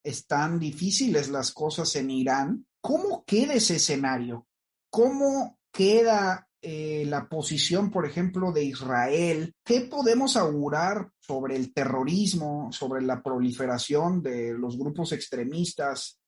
están 0.05 0.59
difíciles 0.59 1.31
las 1.31 1.53
cosas 1.53 1.95
en 1.97 2.11
Irán. 2.11 2.67
¿Cómo 2.81 3.25
queda 3.25 3.55
ese 3.55 3.77
escenario? 3.77 4.47
¿Cómo 4.91 5.59
queda 5.73 6.49
eh, 6.63 7.05
la 7.07 7.29
posición, 7.29 7.91
por 7.91 8.07
ejemplo, 8.07 8.53
de 8.53 8.65
Israel? 8.65 9.55
¿Qué 9.65 9.83
podemos 9.83 10.37
augurar 10.37 11.11
sobre 11.21 11.57
el 11.57 11.75
terrorismo, 11.75 12.71
sobre 12.73 13.03
la 13.03 13.23
proliferación 13.23 14.23
de 14.23 14.55
los 14.55 14.79
grupos 14.79 15.13
extremistas 15.13 16.19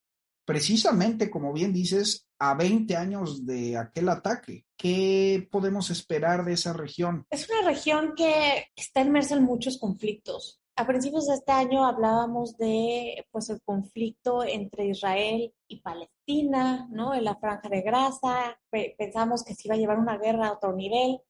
precisamente, 0.44 1.30
como 1.30 1.52
bien 1.52 1.72
dices, 1.72 2.26
a 2.38 2.54
20 2.54 2.96
años 2.96 3.46
de 3.46 3.76
aquel 3.76 4.08
ataque. 4.08 4.64
¿Qué 4.76 5.48
podemos 5.50 5.90
esperar 5.90 6.44
de 6.44 6.52
esa 6.52 6.72
región? 6.72 7.26
Es 7.30 7.48
una 7.48 7.68
región 7.68 8.14
que 8.16 8.66
está 8.76 9.00
inmersa 9.00 9.36
en 9.36 9.44
muchos 9.44 9.78
conflictos. 9.78 10.60
A 10.76 10.86
principios 10.88 11.28
de 11.28 11.34
este 11.34 11.52
año 11.52 11.86
hablábamos 11.86 12.56
de 12.56 13.24
pues 13.30 13.48
el 13.48 13.62
conflicto 13.62 14.42
entre 14.42 14.86
Israel 14.86 15.54
y 15.68 15.80
Palestina, 15.80 16.88
¿no? 16.90 17.14
En 17.14 17.22
la 17.22 17.36
franja 17.36 17.68
de 17.68 17.82
Gaza. 17.82 18.58
Pensamos 18.98 19.44
que 19.44 19.54
se 19.54 19.68
iba 19.68 19.76
a 19.76 19.78
llevar 19.78 20.00
una 20.00 20.18
guerra 20.18 20.48
a 20.48 20.52
otro 20.54 20.72
nivel. 20.72 21.20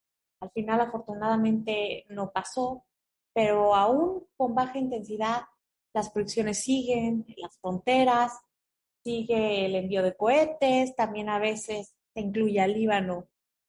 Al 0.40 0.50
final, 0.50 0.80
afortunadamente, 0.80 2.06
no 2.08 2.32
pasó, 2.32 2.84
pero 3.34 3.74
aún 3.74 4.26
con 4.34 4.54
baja 4.54 4.78
intensidad, 4.78 5.42
las 5.92 6.10
fricciones 6.10 6.60
siguen, 6.60 7.26
las 7.36 7.58
fronteras, 7.58 8.32
sigue 9.04 9.66
el 9.66 9.74
envío 9.74 10.02
de 10.02 10.16
cohetes, 10.16 10.96
también 10.96 11.28
a 11.28 11.38
veces 11.38 11.94
se 12.14 12.20
incluye 12.20 12.60
al 12.60 12.72
Líbano 12.72 13.28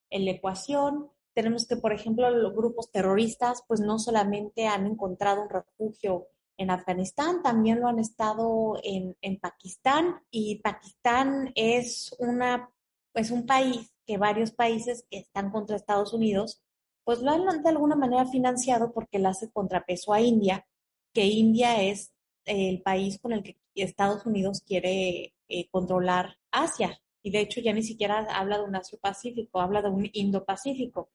en 0.09 0.23
la 0.23 0.32
ecuación. 0.32 1.11
Tenemos 1.36 1.68
que, 1.68 1.76
por 1.76 1.94
ejemplo, 1.94 2.30
los 2.32 2.56
grupos 2.56 2.92
terroristas, 2.92 3.64
pues 3.68 3.82
no 3.82 4.00
solamente 4.00 4.68
han 4.68 4.88
encontrado 4.88 5.44
un 5.44 5.50
refugio 5.50 6.28
en 6.58 6.72
Afganistán, 6.72 7.44
también 7.44 7.82
lo 7.82 7.88
han 7.88 8.00
estado 8.00 8.80
en, 8.82 9.18
en 9.22 9.40
Pakistán 9.40 10.22
y 10.32 10.62
Pakistán 10.62 11.52
es, 11.56 12.16
una, 12.18 12.72
pues 13.12 13.32
un 13.32 13.46
país 13.46 13.94
que 14.06 14.18
varios 14.18 14.52
países 14.52 15.06
que 15.10 15.18
están 15.18 15.52
contra 15.52 15.76
Estados 15.76 16.14
Unidos, 16.14 16.62
pues 17.04 17.22
lo 17.22 17.32
han 17.32 17.62
de 17.62 17.70
alguna 17.70 17.96
manera 17.96 18.26
financiado 18.26 18.94
porque 18.94 19.20
le 19.20 19.28
hace 19.28 19.52
contrapeso 19.52 20.14
a 20.14 20.22
India, 20.22 20.66
que 21.14 21.26
India 21.26 21.84
es 21.84 22.14
el 22.46 22.82
país 22.82 23.20
con 23.20 23.34
el 23.34 23.44
que 23.44 23.58
Estados 23.76 24.26
Unidos 24.26 24.62
quiere 24.66 25.34
eh, 25.50 25.70
controlar 25.70 26.38
Asia. 26.52 27.02
Y 27.22 27.32
de 27.32 27.42
hecho 27.42 27.60
ya 27.60 27.74
ni 27.74 27.84
siquiera 27.84 28.20
habla 28.32 28.60
de 28.60 28.64
un 28.64 28.76
Asia-Pacífico, 28.76 29.60
habla 29.60 29.82
de 29.82 29.90
un 29.90 30.10
Indo-Pacífico. 30.14 31.10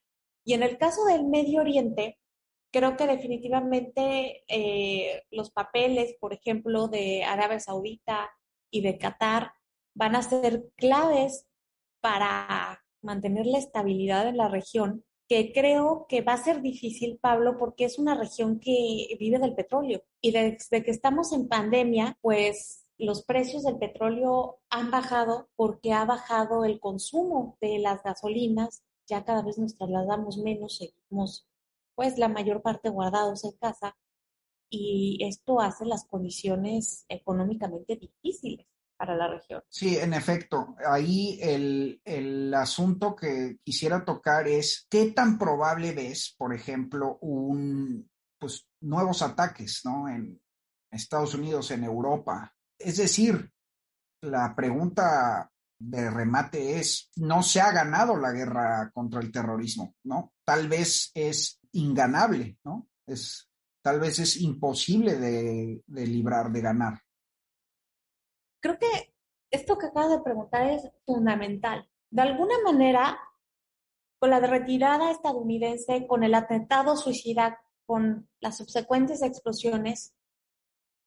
Y 0.51 0.55
en 0.55 0.65
el 0.65 0.79
caso 0.79 1.05
del 1.05 1.27
Medio 1.27 1.61
Oriente, 1.61 2.19
creo 2.73 2.97
que 2.97 3.07
definitivamente 3.07 4.43
eh, 4.49 5.23
los 5.31 5.53
papeles, 5.53 6.17
por 6.19 6.33
ejemplo, 6.33 6.89
de 6.89 7.23
Arabia 7.23 7.61
Saudita 7.61 8.29
y 8.69 8.81
de 8.81 8.99
Qatar 8.99 9.53
van 9.95 10.17
a 10.17 10.23
ser 10.23 10.65
claves 10.75 11.47
para 12.01 12.83
mantener 13.01 13.47
la 13.47 13.59
estabilidad 13.59 14.27
en 14.27 14.39
la 14.39 14.49
región 14.49 15.05
que 15.29 15.53
creo 15.53 16.07
que 16.09 16.23
va 16.23 16.33
a 16.33 16.43
ser 16.43 16.63
difícil, 16.63 17.21
Pablo, 17.23 17.57
porque 17.57 17.85
es 17.85 18.01
una 18.01 18.17
región 18.17 18.59
que 18.59 19.17
vive 19.21 19.39
del 19.39 19.55
petróleo. 19.55 20.03
Y 20.21 20.33
desde 20.33 20.83
que 20.83 20.91
estamos 20.91 21.33
en 21.33 21.47
pandemia, 21.47 22.19
pues 22.23 22.89
los 22.99 23.25
precios 23.25 23.63
del 23.63 23.79
petróleo 23.79 24.59
han 24.69 24.91
bajado 24.91 25.49
porque 25.55 25.93
ha 25.93 26.05
bajado 26.05 26.65
el 26.65 26.81
consumo 26.81 27.57
de 27.61 27.79
las 27.79 28.03
gasolinas. 28.03 28.83
Ya 29.11 29.25
cada 29.25 29.43
vez 29.43 29.59
nos 29.59 29.75
trasladamos 29.75 30.39
menos, 30.39 30.77
seguimos 30.77 31.47
pues 31.95 32.17
la 32.17 32.29
mayor 32.29 32.63
parte 32.63 32.89
guardados 32.89 33.45
en 33.45 33.53
casa 33.53 33.97
y 34.71 35.19
esto 35.23 35.61
hace 35.61 35.85
las 35.85 36.05
condiciones 36.07 37.05
económicamente 37.09 37.97
difíciles 37.97 38.67
para 38.97 39.17
la 39.17 39.29
región. 39.29 39.63
Sí, 39.69 39.97
en 39.97 40.15
efecto, 40.15 40.77
ahí 40.87 41.39
el, 41.43 42.01
el, 42.05 42.55
asunto 42.55 43.17
que 43.17 43.59
quisiera 43.65 44.05
tocar 44.05 44.47
es 44.47 44.87
qué 44.89 45.11
tan 45.11 45.39
probable 45.39 45.93
ves, 45.93 46.35
por 46.39 46.55
ejemplo, 46.55 47.19
un 47.21 48.09
pues 48.39 48.67
nuevos 48.81 49.23
ataques, 49.23 49.83
¿no? 49.85 50.09
En 50.09 50.41
Estados 50.91 51.35
Unidos, 51.35 51.71
en 51.71 51.85
Europa. 51.85 52.55
Es 52.79 52.97
decir, 52.97 53.53
la 54.23 54.55
pregunta 54.55 55.51
de 55.81 56.11
remate 56.11 56.79
es, 56.79 57.11
no 57.17 57.43
se 57.43 57.61
ha 57.61 57.73
ganado 57.73 58.17
la 58.17 58.31
guerra 58.31 58.91
contra 58.95 59.21
el 59.21 59.33
terrorismo, 59.33 59.97
¿no? 60.05 60.35
Tal 60.45 60.69
vez 60.69 61.11
es 61.15 61.59
inganable, 61.73 62.59
¿no? 62.65 62.89
Es, 63.07 63.51
tal 63.83 63.99
vez 63.99 64.21
es 64.21 64.41
imposible 64.41 65.17
de, 65.17 65.83
de 65.87 66.07
librar, 66.07 66.53
de 66.53 66.61
ganar 66.61 67.01
creo 68.61 68.79
que 68.79 69.15
esto 69.51 69.79
que 69.79 69.87
acabas 69.87 70.11
de 70.11 70.23
preguntar 70.23 70.69
es 70.69 70.89
fundamental. 71.05 71.89
De 72.11 72.23
alguna 72.23 72.55
manera, 72.63 73.19
con 74.19 74.31
la 74.31 74.41
retirada 74.41 75.11
estadounidense, 75.11 76.07
con 76.07 76.23
el 76.23 76.35
atentado 76.35 76.97
suicida, 76.97 77.61
con 77.87 78.29
las 78.41 78.59
subsecuentes 78.59 79.23
explosiones, 79.23 80.15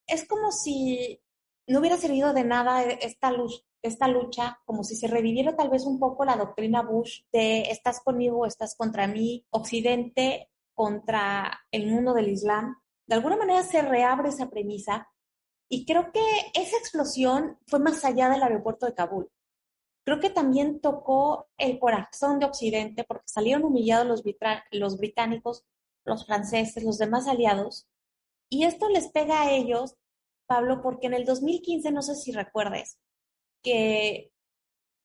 es 0.06 0.26
como 0.28 0.50
si 0.52 1.20
no 1.66 1.78
hubiera 1.78 1.96
servido 1.96 2.34
de 2.34 2.44
nada 2.44 2.82
esta, 2.82 3.32
luz, 3.32 3.64
esta 3.84 4.08
lucha, 4.08 4.60
como 4.64 4.82
si 4.82 4.96
se 4.96 5.08
reviviera 5.08 5.56
tal 5.56 5.68
vez 5.68 5.84
un 5.84 5.98
poco 5.98 6.24
la 6.24 6.36
doctrina 6.36 6.82
Bush 6.82 7.22
de 7.32 7.62
estás 7.70 8.00
conmigo, 8.00 8.46
estás 8.46 8.74
contra 8.76 9.06
mí, 9.06 9.46
Occidente 9.50 10.50
contra 10.72 11.60
el 11.70 11.86
mundo 11.88 12.14
del 12.14 12.30
Islam. 12.30 12.76
De 13.06 13.14
alguna 13.14 13.36
manera 13.36 13.62
se 13.62 13.82
reabre 13.82 14.30
esa 14.30 14.48
premisa 14.48 15.08
y 15.68 15.84
creo 15.84 16.12
que 16.12 16.20
esa 16.54 16.78
explosión 16.78 17.58
fue 17.66 17.78
más 17.78 18.04
allá 18.04 18.30
del 18.30 18.42
aeropuerto 18.42 18.86
de 18.86 18.94
Kabul. 18.94 19.30
Creo 20.04 20.18
que 20.18 20.30
también 20.30 20.80
tocó 20.80 21.48
el 21.58 21.78
corazón 21.78 22.38
de 22.38 22.46
Occidente 22.46 23.04
porque 23.04 23.24
salieron 23.26 23.64
humillados 23.64 24.06
los, 24.06 24.22
los 24.70 24.96
británicos, 24.96 25.64
los 26.04 26.26
franceses, 26.26 26.84
los 26.84 26.96
demás 26.96 27.28
aliados. 27.28 27.86
Y 28.48 28.64
esto 28.64 28.88
les 28.88 29.08
pega 29.08 29.42
a 29.42 29.50
ellos, 29.50 29.96
Pablo, 30.46 30.80
porque 30.82 31.06
en 31.06 31.14
el 31.14 31.24
2015, 31.26 31.90
no 31.92 32.02
sé 32.02 32.14
si 32.14 32.32
recuerdes, 32.32 32.98
que 33.64 34.30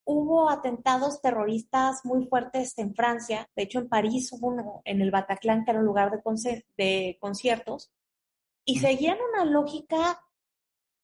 hubo 0.05 0.49
atentados 0.49 1.21
terroristas 1.21 2.03
muy 2.03 2.27
fuertes 2.27 2.77
en 2.77 2.93
Francia. 2.93 3.49
De 3.55 3.63
hecho, 3.63 3.79
en 3.79 3.89
París 3.89 4.31
hubo 4.33 4.49
uno 4.49 4.81
en 4.85 5.01
el 5.01 5.09
Bataclan, 5.09 5.65
que 5.65 5.71
era 5.71 5.79
un 5.79 5.85
lugar 5.85 6.11
de, 6.11 6.65
de 6.77 7.17
conciertos. 7.19 7.91
Y 8.65 8.79
seguían 8.79 9.17
una 9.33 9.45
lógica 9.45 10.21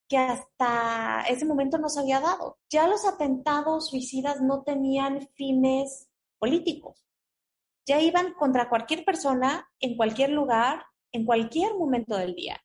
que 0.08 0.18
hasta 0.18 1.24
ese 1.30 1.46
momento 1.46 1.78
no 1.78 1.90
se 1.90 2.02
había 2.02 2.20
dado. 2.20 2.60
Ya 2.70 2.88
los 2.88 3.06
atentados 3.06 3.90
suicidas 3.90 4.42
no 4.42 4.64
tenían 4.64 5.28
fines 5.34 6.10
políticos. 6.38 7.08
Ya 7.88 8.02
iban 8.02 8.34
contra 8.34 8.70
cualquier 8.70 9.06
persona, 9.06 9.72
en 9.80 9.96
cualquier 9.96 10.32
lugar, 10.32 10.84
en 11.12 11.26
cualquier 11.26 11.76
momento 11.76 12.18
del 12.18 12.36
día. 12.36 12.62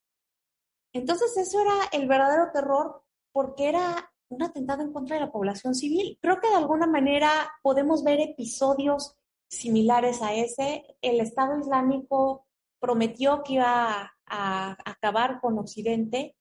Entonces 0.92 1.36
eso 1.36 1.60
era 1.60 1.76
el 1.92 2.08
verdadero 2.08 2.50
terror 2.52 3.04
porque 3.32 3.68
era 3.68 4.09
un 4.30 4.42
atentado 4.42 4.82
en 4.82 4.92
contra 4.92 5.16
de 5.16 5.22
la 5.26 5.32
población 5.32 5.74
civil. 5.74 6.18
Creo 6.22 6.40
que 6.40 6.48
de 6.48 6.54
alguna 6.54 6.86
manera 6.86 7.30
podemos 7.62 8.02
ver 8.02 8.20
episodios 8.20 9.16
similares 9.48 10.22
a 10.22 10.32
ese. 10.32 10.84
El 11.02 11.20
Estado 11.20 11.58
Islámico 11.58 12.46
prometió 12.78 13.42
que 13.42 13.54
iba 13.54 14.12
a, 14.26 14.76
acabar 14.84 15.40
con 15.40 15.58
Occidente 15.58 16.36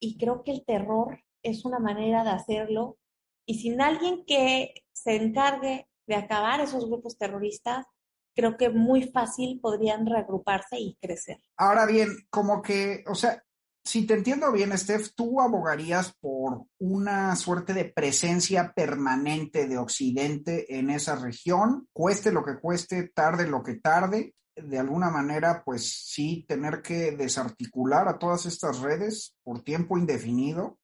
y 0.00 0.16
creo 0.16 0.42
que 0.42 0.52
el 0.52 0.64
terror 0.64 1.22
es 1.42 1.64
una 1.64 1.78
manera 1.78 2.24
de 2.24 2.30
hacerlo. 2.30 2.98
Y 3.46 3.60
sin 3.60 3.80
alguien 3.80 4.24
que 4.26 4.74
se 4.92 5.16
encargue 5.16 5.88
de 6.06 6.14
acabar 6.14 6.60
esos 6.60 6.86
grupos 6.86 7.18
terroristas, 7.18 7.86
creo 8.34 8.56
que 8.56 8.70
muy 8.70 9.02
fácil 9.02 9.60
podrían 9.60 10.06
reagruparse 10.06 10.78
y 10.78 10.96
crecer. 11.00 11.38
Ahora 11.56 11.84
bien, 11.86 12.08
como 12.30 12.62
que, 12.62 13.04
o 13.06 13.14
sea, 13.14 13.42
si 13.88 14.06
te 14.06 14.12
entiendo 14.12 14.52
bien, 14.52 14.76
Steph, 14.76 15.14
tú 15.16 15.40
abogarías 15.40 16.12
por 16.20 16.66
una 16.78 17.34
suerte 17.36 17.72
de 17.72 17.86
presencia 17.86 18.74
permanente 18.76 19.66
de 19.66 19.78
Occidente 19.78 20.78
en 20.78 20.90
esa 20.90 21.16
región, 21.16 21.88
cueste 21.94 22.30
lo 22.30 22.44
que 22.44 22.58
cueste, 22.60 23.08
tarde 23.08 23.48
lo 23.48 23.62
que 23.62 23.76
tarde, 23.76 24.34
de 24.54 24.78
alguna 24.78 25.08
manera, 25.08 25.62
pues 25.64 26.04
sí, 26.06 26.44
tener 26.46 26.82
que 26.82 27.12
desarticular 27.12 28.08
a 28.08 28.18
todas 28.18 28.44
estas 28.44 28.80
redes 28.80 29.34
por 29.42 29.62
tiempo 29.62 29.96
indefinido. 29.96 30.78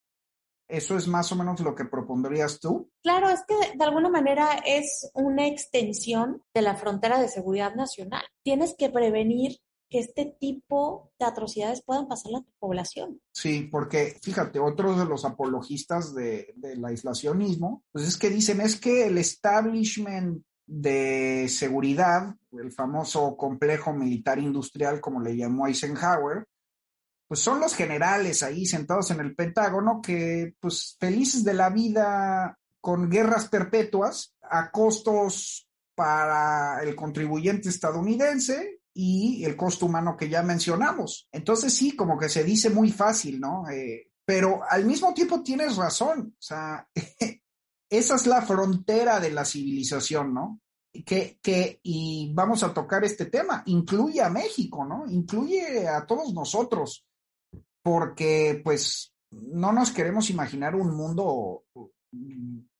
¿Eso 0.66 0.96
es 0.96 1.06
más 1.06 1.30
o 1.30 1.36
menos 1.36 1.60
lo 1.60 1.74
que 1.74 1.84
propondrías 1.84 2.58
tú? 2.58 2.90
Claro, 3.02 3.28
es 3.28 3.44
que 3.46 3.76
de 3.76 3.84
alguna 3.84 4.08
manera 4.08 4.62
es 4.64 5.10
una 5.12 5.46
extensión 5.46 6.40
de 6.54 6.62
la 6.62 6.74
frontera 6.74 7.20
de 7.20 7.28
seguridad 7.28 7.74
nacional. 7.74 8.24
Tienes 8.42 8.74
que 8.78 8.88
prevenir 8.88 9.58
que 9.90 10.00
este 10.00 10.36
tipo 10.40 11.12
de 11.18 11.26
atrocidades 11.26 11.82
puedan 11.82 12.08
pasar 12.08 12.32
a 12.36 12.42
tu 12.42 12.52
población. 12.58 13.20
Sí, 13.32 13.68
porque 13.70 14.18
fíjate, 14.22 14.58
otros 14.58 14.98
de 14.98 15.04
los 15.04 15.24
apologistas 15.24 16.14
de, 16.14 16.52
del 16.56 16.84
aislacionismo, 16.84 17.84
pues 17.92 18.06
es 18.06 18.16
que 18.16 18.30
dicen 18.30 18.60
es 18.60 18.80
que 18.80 19.06
el 19.06 19.18
establishment 19.18 20.42
de 20.66 21.46
seguridad, 21.48 22.34
el 22.52 22.72
famoso 22.72 23.36
complejo 23.36 23.92
militar 23.92 24.38
industrial, 24.38 25.00
como 25.00 25.20
le 25.20 25.36
llamó 25.36 25.66
Eisenhower, 25.66 26.46
pues 27.26 27.40
son 27.40 27.60
los 27.60 27.74
generales 27.74 28.42
ahí 28.42 28.66
sentados 28.66 29.10
en 29.10 29.20
el 29.20 29.34
Pentágono 29.34 30.00
que, 30.02 30.54
pues, 30.60 30.96
felices 31.00 31.42
de 31.42 31.54
la 31.54 31.70
vida 31.70 32.58
con 32.80 33.08
guerras 33.08 33.48
perpetuas 33.48 34.34
a 34.42 34.70
costos 34.70 35.68
para 35.94 36.82
el 36.82 36.94
contribuyente 36.94 37.68
estadounidense 37.68 38.80
y 38.94 39.44
el 39.44 39.56
costo 39.56 39.86
humano 39.86 40.16
que 40.16 40.28
ya 40.28 40.42
mencionamos. 40.42 41.28
Entonces 41.32 41.74
sí, 41.74 41.96
como 41.96 42.16
que 42.16 42.28
se 42.28 42.44
dice 42.44 42.70
muy 42.70 42.90
fácil, 42.92 43.40
¿no? 43.40 43.68
Eh, 43.68 44.12
pero 44.24 44.60
al 44.68 44.86
mismo 44.86 45.12
tiempo 45.12 45.42
tienes 45.42 45.76
razón, 45.76 46.34
o 46.38 46.42
sea, 46.42 46.88
esa 47.90 48.14
es 48.14 48.26
la 48.26 48.42
frontera 48.42 49.20
de 49.20 49.30
la 49.30 49.44
civilización, 49.44 50.32
¿no? 50.32 50.60
Que, 51.04 51.40
que, 51.42 51.80
y 51.82 52.32
vamos 52.32 52.62
a 52.62 52.72
tocar 52.72 53.04
este 53.04 53.26
tema, 53.26 53.64
incluye 53.66 54.22
a 54.22 54.30
México, 54.30 54.84
¿no? 54.84 55.04
Incluye 55.08 55.88
a 55.88 56.06
todos 56.06 56.32
nosotros, 56.32 57.04
porque 57.82 58.60
pues 58.62 59.12
no 59.32 59.72
nos 59.72 59.90
queremos 59.90 60.30
imaginar 60.30 60.76
un 60.76 60.96
mundo 60.96 61.64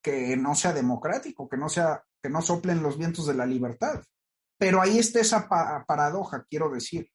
que 0.01 0.37
no 0.37 0.55
sea 0.55 0.73
democrático, 0.73 1.49
que 1.49 1.57
no 1.57 1.69
sea, 1.69 2.05
que 2.23 2.31
no 2.31 2.41
soplen 2.41 2.83
los 2.83 2.97
vientos 2.97 3.27
de 3.27 3.35
la 3.35 3.47
libertad. 3.47 4.03
Pero 4.59 4.81
ahí 4.81 4.99
está 4.99 5.21
esa 5.21 5.49
paradoja, 5.87 6.47
quiero 6.49 6.71
decir. 6.71 7.11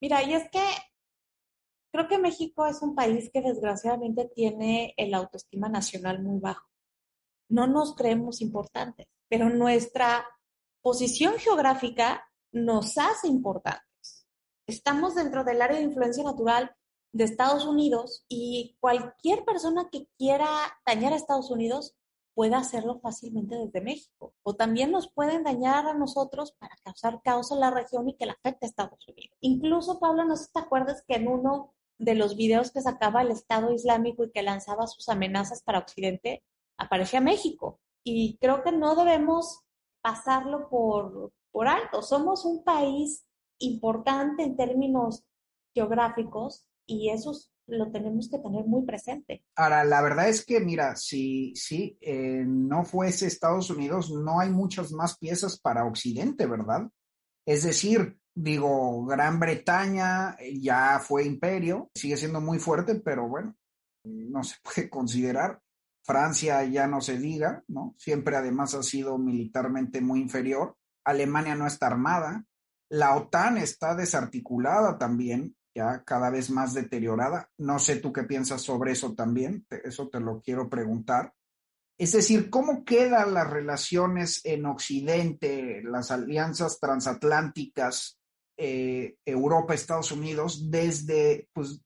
Mira, 0.00 0.22
y 0.22 0.34
es 0.34 0.48
que 0.50 0.64
creo 1.92 2.06
que 2.08 2.18
México 2.18 2.66
es 2.66 2.82
un 2.82 2.94
país 2.94 3.30
que 3.32 3.40
desgraciadamente 3.40 4.30
tiene 4.34 4.94
el 4.96 5.14
autoestima 5.14 5.68
nacional 5.68 6.22
muy 6.22 6.38
bajo. 6.38 6.68
No 7.50 7.66
nos 7.66 7.94
creemos 7.96 8.40
importantes, 8.40 9.06
pero 9.28 9.48
nuestra 9.48 10.24
posición 10.82 11.38
geográfica 11.38 12.28
nos 12.52 12.96
hace 12.98 13.28
importantes. 13.28 14.28
Estamos 14.66 15.14
dentro 15.14 15.44
del 15.44 15.62
área 15.62 15.78
de 15.78 15.84
influencia 15.84 16.22
natural 16.22 16.74
de 17.12 17.24
Estados 17.24 17.64
Unidos 17.64 18.24
y 18.28 18.76
cualquier 18.80 19.44
persona 19.44 19.88
que 19.90 20.08
quiera 20.18 20.46
dañar 20.86 21.12
a 21.12 21.16
Estados 21.16 21.50
Unidos 21.50 21.96
puede 22.38 22.54
hacerlo 22.54 23.00
fácilmente 23.00 23.56
desde 23.56 23.80
México. 23.80 24.32
O 24.44 24.54
también 24.54 24.92
nos 24.92 25.10
pueden 25.10 25.42
dañar 25.42 25.88
a 25.88 25.94
nosotros 25.94 26.52
para 26.52 26.76
causar 26.84 27.20
caos 27.20 27.50
en 27.50 27.58
la 27.58 27.72
región 27.72 28.08
y 28.08 28.14
que 28.14 28.26
la 28.26 28.34
afecte 28.34 28.64
a 28.64 28.68
Estados 28.68 29.08
Unidos. 29.08 29.36
Incluso, 29.40 29.98
Pablo, 29.98 30.24
no 30.24 30.36
sé 30.36 30.44
si 30.44 30.52
te 30.52 30.60
acuerdas 30.60 31.02
que 31.04 31.16
en 31.16 31.26
uno 31.26 31.74
de 31.98 32.14
los 32.14 32.36
videos 32.36 32.70
que 32.70 32.80
sacaba 32.80 33.22
el 33.22 33.32
Estado 33.32 33.72
Islámico 33.72 34.22
y 34.22 34.30
que 34.30 34.44
lanzaba 34.44 34.86
sus 34.86 35.08
amenazas 35.08 35.64
para 35.64 35.80
Occidente, 35.80 36.44
aparecía 36.76 37.20
México. 37.20 37.80
Y 38.04 38.36
creo 38.36 38.62
que 38.62 38.70
no 38.70 38.94
debemos 38.94 39.64
pasarlo 40.00 40.68
por, 40.68 41.32
por 41.50 41.66
alto. 41.66 42.02
Somos 42.02 42.44
un 42.44 42.62
país 42.62 43.26
importante 43.58 44.44
en 44.44 44.56
términos 44.56 45.24
geográficos 45.74 46.64
y 46.86 47.10
esos 47.10 47.50
lo 47.68 47.90
tenemos 47.90 48.28
que 48.30 48.38
tener 48.38 48.64
muy 48.64 48.84
presente. 48.84 49.44
Ahora, 49.54 49.84
la 49.84 50.00
verdad 50.00 50.28
es 50.28 50.44
que, 50.44 50.60
mira, 50.60 50.96
si, 50.96 51.54
si 51.54 51.98
eh, 52.00 52.44
no 52.46 52.84
fuese 52.84 53.26
Estados 53.26 53.70
Unidos, 53.70 54.10
no 54.10 54.40
hay 54.40 54.50
muchas 54.50 54.90
más 54.92 55.18
piezas 55.18 55.60
para 55.60 55.84
Occidente, 55.84 56.46
¿verdad? 56.46 56.88
Es 57.46 57.62
decir, 57.62 58.18
digo, 58.34 59.04
Gran 59.04 59.38
Bretaña 59.38 60.36
ya 60.60 60.98
fue 61.00 61.24
imperio, 61.24 61.90
sigue 61.94 62.16
siendo 62.16 62.40
muy 62.40 62.58
fuerte, 62.58 62.96
pero 62.96 63.28
bueno, 63.28 63.54
no 64.04 64.42
se 64.42 64.56
puede 64.62 64.88
considerar. 64.88 65.60
Francia 66.04 66.64
ya 66.64 66.86
no 66.86 67.02
se 67.02 67.18
diga, 67.18 67.62
¿no? 67.68 67.94
Siempre 67.98 68.34
además 68.34 68.74
ha 68.74 68.82
sido 68.82 69.18
militarmente 69.18 70.00
muy 70.00 70.20
inferior. 70.20 70.74
Alemania 71.04 71.54
no 71.54 71.66
está 71.66 71.86
armada. 71.88 72.46
La 72.88 73.14
OTAN 73.14 73.58
está 73.58 73.94
desarticulada 73.94 74.96
también 74.96 75.54
ya 75.78 76.02
cada 76.04 76.30
vez 76.30 76.50
más 76.50 76.74
deteriorada. 76.74 77.50
No 77.58 77.78
sé 77.78 77.96
tú 77.96 78.12
qué 78.12 78.24
piensas 78.24 78.62
sobre 78.62 78.92
eso 78.92 79.14
también, 79.14 79.64
eso 79.84 80.08
te 80.08 80.20
lo 80.20 80.40
quiero 80.40 80.68
preguntar. 80.68 81.32
Es 81.96 82.12
decir, 82.12 82.50
¿cómo 82.50 82.84
quedan 82.84 83.34
las 83.34 83.48
relaciones 83.48 84.40
en 84.44 84.66
Occidente, 84.66 85.82
las 85.84 86.10
alianzas 86.10 86.78
transatlánticas, 86.80 88.18
eh, 88.56 89.16
Europa, 89.24 89.74
Estados 89.74 90.12
Unidos, 90.12 90.70
desde, 90.70 91.48
pues, 91.52 91.80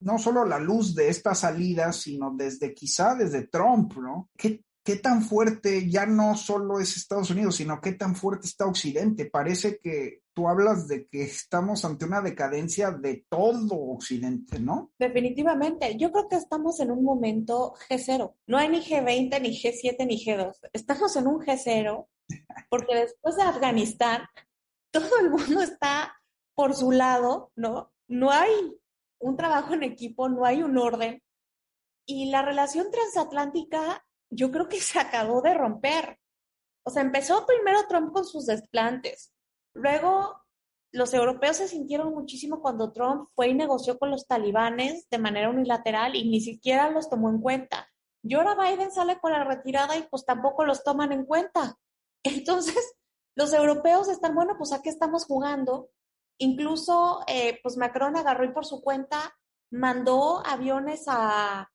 no 0.00 0.18
solo 0.18 0.44
la 0.44 0.58
luz 0.58 0.94
de 0.94 1.08
esta 1.08 1.34
salida, 1.34 1.92
sino 1.92 2.34
desde 2.34 2.74
quizá 2.74 3.14
desde 3.14 3.46
Trump, 3.46 3.96
¿no? 3.96 4.30
¿Qué, 4.36 4.64
¿Qué 4.82 4.96
tan 4.96 5.22
fuerte 5.22 5.90
ya 5.90 6.06
no 6.06 6.36
solo 6.36 6.80
es 6.80 6.96
Estados 6.96 7.30
Unidos, 7.30 7.56
sino 7.56 7.80
qué 7.80 7.92
tan 7.92 8.16
fuerte 8.16 8.46
está 8.46 8.66
Occidente? 8.66 9.26
Parece 9.26 9.78
que 9.78 10.22
tú 10.32 10.48
hablas 10.48 10.88
de 10.88 11.06
que 11.06 11.22
estamos 11.22 11.84
ante 11.84 12.06
una 12.06 12.22
decadencia 12.22 12.90
de 12.90 13.26
todo 13.28 13.74
Occidente, 13.74 14.58
¿no? 14.58 14.92
Definitivamente. 14.98 15.96
Yo 15.98 16.10
creo 16.10 16.28
que 16.28 16.36
estamos 16.36 16.80
en 16.80 16.90
un 16.90 17.04
momento 17.04 17.74
G0. 17.90 18.34
No 18.46 18.56
hay 18.56 18.68
ni 18.70 18.80
G20, 18.80 19.40
ni 19.42 19.50
G7, 19.50 20.06
ni 20.06 20.24
G2. 20.24 20.54
Estamos 20.72 21.14
en 21.16 21.26
un 21.26 21.40
G0 21.40 22.06
porque 22.70 22.94
después 22.94 23.36
de 23.36 23.42
Afganistán, 23.42 24.22
todo 24.90 25.18
el 25.20 25.30
mundo 25.30 25.60
está 25.60 26.14
por 26.54 26.74
su 26.74 26.90
lado, 26.90 27.52
¿no? 27.54 27.92
No 28.08 28.30
hay 28.30 28.50
un 29.18 29.36
trabajo 29.36 29.74
en 29.74 29.82
equipo, 29.82 30.30
no 30.30 30.46
hay 30.46 30.62
un 30.62 30.78
orden. 30.78 31.22
Y 32.06 32.30
la 32.30 32.42
relación 32.42 32.90
transatlántica 32.90 34.04
yo 34.30 34.50
creo 34.50 34.68
que 34.68 34.80
se 34.80 34.98
acabó 34.98 35.42
de 35.42 35.54
romper. 35.54 36.18
O 36.84 36.90
sea, 36.90 37.02
empezó 37.02 37.44
primero 37.46 37.86
Trump 37.88 38.12
con 38.12 38.24
sus 38.24 38.46
desplantes. 38.46 39.32
Luego, 39.74 40.40
los 40.92 41.12
europeos 41.14 41.58
se 41.58 41.68
sintieron 41.68 42.12
muchísimo 42.12 42.60
cuando 42.60 42.92
Trump 42.92 43.28
fue 43.34 43.48
y 43.48 43.54
negoció 43.54 43.98
con 43.98 44.10
los 44.10 44.26
talibanes 44.26 45.08
de 45.10 45.18
manera 45.18 45.50
unilateral 45.50 46.16
y 46.16 46.28
ni 46.28 46.40
siquiera 46.40 46.90
los 46.90 47.08
tomó 47.08 47.30
en 47.30 47.40
cuenta. 47.40 47.88
Y 48.22 48.34
ahora 48.34 48.54
Biden 48.54 48.90
sale 48.92 49.18
con 49.20 49.32
la 49.32 49.44
retirada 49.44 49.96
y 49.96 50.02
pues 50.02 50.24
tampoco 50.24 50.64
los 50.64 50.82
toman 50.82 51.12
en 51.12 51.24
cuenta. 51.24 51.76
Entonces, 52.22 52.96
los 53.36 53.52
europeos 53.52 54.08
están, 54.08 54.34
bueno, 54.34 54.54
pues 54.58 54.72
aquí 54.72 54.88
estamos 54.88 55.24
jugando. 55.24 55.90
Incluso, 56.38 57.20
eh, 57.26 57.60
pues 57.62 57.76
Macron 57.76 58.16
agarró 58.16 58.44
y 58.44 58.52
por 58.52 58.66
su 58.66 58.82
cuenta 58.82 59.36
mandó 59.70 60.44
aviones 60.44 61.04
a, 61.06 61.70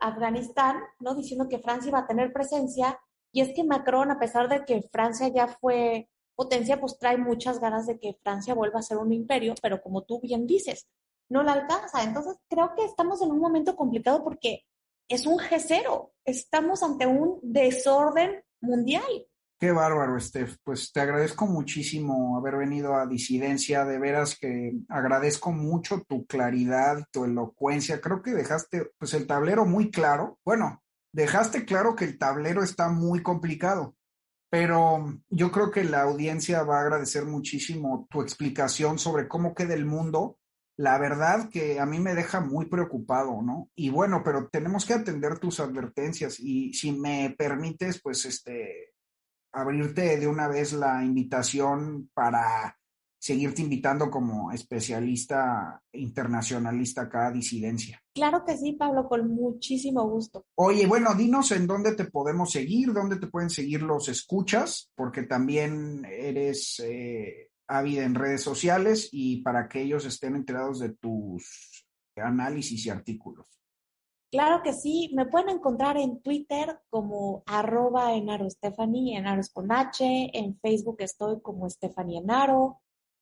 Afganistán, 0.00 0.80
¿no? 1.00 1.14
Diciendo 1.14 1.48
que 1.48 1.58
Francia 1.58 1.88
iba 1.88 2.00
a 2.00 2.06
tener 2.06 2.32
presencia. 2.32 2.98
Y 3.32 3.40
es 3.40 3.54
que 3.54 3.64
Macron, 3.64 4.10
a 4.10 4.18
pesar 4.18 4.48
de 4.48 4.64
que 4.64 4.82
Francia 4.90 5.28
ya 5.28 5.48
fue 5.48 6.08
potencia, 6.34 6.80
pues 6.80 6.98
trae 6.98 7.18
muchas 7.18 7.60
ganas 7.60 7.86
de 7.86 7.98
que 7.98 8.16
Francia 8.22 8.54
vuelva 8.54 8.78
a 8.78 8.82
ser 8.82 8.98
un 8.98 9.12
imperio, 9.12 9.54
pero 9.60 9.82
como 9.82 10.02
tú 10.02 10.20
bien 10.20 10.46
dices, 10.46 10.88
no 11.28 11.42
la 11.42 11.52
alcanza. 11.52 12.02
Entonces 12.02 12.36
creo 12.48 12.74
que 12.76 12.84
estamos 12.84 13.22
en 13.22 13.30
un 13.30 13.40
momento 13.40 13.76
complicado 13.76 14.22
porque 14.22 14.64
es 15.08 15.26
un 15.26 15.38
G0, 15.38 16.10
estamos 16.24 16.82
ante 16.82 17.06
un 17.06 17.40
desorden 17.42 18.42
mundial. 18.60 19.26
Qué 19.60 19.72
bárbaro, 19.72 20.20
Steph. 20.20 20.56
Pues 20.62 20.92
te 20.92 21.00
agradezco 21.00 21.46
muchísimo 21.46 22.38
haber 22.38 22.56
venido 22.56 22.94
a 22.94 23.08
Disidencia. 23.08 23.84
De 23.84 23.98
veras 23.98 24.38
que 24.38 24.72
agradezco 24.88 25.50
mucho 25.50 26.04
tu 26.08 26.26
claridad, 26.26 27.04
tu 27.10 27.24
elocuencia. 27.24 28.00
Creo 28.00 28.22
que 28.22 28.34
dejaste 28.34 28.92
pues 28.98 29.14
el 29.14 29.26
tablero 29.26 29.66
muy 29.66 29.90
claro. 29.90 30.38
Bueno, 30.44 30.84
dejaste 31.12 31.64
claro 31.64 31.96
que 31.96 32.04
el 32.04 32.18
tablero 32.18 32.62
está 32.62 32.88
muy 32.88 33.20
complicado, 33.20 33.96
pero 34.48 35.20
yo 35.28 35.50
creo 35.50 35.72
que 35.72 35.82
la 35.82 36.02
audiencia 36.02 36.62
va 36.62 36.78
a 36.78 36.82
agradecer 36.82 37.24
muchísimo 37.24 38.06
tu 38.10 38.22
explicación 38.22 38.96
sobre 39.00 39.26
cómo 39.26 39.56
queda 39.56 39.74
el 39.74 39.86
mundo 39.86 40.38
la 40.78 40.96
verdad 40.96 41.48
que 41.50 41.80
a 41.80 41.86
mí 41.86 41.98
me 41.98 42.14
deja 42.14 42.40
muy 42.40 42.66
preocupado, 42.66 43.42
¿no? 43.42 43.68
Y 43.74 43.90
bueno, 43.90 44.22
pero 44.24 44.48
tenemos 44.48 44.86
que 44.86 44.94
atender 44.94 45.40
tus 45.40 45.58
advertencias 45.58 46.38
y 46.38 46.72
si 46.72 46.92
me 46.92 47.34
permites, 47.36 48.00
pues 48.00 48.24
este, 48.24 48.87
abrirte 49.52 50.18
de 50.18 50.26
una 50.26 50.48
vez 50.48 50.72
la 50.72 51.04
invitación 51.04 52.10
para 52.14 52.78
seguirte 53.18 53.62
invitando 53.62 54.10
como 54.10 54.52
especialista 54.52 55.82
internacionalista 55.92 57.02
acá 57.02 57.26
a 57.26 57.32
disidencia. 57.32 58.00
Claro 58.14 58.44
que 58.44 58.56
sí, 58.56 58.74
Pablo, 58.74 59.08
con 59.08 59.28
muchísimo 59.28 60.08
gusto. 60.08 60.46
Oye, 60.54 60.86
bueno, 60.86 61.14
dinos 61.14 61.50
en 61.52 61.66
dónde 61.66 61.94
te 61.94 62.04
podemos 62.04 62.52
seguir, 62.52 62.92
dónde 62.92 63.16
te 63.16 63.26
pueden 63.26 63.50
seguir 63.50 63.82
los 63.82 64.08
escuchas, 64.08 64.90
porque 64.94 65.24
también 65.24 66.04
eres 66.04 66.80
eh, 66.84 67.50
ávida 67.66 68.04
en 68.04 68.14
redes 68.14 68.42
sociales 68.42 69.08
y 69.10 69.42
para 69.42 69.68
que 69.68 69.82
ellos 69.82 70.04
estén 70.06 70.36
enterados 70.36 70.78
de 70.78 70.90
tus 70.90 71.84
análisis 72.16 72.86
y 72.86 72.90
artículos. 72.90 73.46
Claro 74.30 74.62
que 74.62 74.74
sí, 74.74 75.10
me 75.14 75.26
pueden 75.26 75.48
encontrar 75.48 75.96
en 75.96 76.20
Twitter 76.20 76.80
como 76.90 77.42
arroba 77.46 78.14
enaro 78.14 78.48
Stephanie, 78.50 79.16
enaro 79.16 79.40
es 79.40 79.50
con 79.50 79.72
H, 79.72 80.30
en 80.34 80.58
Facebook 80.60 80.96
estoy 80.98 81.40
como 81.40 81.68
Stephanie 81.70 82.18
Enaro, 82.18 82.80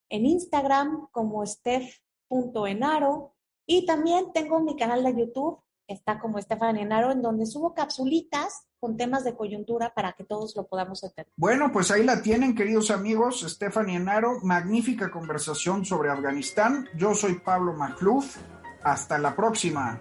en 0.09 0.27
Instagram 0.27 1.07
como 1.13 1.47
steph.enaro 1.47 3.35
y 3.67 3.87
también 3.87 4.33
tengo 4.33 4.61
mi 4.61 4.77
canal 4.77 5.05
de 5.05 5.17
YouTube, 5.17 5.61
está 5.87 6.19
como 6.19 6.41
Stephanie 6.41 6.83
Enaro, 6.83 7.13
en 7.13 7.23
donde 7.23 7.47
subo 7.47 7.75
capsulitas 7.75 8.67
con 8.79 8.97
temas 8.97 9.25
de 9.25 9.35
coyuntura 9.35 9.95
para 9.95 10.13
que 10.13 10.25
todos 10.25 10.55
lo 10.57 10.67
podamos 10.67 11.03
entender. 11.03 11.33
Bueno, 11.37 11.71
pues 11.73 11.91
ahí 11.91 12.05
la 12.05 12.23
tienen, 12.23 12.55
queridos 12.55 12.91
amigos. 12.91 13.41
Stephanie 13.41 13.97
Enaro, 13.97 14.41
magnífica 14.43 15.11
conversación 15.11 15.85
sobre 15.85 16.11
Afganistán. 16.11 16.89
Yo 16.97 17.15
soy 17.15 17.41
Pablo 17.41 17.73
Macluf. 17.73 18.37
Hasta 18.83 19.19
la 19.19 19.35
próxima. 19.35 20.01